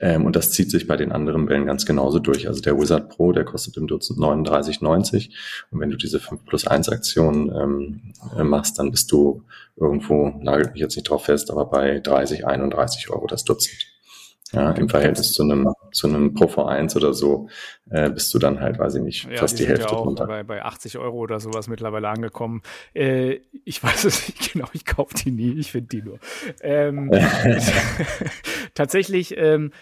Ähm, 0.00 0.26
und 0.26 0.34
das 0.34 0.50
zieht 0.50 0.70
sich 0.70 0.86
bei 0.86 0.96
den 0.96 1.12
anderen 1.12 1.46
Bällen 1.46 1.66
ganz 1.66 1.86
genauso 1.86 2.18
durch. 2.18 2.48
Also 2.48 2.60
der 2.60 2.78
Wizard 2.78 3.08
Pro, 3.08 3.32
der 3.32 3.44
kostet 3.44 3.76
im 3.76 3.86
Dutzend 3.86 4.18
39,90. 4.18 5.30
Und 5.70 5.80
wenn 5.80 5.90
du 5.90 5.96
diese 5.96 6.18
5 6.20 6.44
plus 6.44 6.66
1 6.66 6.88
Aktion 6.88 7.52
ähm, 7.54 8.14
äh, 8.36 8.42
machst, 8.42 8.78
dann 8.78 8.90
bist 8.90 9.12
du 9.12 9.44
irgendwo, 9.76 10.30
nagelt 10.40 10.72
mich 10.72 10.80
jetzt 10.80 10.96
nicht 10.96 11.08
drauf 11.08 11.24
fest, 11.24 11.50
aber 11.50 11.66
bei 11.66 12.00
30, 12.00 12.46
31 12.46 13.10
Euro 13.10 13.26
das 13.26 13.44
Dutzend. 13.44 13.86
Ja, 14.52 14.70
im 14.72 14.88
Verhältnis 14.88 15.32
zu 15.32 15.42
einem, 15.42 15.68
zu 15.92 16.06
einem 16.06 16.32
Pro 16.32 16.46
V1 16.46 16.96
oder 16.96 17.12
so 17.12 17.48
äh, 17.90 18.08
bist 18.08 18.32
du 18.32 18.38
dann 18.38 18.60
halt, 18.60 18.78
weiß 18.78 18.94
ich 18.94 19.02
nicht, 19.02 19.28
ja, 19.30 19.36
fast 19.36 19.58
die, 19.58 19.64
die 19.64 19.68
Hälfte 19.68 19.92
ja 19.92 19.92
auch 19.92 20.06
runter. 20.06 20.26
Bei, 20.26 20.42
bei 20.42 20.64
80 20.64 20.96
Euro 20.96 21.18
oder 21.18 21.38
sowas 21.38 21.68
mittlerweile 21.68 22.08
angekommen. 22.08 22.62
Äh, 22.94 23.40
ich 23.64 23.82
weiß 23.82 24.04
es 24.04 24.26
nicht 24.28 24.52
genau, 24.52 24.66
ich 24.72 24.86
kaufe 24.86 25.14
die 25.14 25.30
nie, 25.30 25.52
ich 25.58 25.72
finde 25.72 25.88
die 25.88 26.02
nur. 26.02 26.18
Ähm, 26.62 27.10
tatsächlich, 28.74 29.36
ähm, 29.36 29.72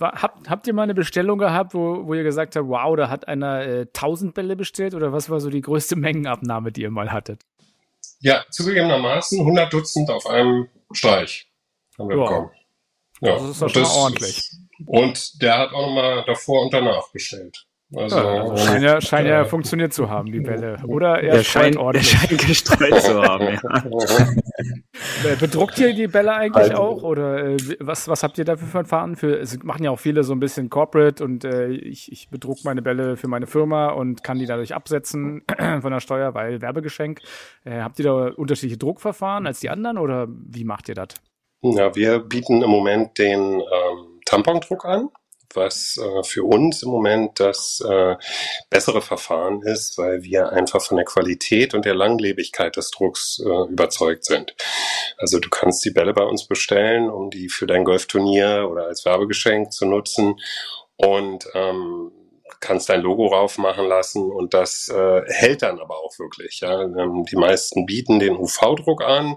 habt, 0.00 0.50
habt 0.50 0.66
ihr 0.66 0.74
mal 0.74 0.82
eine 0.82 0.94
Bestellung 0.94 1.38
gehabt, 1.38 1.72
wo, 1.72 2.06
wo 2.06 2.12
ihr 2.12 2.24
gesagt 2.24 2.56
habt, 2.56 2.68
wow, 2.68 2.94
da 2.96 3.08
hat 3.08 3.26
einer 3.26 3.66
äh, 3.66 3.80
1000 3.82 4.34
Bälle 4.34 4.54
bestellt 4.54 4.94
oder 4.94 5.12
was 5.12 5.30
war 5.30 5.40
so 5.40 5.48
die 5.48 5.62
größte 5.62 5.96
Mengenabnahme, 5.96 6.72
die 6.72 6.82
ihr 6.82 6.90
mal 6.90 7.10
hattet? 7.10 7.40
Ja, 8.20 8.44
zugegebenermaßen 8.50 9.40
100 9.40 9.72
Dutzend 9.72 10.10
auf 10.10 10.26
einem 10.26 10.68
Streich 10.92 11.50
haben 11.98 12.08
wir 12.08 12.16
wow. 12.16 12.28
bekommen. 12.28 12.50
Ja, 13.20 13.34
das 13.34 13.50
ist 13.50 13.62
doch 13.62 13.68
schon 13.68 13.84
ordentlich. 13.84 14.50
Und 14.86 15.40
der 15.42 15.58
hat 15.58 15.72
auch 15.72 15.86
nochmal 15.86 16.24
davor 16.26 16.62
und 16.62 16.72
danach 16.72 17.10
bestellt. 17.12 17.66
Also, 17.96 18.16
ja, 18.16 18.42
also 18.42 18.56
scheint 18.56 18.82
ja, 18.82 19.00
scheint 19.00 19.28
ja 19.28 19.44
funktioniert 19.44 19.92
zu 19.92 20.10
haben, 20.10 20.32
die 20.32 20.40
Bälle. 20.40 20.78
Oder 20.86 21.22
er 21.22 21.36
der 21.36 21.44
scheint 21.44 21.76
ordentlich. 21.76 22.10
Der 22.10 22.28
scheint 22.28 22.46
gestreut 22.46 23.02
zu 23.02 23.22
haben, 23.22 23.58
ja. 23.62 23.84
Äh, 25.24 25.36
bedruckt 25.36 25.78
ihr 25.78 25.92
die 25.92 26.06
Bälle 26.06 26.34
eigentlich 26.34 26.70
also, 26.70 26.76
auch? 26.76 27.02
Oder 27.02 27.44
äh, 27.44 27.56
was, 27.80 28.08
was 28.08 28.22
habt 28.22 28.38
ihr 28.38 28.44
dafür 28.44 28.66
für 28.66 28.70
Verfahren? 28.70 29.16
Für, 29.16 29.38
es 29.38 29.60
machen 29.62 29.82
ja 29.82 29.90
auch 29.90 29.98
viele 29.98 30.22
so 30.22 30.32
ein 30.32 30.40
bisschen 30.40 30.70
Corporate 30.70 31.22
und 31.22 31.44
äh, 31.44 31.68
ich, 31.68 32.12
ich 32.12 32.28
bedruck 32.30 32.58
meine 32.64 32.80
Bälle 32.80 33.16
für 33.16 33.26
meine 33.26 33.46
Firma 33.46 33.88
und 33.88 34.22
kann 34.22 34.38
die 34.38 34.46
dadurch 34.46 34.74
absetzen 34.74 35.42
von 35.80 35.90
der 35.92 36.00
Steuer, 36.00 36.34
weil 36.34 36.60
Werbegeschenk. 36.60 37.20
Äh, 37.64 37.80
habt 37.80 37.98
ihr 37.98 38.04
da 38.04 38.28
unterschiedliche 38.36 38.78
Druckverfahren 38.78 39.46
als 39.46 39.60
die 39.60 39.70
anderen 39.70 39.98
oder 39.98 40.28
wie 40.28 40.64
macht 40.64 40.88
ihr 40.88 40.94
das? 40.94 41.08
Ja, 41.66 41.96
wir 41.96 42.18
bieten 42.18 42.62
im 42.62 42.68
Moment 42.68 43.16
den 43.16 43.60
ähm, 43.60 44.20
Tampondruck 44.26 44.84
an, 44.84 45.08
was 45.54 45.96
äh, 45.96 46.22
für 46.22 46.44
uns 46.44 46.82
im 46.82 46.90
Moment 46.90 47.40
das 47.40 47.80
äh, 47.80 48.16
bessere 48.68 49.00
Verfahren 49.00 49.62
ist, 49.62 49.96
weil 49.96 50.22
wir 50.22 50.52
einfach 50.52 50.82
von 50.82 50.98
der 50.98 51.06
Qualität 51.06 51.72
und 51.72 51.86
der 51.86 51.94
Langlebigkeit 51.94 52.76
des 52.76 52.90
Drucks 52.90 53.40
äh, 53.42 53.72
überzeugt 53.72 54.26
sind. 54.26 54.54
Also 55.16 55.38
du 55.38 55.48
kannst 55.48 55.82
die 55.86 55.90
Bälle 55.90 56.12
bei 56.12 56.24
uns 56.24 56.46
bestellen, 56.46 57.08
um 57.08 57.30
die 57.30 57.48
für 57.48 57.66
dein 57.66 57.84
Golfturnier 57.84 58.68
oder 58.70 58.84
als 58.84 59.06
Werbegeschenk 59.06 59.72
zu 59.72 59.86
nutzen. 59.86 60.38
Und 60.96 61.46
ähm, 61.54 62.12
kannst 62.64 62.88
dein 62.88 63.02
Logo 63.02 63.26
raufmachen 63.26 63.86
lassen 63.86 64.30
und 64.30 64.54
das 64.54 64.88
äh, 64.88 65.22
hält 65.26 65.62
dann 65.62 65.78
aber 65.78 65.98
auch 65.98 66.18
wirklich. 66.18 66.60
Ja. 66.60 66.82
Ähm, 66.82 67.24
die 67.30 67.36
meisten 67.36 67.86
bieten 67.86 68.18
den 68.18 68.36
UV-Druck 68.36 69.02
an, 69.02 69.36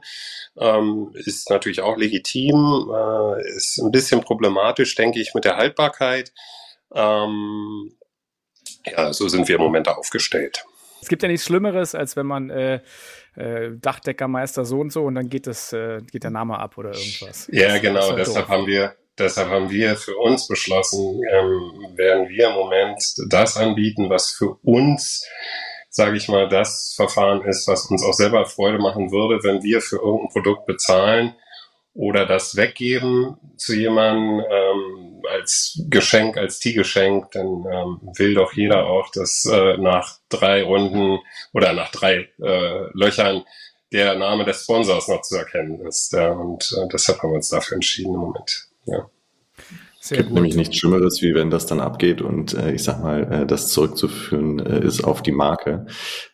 ähm, 0.57 1.11
ist 1.13 1.49
natürlich 1.49 1.81
auch 1.81 1.97
legitim, 1.97 2.91
äh, 2.93 3.55
ist 3.55 3.77
ein 3.79 3.91
bisschen 3.91 4.21
problematisch, 4.21 4.95
denke 4.95 5.19
ich, 5.19 5.33
mit 5.33 5.45
der 5.45 5.57
Haltbarkeit. 5.57 6.31
Ähm, 6.93 7.95
ja, 8.85 9.11
so 9.13 9.27
sind 9.27 9.47
wir 9.47 9.55
im 9.55 9.61
Moment 9.61 9.89
aufgestellt. 9.89 10.65
Es 11.01 11.09
gibt 11.09 11.21
ja 11.21 11.29
nichts 11.29 11.45
Schlimmeres, 11.45 11.93
als 11.93 12.15
wenn 12.15 12.25
man 12.25 12.49
äh, 12.49 12.81
äh, 13.35 13.71
Dachdeckermeister 13.75 14.65
so 14.65 14.79
und 14.79 14.91
so 14.91 15.03
und 15.03 15.15
dann 15.15 15.29
geht 15.29 15.47
das, 15.47 15.73
äh, 15.73 16.01
geht 16.11 16.23
der 16.23 16.31
Name 16.31 16.57
ab 16.57 16.77
oder 16.77 16.89
irgendwas. 16.89 17.47
Ja, 17.51 17.77
genau, 17.77 18.13
deshalb 18.13 18.47
doof. 18.47 18.49
haben 18.49 18.67
wir 18.67 18.95
Deshalb 19.17 19.49
haben 19.49 19.69
wir 19.69 19.95
für 19.95 20.15
uns 20.15 20.47
beschlossen, 20.47 21.21
ähm, 21.31 21.95
werden 21.95 22.29
wir 22.29 22.49
im 22.49 22.53
Moment 22.53 23.01
das 23.29 23.57
anbieten, 23.57 24.09
was 24.09 24.31
für 24.31 24.57
uns, 24.63 25.25
sage 25.89 26.17
ich 26.17 26.27
mal, 26.27 26.47
das 26.47 26.93
Verfahren 26.95 27.43
ist, 27.43 27.67
was 27.67 27.85
uns 27.87 28.03
auch 28.03 28.13
selber 28.13 28.45
Freude 28.45 28.77
machen 28.77 29.11
würde, 29.11 29.43
wenn 29.43 29.63
wir 29.63 29.81
für 29.81 29.97
irgendein 29.97 30.29
Produkt 30.29 30.65
bezahlen 30.67 31.35
oder 31.93 32.27
das 32.27 32.55
weggeben 32.55 33.37
zu 33.57 33.75
jemandem 33.75 34.45
ähm, 34.51 35.21
als 35.31 35.81
Geschenk, 35.89 36.37
als 36.37 36.59
Tiergeschenk, 36.59 37.31
dann 37.31 37.65
ähm, 37.71 37.99
will 38.17 38.35
doch 38.35 38.53
jeder 38.53 38.85
auch, 38.85 39.09
dass 39.11 39.45
äh, 39.45 39.77
nach 39.77 40.19
drei 40.29 40.61
Runden 40.63 41.19
oder 41.53 41.73
nach 41.73 41.89
drei 41.89 42.29
äh, 42.39 42.85
Löchern 42.93 43.43
der 43.91 44.15
Name 44.15 44.45
des 44.45 44.63
Sponsors 44.63 45.07
noch 45.07 45.21
zu 45.21 45.37
erkennen 45.37 45.85
ist. 45.87 46.13
Ja, 46.13 46.31
und 46.33 46.71
äh, 46.77 46.87
deshalb 46.91 47.23
haben 47.23 47.31
wir 47.31 47.37
uns 47.37 47.49
dafür 47.49 47.75
entschieden 47.75 48.13
im 48.13 48.19
Moment. 48.19 48.66
Ja. 48.87 49.09
Sehr 49.99 50.19
gibt 50.19 50.29
gut. 50.29 50.35
nämlich 50.35 50.55
nichts 50.55 50.77
Schlimmeres, 50.77 51.21
wie 51.21 51.33
wenn 51.33 51.49
das 51.49 51.65
dann 51.65 51.81
abgeht 51.81 52.21
und 52.21 52.53
äh, 52.53 52.71
ich 52.71 52.83
sag 52.83 53.01
mal, 53.03 53.23
äh, 53.31 53.45
das 53.45 53.69
zurückzuführen 53.69 54.59
äh, 54.59 54.85
ist 54.85 55.03
auf 55.03 55.21
die 55.21 55.33
Marke, 55.33 55.85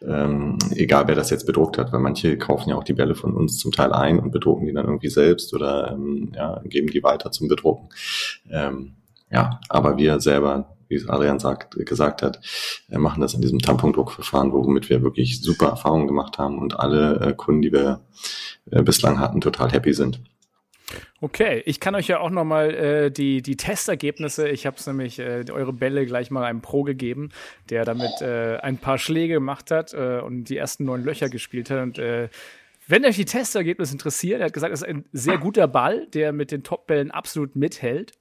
ähm, 0.05 0.59
egal 0.75 1.07
wer 1.07 1.15
das 1.15 1.31
jetzt 1.31 1.47
bedruckt 1.47 1.79
hat, 1.79 1.91
weil 1.91 1.99
manche 1.99 2.37
kaufen 2.37 2.69
ja 2.69 2.75
auch 2.75 2.83
die 2.83 2.93
Bälle 2.93 3.15
von 3.15 3.33
uns 3.33 3.57
zum 3.57 3.71
Teil 3.71 3.91
ein 3.91 4.19
und 4.19 4.31
bedrucken 4.31 4.67
die 4.67 4.73
dann 4.73 4.85
irgendwie 4.85 5.09
selbst 5.09 5.53
oder 5.55 5.91
ähm, 5.91 6.31
ja, 6.35 6.61
geben 6.65 6.87
die 6.87 7.01
weiter 7.01 7.31
zum 7.31 7.47
Bedrucken. 7.47 7.89
Ähm, 8.51 8.95
ja, 9.31 9.59
aber 9.69 9.97
wir 9.97 10.19
selber, 10.19 10.75
wie 10.87 10.95
es 10.95 11.09
Adrian 11.09 11.39
sagt, 11.39 11.75
gesagt 11.87 12.21
hat, 12.21 12.41
äh, 12.91 12.99
machen 12.99 13.21
das 13.21 13.33
in 13.33 13.41
diesem 13.41 13.59
Tampondruckverfahren, 13.59 14.53
womit 14.53 14.89
wir 14.89 15.01
wirklich 15.01 15.41
super 15.41 15.69
Erfahrungen 15.69 16.07
gemacht 16.07 16.37
haben 16.37 16.59
und 16.59 16.79
alle 16.79 17.19
äh, 17.19 17.33
Kunden, 17.33 17.63
die 17.63 17.71
wir 17.71 18.01
äh, 18.69 18.83
bislang 18.83 19.19
hatten, 19.19 19.41
total 19.41 19.71
happy 19.71 19.93
sind. 19.93 20.21
Okay, 21.23 21.63
ich 21.65 21.79
kann 21.79 21.95
euch 21.95 22.09
ja 22.09 22.19
auch 22.19 22.31
noch 22.31 22.43
mal 22.43 22.73
äh, 22.73 23.09
die, 23.09 23.41
die 23.41 23.55
Testergebnisse, 23.55 24.49
ich 24.49 24.65
habe 24.65 24.75
es 24.75 24.85
nämlich 24.85 25.19
äh, 25.19 25.45
eure 25.53 25.71
Bälle 25.71 26.05
gleich 26.05 26.31
mal 26.31 26.43
einem 26.43 26.59
Pro 26.59 26.83
gegeben, 26.83 27.29
der 27.69 27.85
damit 27.85 28.19
äh, 28.19 28.57
ein 28.57 28.77
paar 28.77 28.97
Schläge 28.97 29.35
gemacht 29.35 29.71
hat 29.71 29.93
äh, 29.93 30.19
und 30.19 30.49
die 30.49 30.57
ersten 30.57 30.83
neun 30.83 31.01
Löcher 31.01 31.29
gespielt 31.29 31.69
hat. 31.69 31.81
Und 31.81 31.97
äh, 31.97 32.27
wenn 32.89 33.05
euch 33.05 33.15
die 33.15 33.23
Testergebnisse 33.23 33.93
interessiert, 33.93 34.41
er 34.41 34.47
hat 34.47 34.53
gesagt, 34.53 34.73
es 34.73 34.81
ist 34.81 34.87
ein 34.89 35.05
sehr 35.13 35.37
guter 35.37 35.65
Ball, 35.69 36.07
der 36.07 36.33
mit 36.33 36.51
den 36.51 36.63
Top-Bällen 36.63 37.09
absolut 37.09 37.55
mithält. 37.55 38.11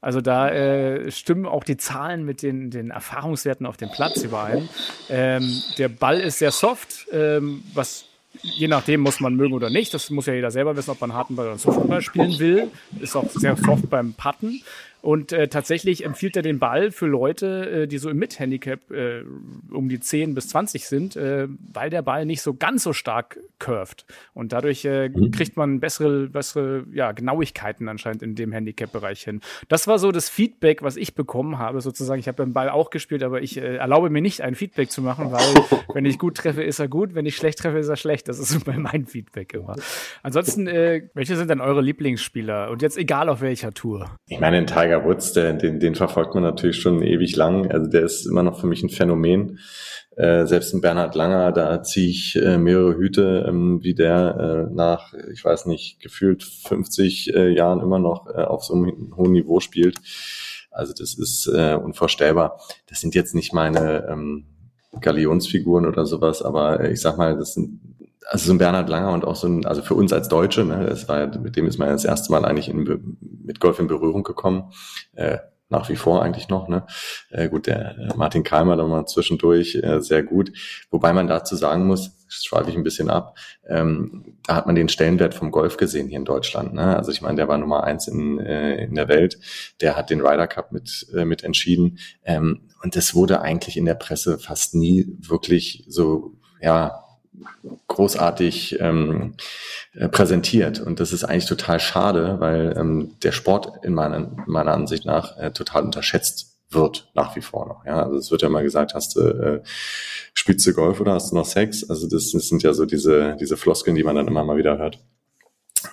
Also 0.00 0.20
da 0.20 0.48
äh, 0.48 1.10
stimmen 1.10 1.46
auch 1.46 1.64
die 1.64 1.78
Zahlen 1.78 2.24
mit 2.24 2.42
den, 2.42 2.70
den 2.70 2.90
Erfahrungswerten 2.92 3.66
auf 3.66 3.76
dem 3.76 3.90
Platz 3.90 4.22
überein. 4.22 4.68
Ähm, 5.10 5.52
der 5.78 5.88
Ball 5.88 6.20
ist 6.20 6.38
sehr 6.38 6.52
soft, 6.52 7.08
ähm, 7.10 7.64
was 7.74 8.11
je 8.40 8.68
nachdem 8.68 9.00
muss 9.00 9.20
man 9.20 9.34
mögen 9.34 9.52
oder 9.52 9.70
nicht. 9.70 9.92
Das 9.94 10.10
muss 10.10 10.26
ja 10.26 10.34
jeder 10.34 10.50
selber 10.50 10.76
wissen, 10.76 10.90
ob 10.90 11.00
man 11.00 11.12
harten 11.12 11.36
Ball 11.36 11.46
oder 11.48 11.58
Softball 11.58 12.02
spielen 12.02 12.38
will. 12.38 12.70
Ist 13.00 13.16
auch 13.16 13.28
sehr 13.30 13.56
soft 13.56 13.90
beim 13.90 14.14
Putten. 14.14 14.62
Und 15.02 15.32
äh, 15.32 15.48
tatsächlich 15.48 16.04
empfiehlt 16.04 16.36
er 16.36 16.42
den 16.42 16.60
Ball 16.60 16.92
für 16.92 17.06
Leute, 17.06 17.82
äh, 17.82 17.86
die 17.88 17.98
so 17.98 18.08
im 18.08 18.18
Mid-Handicap 18.18 18.90
äh, 18.92 19.24
um 19.70 19.88
die 19.88 19.98
10 19.98 20.34
bis 20.34 20.48
20 20.48 20.86
sind, 20.86 21.16
äh, 21.16 21.48
weil 21.72 21.90
der 21.90 22.02
Ball 22.02 22.24
nicht 22.24 22.40
so 22.40 22.54
ganz 22.54 22.84
so 22.84 22.92
stark 22.92 23.40
curved. 23.58 24.06
Und 24.32 24.52
dadurch 24.52 24.84
äh, 24.84 25.08
mhm. 25.08 25.32
kriegt 25.32 25.56
man 25.56 25.80
bessere, 25.80 26.28
bessere 26.28 26.84
ja, 26.92 27.10
Genauigkeiten 27.10 27.88
anscheinend 27.88 28.22
in 28.22 28.36
dem 28.36 28.52
Handicap-Bereich 28.52 29.24
hin. 29.24 29.40
Das 29.68 29.88
war 29.88 29.98
so 29.98 30.12
das 30.12 30.28
Feedback, 30.28 30.82
was 30.82 30.96
ich 30.96 31.16
bekommen 31.16 31.58
habe, 31.58 31.80
sozusagen. 31.80 32.20
Ich 32.20 32.28
habe 32.28 32.44
den 32.44 32.52
Ball 32.52 32.70
auch 32.70 32.90
gespielt, 32.90 33.24
aber 33.24 33.42
ich 33.42 33.56
äh, 33.56 33.76
erlaube 33.76 34.08
mir 34.08 34.22
nicht, 34.22 34.42
ein 34.42 34.54
Feedback 34.54 34.92
zu 34.92 35.02
machen, 35.02 35.32
weil 35.32 35.42
wenn 35.94 36.04
ich 36.04 36.20
gut 36.20 36.36
treffe, 36.36 36.62
ist 36.62 36.78
er 36.78 36.86
gut, 36.86 37.16
wenn 37.16 37.26
ich 37.26 37.34
schlecht 37.34 37.58
treffe, 37.58 37.78
ist 37.78 37.88
er 37.88 37.96
schlecht. 37.96 38.28
Das 38.28 38.38
ist 38.38 38.50
so 38.50 38.60
mein 38.70 39.06
Feedback 39.06 39.52
immer. 39.54 39.74
Ansonsten, 40.22 40.68
äh, 40.68 41.08
welche 41.14 41.34
sind 41.34 41.50
denn 41.50 41.60
eure 41.60 41.82
Lieblingsspieler? 41.82 42.70
Und 42.70 42.82
jetzt 42.82 42.96
egal 42.96 43.28
auf 43.28 43.40
welcher 43.40 43.72
Tour. 43.72 44.16
Ich 44.28 44.38
meine, 44.38 44.58
den 44.58 44.68
Tiger 44.68 44.91
Woods, 45.04 45.32
der, 45.32 45.52
den, 45.52 45.80
den 45.80 45.94
verfolgt 45.94 46.34
man 46.34 46.42
natürlich 46.42 46.76
schon 46.76 47.02
ewig 47.02 47.36
lang. 47.36 47.70
Also 47.70 47.88
der 47.88 48.02
ist 48.02 48.26
immer 48.26 48.42
noch 48.42 48.60
für 48.60 48.66
mich 48.66 48.82
ein 48.82 48.90
Phänomen. 48.90 49.58
Äh, 50.16 50.46
selbst 50.46 50.74
ein 50.74 50.82
Bernhard 50.82 51.14
Langer, 51.14 51.52
da 51.52 51.82
ziehe 51.82 52.10
ich 52.10 52.36
äh, 52.36 52.58
mehrere 52.58 52.96
Hüte, 52.96 53.46
ähm, 53.48 53.82
wie 53.82 53.94
der 53.94 54.68
äh, 54.70 54.74
nach, 54.74 55.14
ich 55.32 55.42
weiß 55.42 55.66
nicht, 55.66 56.00
gefühlt 56.00 56.42
50 56.42 57.34
äh, 57.34 57.48
Jahren 57.48 57.80
immer 57.80 57.98
noch 57.98 58.26
äh, 58.26 58.42
auf 58.42 58.62
so 58.64 58.74
einem 58.74 59.14
hohen 59.16 59.32
Niveau 59.32 59.60
spielt. 59.60 59.98
Also 60.70 60.92
das 60.92 61.14
ist 61.14 61.46
äh, 61.46 61.74
unvorstellbar. 61.74 62.60
Das 62.88 63.00
sind 63.00 63.14
jetzt 63.14 63.34
nicht 63.34 63.54
meine 63.54 64.06
ähm, 64.10 64.44
Galionsfiguren 65.00 65.86
oder 65.86 66.04
sowas, 66.04 66.42
aber 66.42 66.80
äh, 66.80 66.92
ich 66.92 67.00
sag 67.00 67.16
mal, 67.16 67.36
das 67.38 67.54
sind 67.54 67.80
also 68.28 68.46
so 68.46 68.52
ein 68.52 68.58
Bernhard 68.58 68.88
Langer 68.88 69.12
und 69.12 69.24
auch 69.24 69.36
so 69.36 69.48
ein, 69.48 69.66
also 69.66 69.82
für 69.82 69.94
uns 69.94 70.12
als 70.12 70.28
Deutsche, 70.28 70.64
ne, 70.64 70.86
das 70.86 71.08
war, 71.08 71.26
mit 71.38 71.56
dem 71.56 71.66
ist 71.66 71.78
man 71.78 71.88
das 71.88 72.04
erste 72.04 72.30
Mal 72.32 72.44
eigentlich 72.44 72.68
in, 72.68 73.16
mit 73.44 73.60
Golf 73.60 73.78
in 73.78 73.86
Berührung 73.86 74.22
gekommen. 74.22 74.72
Äh, 75.14 75.38
nach 75.72 75.88
wie 75.88 75.96
vor 75.96 76.22
eigentlich 76.22 76.48
noch. 76.48 76.68
Ne? 76.68 76.86
Äh, 77.30 77.48
gut, 77.48 77.66
der 77.66 77.96
äh, 77.98 78.14
Martin 78.14 78.44
Keimer 78.44 78.76
da 78.76 78.86
mal 78.86 79.06
zwischendurch 79.06 79.74
äh, 79.82 80.00
sehr 80.00 80.22
gut. 80.22 80.52
Wobei 80.90 81.12
man 81.12 81.26
dazu 81.26 81.56
sagen 81.56 81.86
muss, 81.86 82.12
schweife 82.28 82.70
ich 82.70 82.76
ein 82.76 82.84
bisschen 82.84 83.10
ab, 83.10 83.36
ähm, 83.66 84.36
da 84.46 84.56
hat 84.56 84.66
man 84.66 84.74
den 84.74 84.88
Stellenwert 84.88 85.34
vom 85.34 85.50
Golf 85.50 85.76
gesehen 85.76 86.08
hier 86.08 86.18
in 86.18 86.24
Deutschland. 86.24 86.74
Ne? 86.74 86.96
Also 86.96 87.10
ich 87.10 87.22
meine, 87.22 87.36
der 87.36 87.48
war 87.48 87.58
Nummer 87.58 87.84
eins 87.84 88.06
in, 88.06 88.38
äh, 88.38 88.84
in 88.84 88.94
der 88.94 89.08
Welt, 89.08 89.38
der 89.80 89.96
hat 89.96 90.10
den 90.10 90.20
Ryder 90.20 90.46
Cup 90.46 90.72
mit, 90.72 91.06
äh, 91.14 91.24
mit 91.24 91.42
entschieden. 91.42 91.98
Ähm, 92.24 92.68
und 92.82 92.94
das 92.94 93.14
wurde 93.14 93.40
eigentlich 93.40 93.76
in 93.76 93.86
der 93.86 93.94
Presse 93.94 94.38
fast 94.38 94.74
nie 94.74 95.16
wirklich 95.20 95.84
so, 95.88 96.34
ja, 96.60 97.01
großartig 97.88 98.78
ähm, 98.80 99.34
äh, 99.94 100.08
präsentiert. 100.08 100.80
Und 100.80 101.00
das 101.00 101.12
ist 101.12 101.24
eigentlich 101.24 101.46
total 101.46 101.80
schade, 101.80 102.36
weil 102.40 102.74
ähm, 102.76 103.12
der 103.22 103.32
Sport 103.32 103.84
in 103.84 103.94
meiner, 103.94 104.30
meiner 104.46 104.72
Ansicht 104.72 105.04
nach 105.04 105.36
äh, 105.38 105.50
total 105.50 105.82
unterschätzt 105.84 106.56
wird 106.70 107.10
nach 107.14 107.36
wie 107.36 107.42
vor 107.42 107.66
noch. 107.66 107.84
Ja, 107.84 108.02
also 108.02 108.16
es 108.16 108.30
wird 108.30 108.42
ja 108.42 108.48
mal 108.48 108.62
gesagt, 108.62 108.94
hast 108.94 109.16
du 109.16 109.20
äh, 109.20 109.60
spielst 110.32 110.66
du 110.66 110.72
Golf 110.72 111.00
oder 111.00 111.12
hast 111.12 111.32
du 111.32 111.36
noch 111.36 111.44
Sex? 111.44 111.88
Also 111.88 112.08
das, 112.08 112.32
das 112.32 112.48
sind 112.48 112.62
ja 112.62 112.72
so 112.72 112.86
diese 112.86 113.36
diese 113.38 113.56
Floskeln, 113.56 113.94
die 113.94 114.04
man 114.04 114.16
dann 114.16 114.28
immer 114.28 114.44
mal 114.44 114.56
wieder 114.56 114.78
hört. 114.78 114.98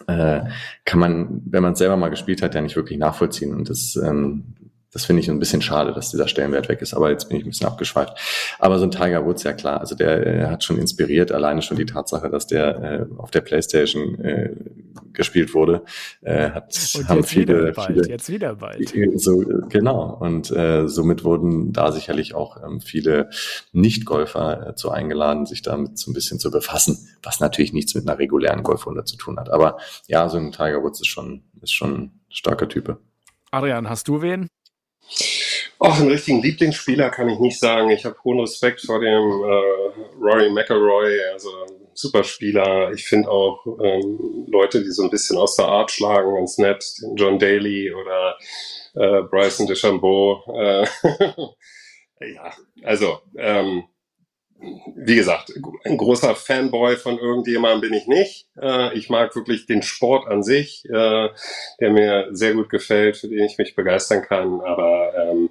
Äh, 0.07 0.41
kann 0.85 0.99
man, 0.99 1.41
wenn 1.45 1.63
man 1.63 1.73
es 1.73 1.79
selber 1.79 1.97
mal 1.97 2.09
gespielt 2.09 2.41
hat, 2.41 2.55
ja 2.55 2.61
nicht 2.61 2.75
wirklich 2.75 2.99
nachvollziehen. 2.99 3.53
Und 3.53 3.69
das 3.69 3.95
ähm, 3.97 4.55
das 4.91 5.05
finde 5.05 5.21
ich 5.21 5.29
ein 5.29 5.39
bisschen 5.39 5.61
schade, 5.61 5.93
dass 5.93 6.09
dieser 6.11 6.27
Stellenwert 6.27 6.67
weg 6.67 6.81
ist. 6.81 6.93
Aber 6.93 7.11
jetzt 7.11 7.29
bin 7.29 7.37
ich 7.37 7.45
ein 7.45 7.49
bisschen 7.49 7.67
abgeschweift. 7.67 8.17
Aber 8.57 8.79
so 8.79 8.85
ein 8.85 8.91
Tiger 8.91 9.25
Woods, 9.25 9.43
ja 9.43 9.53
klar, 9.53 9.79
also 9.79 9.95
der 9.95 10.25
äh, 10.25 10.45
hat 10.47 10.63
schon 10.63 10.77
inspiriert, 10.77 11.31
alleine 11.31 11.61
schon 11.61 11.77
die 11.77 11.85
Tatsache, 11.85 12.29
dass 12.29 12.47
der 12.47 13.07
äh, 13.09 13.15
auf 13.17 13.29
der 13.31 13.41
Playstation 13.41 14.19
äh, 14.19 14.55
gespielt 15.13 15.53
wurde, 15.53 15.83
äh, 16.21 16.49
hat 16.51 16.75
und 16.95 17.09
haben 17.09 17.23
viele, 17.23 17.61
wieder 17.61 17.73
bald, 17.73 17.87
viele, 17.87 18.09
jetzt 18.09 18.29
wieder 18.29 18.55
bald. 18.55 18.93
So, 19.19 19.43
genau. 19.69 20.17
Und 20.19 20.49
äh, 20.51 20.87
somit 20.87 21.23
wurden 21.23 21.73
da 21.73 21.91
sicherlich 21.91 22.35
auch 22.35 22.63
ähm, 22.63 22.79
viele 22.79 23.29
Nicht-Golfer 23.73 24.69
äh, 24.69 24.75
zu 24.75 24.91
eingeladen, 24.91 25.45
sich 25.45 25.61
damit 25.61 25.97
so 25.97 26.09
ein 26.09 26.13
bisschen 26.13 26.39
zu 26.39 26.49
befassen, 26.49 27.09
was 27.21 27.39
natürlich 27.39 27.73
nichts 27.73 27.95
mit 27.95 28.07
einer 28.07 28.17
regulären 28.17 28.63
Golfrunde 28.63 29.03
zu 29.03 29.17
tun 29.17 29.39
hat. 29.39 29.49
Aber 29.49 29.77
ja, 30.07 30.29
so 30.29 30.37
ein 30.37 30.51
Tiger 30.51 30.81
Woods 30.83 31.01
ist 31.01 31.07
schon, 31.07 31.43
ist 31.61 31.73
schon 31.73 31.93
ein 31.93 32.19
starker 32.29 32.69
Type. 32.69 32.99
Adrian, 33.51 33.89
hast 33.89 34.07
du 34.07 34.21
wen? 34.21 34.47
Ach, 35.81 35.97
einen 35.97 36.11
richtigen 36.11 36.41
Lieblingsspieler 36.41 37.09
kann 37.09 37.29
ich 37.29 37.39
nicht 37.39 37.57
sagen. 37.57 37.89
Ich 37.89 38.03
habe 38.03 38.17
hohen 38.25 38.41
Respekt 38.41 38.81
vor 38.81 38.99
dem 38.99 39.07
äh, 39.07 40.19
Rory 40.21 40.49
McElroy, 40.49 41.21
also 41.31 41.49
super 41.93 42.25
Spieler. 42.25 42.91
Ich 42.91 43.05
finde 43.07 43.29
auch 43.29 43.65
ähm, 43.81 44.45
Leute, 44.49 44.83
die 44.83 44.91
so 44.91 45.03
ein 45.03 45.09
bisschen 45.09 45.37
aus 45.37 45.55
der 45.55 45.67
Art 45.67 45.89
schlagen, 45.89 46.35
ganz 46.35 46.57
nett. 46.57 46.83
John 47.15 47.39
Daly 47.39 47.93
oder 47.93 48.37
äh, 48.95 49.21
Bryson 49.23 49.67
DeChambeau. 49.67 50.43
Äh, 50.53 50.85
ja, 52.33 52.51
also 52.83 53.19
ähm, 53.37 53.85
wie 55.09 55.15
gesagt, 55.15 55.51
ein 55.83 55.97
großer 55.97 56.35
Fanboy 56.35 56.95
von 56.95 57.17
irgendjemandem 57.17 57.89
bin 57.89 57.93
ich 57.99 58.07
nicht. 58.07 58.47
Äh, 58.61 58.95
ich 58.95 59.09
mag 59.09 59.35
wirklich 59.35 59.65
den 59.65 59.81
Sport 59.81 60.27
an 60.27 60.43
sich, 60.43 60.85
äh, 60.85 61.29
der 61.79 61.89
mir 61.89 62.27
sehr 62.31 62.53
gut 62.53 62.69
gefällt, 62.69 63.17
für 63.17 63.27
den 63.27 63.43
ich 63.43 63.57
mich 63.57 63.75
begeistern 63.75 64.21
kann. 64.21 64.61
Aber 64.61 65.13
ähm, 65.17 65.49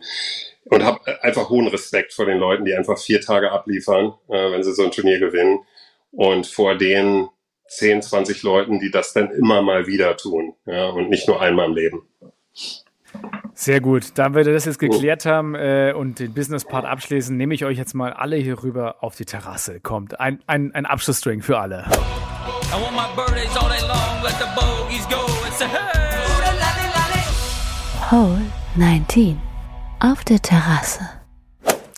und 0.67 0.85
habe 0.85 1.23
einfach 1.23 1.51
hohen 1.51 1.67
Respekt 1.67 2.13
vor 2.13 2.27
den 2.27 2.39
Leuten, 2.39 2.65
die 2.65 2.75
einfach 2.75 2.99
vier 2.99 3.21
Tage 3.21 3.51
abliefern, 3.51 4.15
äh, 4.29 4.53
wenn 4.53 4.63
sie 4.63 4.75
so 4.75 4.85
ein 4.85 4.93
Turnier 4.93 5.19
gewinnen. 5.19 5.61
Und 6.13 6.47
vor 6.47 6.77
den 6.77 7.29
10, 7.69 8.03
20 8.03 8.43
Leuten, 8.45 8.79
die 8.79 8.91
das 8.91 9.13
dann 9.13 9.31
immer 9.31 9.61
mal 9.61 9.87
wieder 9.87 10.17
tun. 10.17 10.55
Ja, 10.67 10.89
und 10.89 11.11
nicht 11.11 11.27
nur 11.27 11.41
einmal 11.43 11.67
im 11.67 11.75
Leben. 11.75 12.09
Sehr 13.55 13.81
gut. 13.81 14.13
Da 14.15 14.35
wir 14.35 14.45
das 14.45 14.67
jetzt 14.67 14.79
geklärt 14.79 15.27
haben 15.27 15.57
äh, 15.57 15.93
und 15.93 16.21
den 16.21 16.33
Business-Part 16.33 16.85
abschließen, 16.85 17.37
nehme 17.37 17.55
ich 17.55 17.65
euch 17.65 17.77
jetzt 17.77 17.93
mal 17.93 18.13
alle 18.13 18.37
hier 18.37 18.63
rüber 18.63 19.03
auf 19.03 19.17
die 19.17 19.25
Terrasse. 19.25 19.81
Kommt, 19.81 20.21
ein, 20.21 20.41
ein, 20.47 20.73
ein 20.75 20.87
Abschlussstring 20.87 21.43
für 21.43 21.59
alle. 21.59 21.85
Hole 28.11 28.41
19 28.77 29.39
auf 30.01 30.25
der 30.25 30.41
Terrasse. 30.41 31.18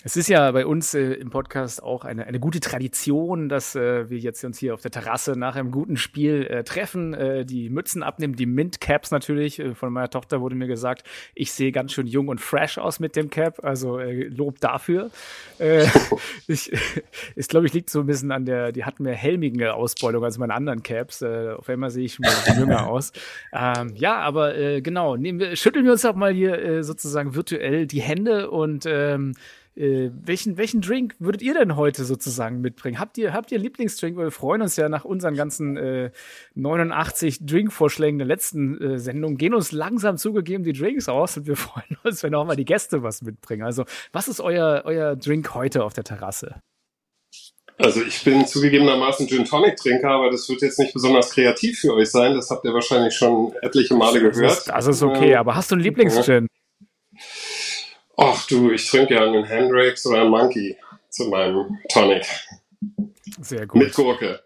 Es 0.03 0.17
ist 0.17 0.29
ja 0.29 0.51
bei 0.53 0.65
uns 0.65 0.95
äh, 0.95 1.13
im 1.13 1.29
Podcast 1.29 1.83
auch 1.83 2.07
eine, 2.07 2.27
eine 2.27 2.41
gute 2.41 2.61
Tradition, 2.61 3.51
dass 3.51 3.75
äh, 3.75 4.09
wir 4.09 4.17
jetzt 4.17 4.43
uns 4.45 4.59
hier 4.59 4.73
auf 4.73 4.81
der 4.81 4.91
Terrasse 4.91 5.33
nach 5.33 5.57
einem 5.57 5.71
guten 5.71 5.99
Spiel 5.99 6.47
äh, 6.47 6.65
treffen, 6.65 7.13
äh, 7.13 7.45
die 7.45 7.69
Mützen 7.69 8.03
abnehmen, 8.03 8.35
die 8.35 8.47
Mint-Caps 8.47 9.11
natürlich. 9.11 9.59
Äh, 9.59 9.75
von 9.75 9.93
meiner 9.93 10.09
Tochter 10.09 10.41
wurde 10.41 10.55
mir 10.55 10.69
gesagt, 10.69 11.05
ich 11.35 11.53
sehe 11.53 11.71
ganz 11.71 11.93
schön 11.93 12.07
jung 12.07 12.29
und 12.29 12.41
fresh 12.41 12.79
aus 12.79 12.99
mit 12.99 13.15
dem 13.15 13.29
Cap, 13.29 13.63
also 13.63 13.99
äh, 13.99 14.29
Lob 14.29 14.59
dafür. 14.61 15.11
Äh, 15.59 15.87
ich, 16.47 16.73
ich 17.37 17.49
glaube, 17.49 17.67
ich 17.67 17.75
liegt 17.75 17.91
so 17.91 18.01
ein 18.01 18.07
bisschen 18.07 18.33
an 18.33 18.47
der, 18.47 18.73
die 18.73 18.87
hatten 18.87 19.03
mehr 19.03 19.15
helmige 19.15 19.75
Ausbeulung 19.75 20.25
als 20.25 20.39
meine 20.39 20.55
anderen 20.55 20.83
Caps. 20.83 21.21
Äh, 21.21 21.51
auf 21.59 21.69
einmal 21.69 21.91
sehe 21.91 22.07
ich 22.07 22.15
schon 22.15 22.25
mal 22.25 22.59
jünger 22.59 22.87
aus. 22.91 23.13
Ähm, 23.53 23.93
ja, 23.97 24.17
aber 24.17 24.57
äh, 24.57 24.81
genau, 24.81 25.17
nehmen 25.17 25.41
wir, 25.41 25.57
schütteln 25.57 25.85
wir 25.85 25.93
uns 25.93 26.07
auch 26.07 26.17
mal 26.17 26.33
hier 26.33 26.59
äh, 26.59 26.83
sozusagen 26.83 27.35
virtuell 27.35 27.87
die 27.87 28.01
Hände 28.01 28.51
und 28.51 28.87
ähm, 28.87 29.35
äh, 29.77 30.11
welchen, 30.13 30.57
welchen 30.57 30.81
Drink 30.81 31.15
würdet 31.19 31.43
ihr 31.43 31.55
denn 31.55 31.77
heute 31.77 32.05
sozusagen 32.05 32.61
mitbringen? 32.61 32.99
Habt 32.99 33.19
ihr, 33.19 33.33
habt 33.33 33.53
ihr 33.53 33.59
Lieblingsdrink? 33.59 34.17
wir 34.17 34.31
freuen 34.31 34.63
uns 34.63 34.77
ja 34.77 34.89
nach 34.89 35.05
unseren 35.05 35.35
ganzen 35.35 35.77
äh, 35.77 36.11
89 36.55 37.47
Drinkvorschlägen 37.47 38.19
der 38.19 38.27
letzten 38.27 38.81
äh, 38.81 38.99
Sendung, 38.99 39.37
gehen 39.37 39.55
uns 39.55 39.73
langsam 39.73 40.17
zugegeben 40.17 40.65
die 40.65 40.73
Drinks 40.73 41.09
aus 41.09 41.37
und 41.37 41.47
wir 41.47 41.57
freuen 41.57 41.97
uns, 42.05 42.23
wenn 42.23 42.35
auch 42.35 42.45
mal 42.45 42.57
die 42.57 42.65
Gäste 42.65 43.03
was 43.03 43.23
mitbringen. 43.23 43.63
Also, 43.63 43.85
was 44.13 44.29
ist 44.29 44.41
euer, 44.41 44.83
euer 44.85 45.17
Drink 45.17 45.55
heute 45.55 45.85
auf 45.85 45.93
der 45.93 46.05
Terrasse? 46.05 46.61
Also 47.79 48.03
ich 48.03 48.23
bin 48.25 48.47
zugegebenermaßen 48.47 49.27
Gin 49.27 49.47
Tonic 49.47 49.77
Trinker, 49.77 50.11
aber 50.11 50.31
das 50.31 50.47
wird 50.51 50.61
jetzt 50.61 50.79
nicht 50.79 50.93
besonders 50.93 51.31
kreativ 51.31 51.81
für 51.81 51.95
euch 51.95 52.11
sein. 52.11 52.35
Das 52.35 52.51
habt 52.51 52.65
ihr 52.67 52.75
wahrscheinlich 52.75 53.15
schon 53.15 53.55
etliche 53.63 53.95
Male 53.95 54.19
gehört. 54.21 54.37
Das 54.37 54.59
ist, 54.59 54.69
das 54.69 54.87
ist 54.87 55.03
okay, 55.03 55.35
aber 55.37 55.55
hast 55.55 55.71
du 55.71 55.77
einen 55.77 55.85
Lieblingsgin? 55.85 56.47
Ach 58.23 58.47
du, 58.49 58.71
ich 58.71 58.87
trinke 58.87 59.15
ja 59.15 59.25
einen 59.25 59.45
Hendrix 59.45 60.05
oder 60.07 60.21
einen 60.21 60.31
Monkey 60.31 60.77
zu 61.09 61.29
meinem 61.29 61.79
Tonic. 61.91 62.27
Sehr 63.41 63.67
gut. 63.67 63.81
Mit 63.81 63.95
Gurke. 63.95 64.41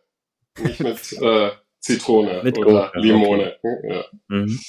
Nicht 0.63 0.79
mit 0.79 1.13
äh, 1.21 1.51
Zitrone 1.81 2.41
mit 2.45 2.57
oder 2.57 2.93
Gurke, 2.93 3.01
Limone. 3.01 3.57
Okay. 3.61 3.93
Ja. 3.93 4.05
Mhm. 4.29 4.61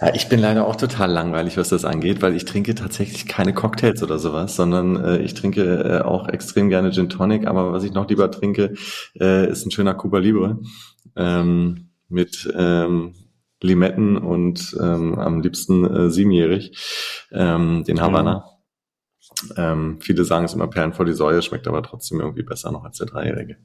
Ja, 0.00 0.14
ich 0.14 0.28
bin 0.28 0.38
leider 0.38 0.68
auch 0.68 0.76
total 0.76 1.10
langweilig, 1.10 1.56
was 1.56 1.70
das 1.70 1.84
angeht, 1.84 2.22
weil 2.22 2.36
ich 2.36 2.44
trinke 2.44 2.76
tatsächlich 2.76 3.26
keine 3.26 3.54
Cocktails 3.54 4.02
oder 4.04 4.20
sowas, 4.20 4.54
sondern 4.54 5.02
äh, 5.02 5.18
ich 5.18 5.34
trinke 5.34 5.62
äh, 5.62 6.04
auch 6.04 6.28
extrem 6.28 6.68
gerne 6.68 6.92
Gin 6.92 7.08
Tonic, 7.08 7.46
aber 7.46 7.72
was 7.72 7.82
ich 7.82 7.92
noch 7.92 8.08
lieber 8.08 8.30
trinke, 8.30 8.74
äh, 9.18 9.50
ist 9.50 9.66
ein 9.66 9.72
schöner 9.72 9.94
Cuba 9.94 10.18
Libre 10.18 10.60
ähm, 11.16 11.88
mit 12.08 12.48
ähm, 12.56 13.14
Limetten 13.62 14.16
und 14.16 14.76
ähm, 14.80 15.18
am 15.18 15.40
liebsten 15.40 15.84
äh, 15.84 16.10
siebenjährig, 16.10 16.76
ähm, 17.32 17.84
den 17.84 18.00
Havanna. 18.00 18.38
Mhm. 18.38 19.54
Ähm, 19.56 20.00
viele 20.00 20.24
sagen 20.24 20.44
es 20.44 20.54
immer 20.54 20.68
Perlen 20.68 20.92
vor 20.92 21.04
die 21.04 21.12
Säue, 21.12 21.42
schmeckt 21.42 21.66
aber 21.66 21.82
trotzdem 21.82 22.20
irgendwie 22.20 22.42
besser 22.42 22.70
noch 22.70 22.84
als 22.84 22.98
der 22.98 23.06
Dreijährige. 23.06 23.58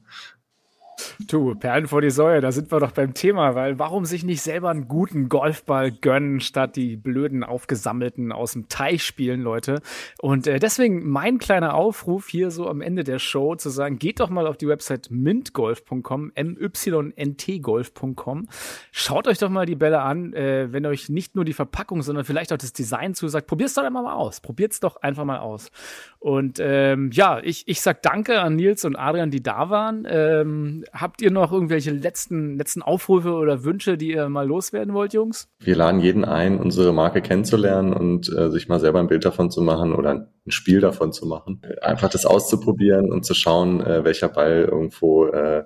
Du, 1.26 1.54
Perlen 1.54 1.88
vor 1.88 2.00
die 2.00 2.08
Säue, 2.10 2.40
da 2.40 2.52
sind 2.52 2.72
wir 2.72 2.80
doch 2.80 2.92
beim 2.92 3.12
Thema, 3.14 3.54
weil 3.54 3.78
warum 3.78 4.04
sich 4.04 4.24
nicht 4.24 4.42
selber 4.42 4.70
einen 4.70 4.88
guten 4.88 5.28
Golfball 5.28 5.92
gönnen, 5.92 6.40
statt 6.40 6.76
die 6.76 6.96
blöden 6.96 7.44
aufgesammelten 7.44 8.32
aus 8.32 8.52
dem 8.52 8.68
Teich 8.68 9.04
spielen, 9.04 9.42
Leute? 9.42 9.80
Und 10.20 10.46
äh, 10.46 10.58
deswegen 10.58 11.08
mein 11.08 11.38
kleiner 11.38 11.74
Aufruf 11.74 12.28
hier 12.28 12.50
so 12.50 12.68
am 12.68 12.80
Ende 12.80 13.04
der 13.04 13.18
Show 13.18 13.54
zu 13.56 13.70
sagen, 13.70 13.98
geht 13.98 14.20
doch 14.20 14.30
mal 14.30 14.46
auf 14.46 14.56
die 14.56 14.68
Website 14.68 15.10
mintgolf.com, 15.10 16.32
m-y-n-t-golf.com. 16.34 18.48
Schaut 18.90 19.28
euch 19.28 19.38
doch 19.38 19.50
mal 19.50 19.66
die 19.66 19.76
Bälle 19.76 20.00
an, 20.00 20.32
äh, 20.32 20.72
wenn 20.72 20.86
euch 20.86 21.08
nicht 21.08 21.34
nur 21.34 21.44
die 21.44 21.52
Verpackung, 21.52 22.02
sondern 22.02 22.24
vielleicht 22.24 22.52
auch 22.52 22.58
das 22.58 22.72
Design 22.72 23.14
zusagt. 23.14 23.46
Probiert's 23.46 23.74
doch 23.74 23.84
einmal 23.84 24.02
mal 24.02 24.14
aus. 24.14 24.40
Probiert's 24.40 24.80
doch 24.80 24.96
einfach 24.96 25.24
mal 25.24 25.38
aus. 25.38 25.70
Und 26.18 26.58
ähm, 26.60 27.10
ja, 27.12 27.40
ich, 27.42 27.66
ich 27.66 27.80
sag 27.80 28.02
danke 28.02 28.40
an 28.40 28.56
Nils 28.56 28.84
und 28.84 28.96
Adrian, 28.96 29.30
die 29.30 29.42
da 29.42 29.70
waren. 29.70 30.06
Ähm, 30.08 30.84
habt 31.12 31.20
ihr 31.20 31.30
noch 31.30 31.52
irgendwelche 31.52 31.90
letzten, 31.90 32.56
letzten 32.56 32.80
Aufrufe 32.80 33.34
oder 33.34 33.64
Wünsche, 33.64 33.98
die 33.98 34.12
ihr 34.12 34.30
mal 34.30 34.46
loswerden 34.46 34.94
wollt, 34.94 35.12
Jungs? 35.12 35.46
Wir 35.58 35.76
laden 35.76 36.00
jeden 36.00 36.24
ein, 36.24 36.58
unsere 36.58 36.94
Marke 36.94 37.20
kennenzulernen 37.20 37.92
und 37.92 38.34
äh, 38.34 38.50
sich 38.50 38.66
mal 38.68 38.80
selber 38.80 38.98
ein 38.98 39.08
Bild 39.08 39.26
davon 39.26 39.50
zu 39.50 39.60
machen 39.60 39.94
oder 39.94 40.12
ein 40.12 40.50
Spiel 40.50 40.80
davon 40.80 41.12
zu 41.12 41.26
machen. 41.26 41.60
Einfach 41.82 42.08
das 42.08 42.24
auszuprobieren 42.24 43.12
und 43.12 43.26
zu 43.26 43.34
schauen, 43.34 43.82
äh, 43.82 44.04
welcher 44.04 44.30
Ball 44.30 44.66
irgendwo 44.70 45.26
äh, 45.26 45.64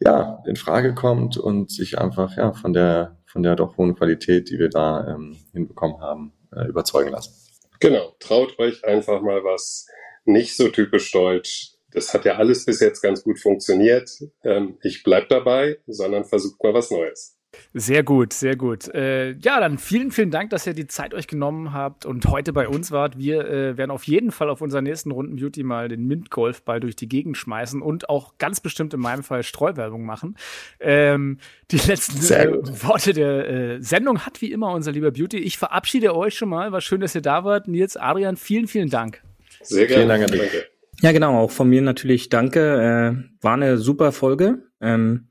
ja 0.00 0.42
in 0.44 0.56
Frage 0.56 0.92
kommt 0.92 1.36
und 1.36 1.70
sich 1.70 1.96
einfach 2.00 2.36
ja 2.36 2.52
von 2.52 2.72
der 2.72 3.16
von 3.26 3.44
der 3.44 3.54
doch 3.54 3.76
hohen 3.76 3.94
Qualität, 3.94 4.50
die 4.50 4.58
wir 4.58 4.70
da 4.70 5.06
ähm, 5.06 5.36
hinbekommen 5.52 6.00
haben, 6.00 6.32
äh, 6.52 6.66
überzeugen 6.66 7.12
lassen. 7.12 7.32
Genau, 7.78 8.16
traut 8.18 8.58
euch 8.58 8.84
einfach 8.84 9.22
mal 9.22 9.44
was 9.44 9.86
nicht 10.24 10.56
so 10.56 10.68
typisch 10.68 11.12
deutsch 11.12 11.73
das 11.94 12.12
hat 12.12 12.24
ja 12.24 12.36
alles 12.36 12.64
bis 12.64 12.80
jetzt 12.80 13.00
ganz 13.00 13.22
gut 13.22 13.40
funktioniert. 13.40 14.10
Ähm, 14.42 14.78
ich 14.82 15.02
bleib 15.02 15.28
dabei, 15.28 15.78
sondern 15.86 16.24
versucht 16.24 16.62
mal 16.62 16.74
was 16.74 16.90
Neues. 16.90 17.36
Sehr 17.72 18.02
gut, 18.02 18.32
sehr 18.32 18.56
gut. 18.56 18.88
Äh, 18.94 19.32
ja, 19.32 19.60
dann 19.60 19.78
vielen, 19.78 20.10
vielen 20.10 20.32
Dank, 20.32 20.50
dass 20.50 20.66
ihr 20.66 20.74
die 20.74 20.88
Zeit 20.88 21.14
euch 21.14 21.28
genommen 21.28 21.72
habt 21.72 22.04
und 22.04 22.26
heute 22.26 22.52
bei 22.52 22.68
uns 22.68 22.90
wart. 22.90 23.16
Wir 23.18 23.48
äh, 23.48 23.76
werden 23.76 23.92
auf 23.92 24.04
jeden 24.04 24.32
Fall 24.32 24.50
auf 24.50 24.60
unserer 24.60 24.82
nächsten 24.82 25.12
Runden 25.12 25.36
Beauty 25.36 25.62
mal 25.62 25.88
den 25.88 26.04
Mint-Golfball 26.06 26.80
durch 26.80 26.96
die 26.96 27.08
Gegend 27.08 27.36
schmeißen 27.36 27.80
und 27.80 28.08
auch 28.08 28.38
ganz 28.38 28.60
bestimmt 28.60 28.92
in 28.94 29.00
meinem 29.00 29.22
Fall 29.22 29.44
Streuwerbung 29.44 30.04
machen. 30.04 30.36
Ähm, 30.80 31.38
die 31.70 31.78
letzten 31.78 32.18
äh, 32.32 32.52
Worte 32.82 33.12
der 33.12 33.48
äh, 33.48 33.82
Sendung 33.82 34.26
hat 34.26 34.40
wie 34.40 34.50
immer 34.52 34.72
unser 34.72 34.92
lieber 34.92 35.12
Beauty. 35.12 35.38
Ich 35.38 35.58
verabschiede 35.58 36.14
euch 36.16 36.34
schon 36.34 36.48
mal. 36.48 36.72
War 36.72 36.80
schön, 36.80 37.00
dass 37.00 37.14
ihr 37.14 37.22
da 37.22 37.44
wart. 37.44 37.68
Nils, 37.68 37.96
Adrian, 37.96 38.36
vielen, 38.36 38.66
vielen 38.66 38.90
Dank. 38.90 39.22
Sehr 39.62 39.86
gerne. 39.86 40.02
Vielen 40.02 40.08
Dank 40.08 40.22
an 40.24 40.30
dich. 40.30 40.40
Danke. 40.40 40.73
Ja, 41.00 41.12
genau, 41.12 41.38
auch 41.38 41.50
von 41.50 41.68
mir 41.68 41.82
natürlich 41.82 42.28
danke. 42.28 42.60
Äh, 42.60 43.44
war 43.44 43.54
eine 43.54 43.78
super 43.78 44.12
Folge. 44.12 44.64
Ähm, 44.80 45.28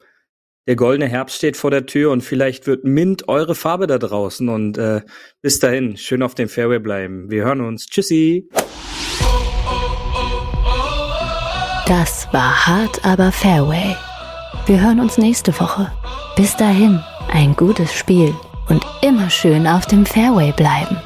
der 0.66 0.76
goldene 0.78 1.10
Herbst 1.10 1.36
steht 1.36 1.58
vor 1.58 1.72
der 1.72 1.86
Tür 1.86 2.12
und 2.12 2.22
vielleicht 2.22 2.68
wird 2.68 2.86
Mint 2.86 3.28
eure 3.28 3.54
Farbe 3.54 3.86
da 3.86 3.98
draußen. 3.98 4.48
Und 4.48 4.78
äh, 4.78 5.02
bis 5.42 5.60
dahin, 5.60 5.98
schön 5.98 6.24
auf 6.24 6.36
dem 6.36 6.48
Fairway 6.48 6.80
bleiben. 6.80 7.30
Wir 7.30 7.44
hören 7.44 7.62
uns. 7.62 7.88
Tschüssi. 7.88 8.50
Das 11.86 12.28
war 12.32 12.66
hart, 12.66 13.04
aber 13.04 13.34
Fairway. 13.34 13.96
Wir 14.66 14.82
hören 14.82 15.02
uns 15.02 15.18
nächste 15.18 15.52
Woche. 15.60 15.92
Bis 16.38 16.56
dahin, 16.56 17.02
ein 17.28 17.56
gutes 17.58 17.94
Spiel 17.94 18.34
und 18.70 18.86
immer 19.02 19.30
schön 19.30 19.68
auf 19.68 19.86
dem 19.86 20.06
Fairway 20.06 20.54
bleiben. 20.54 20.98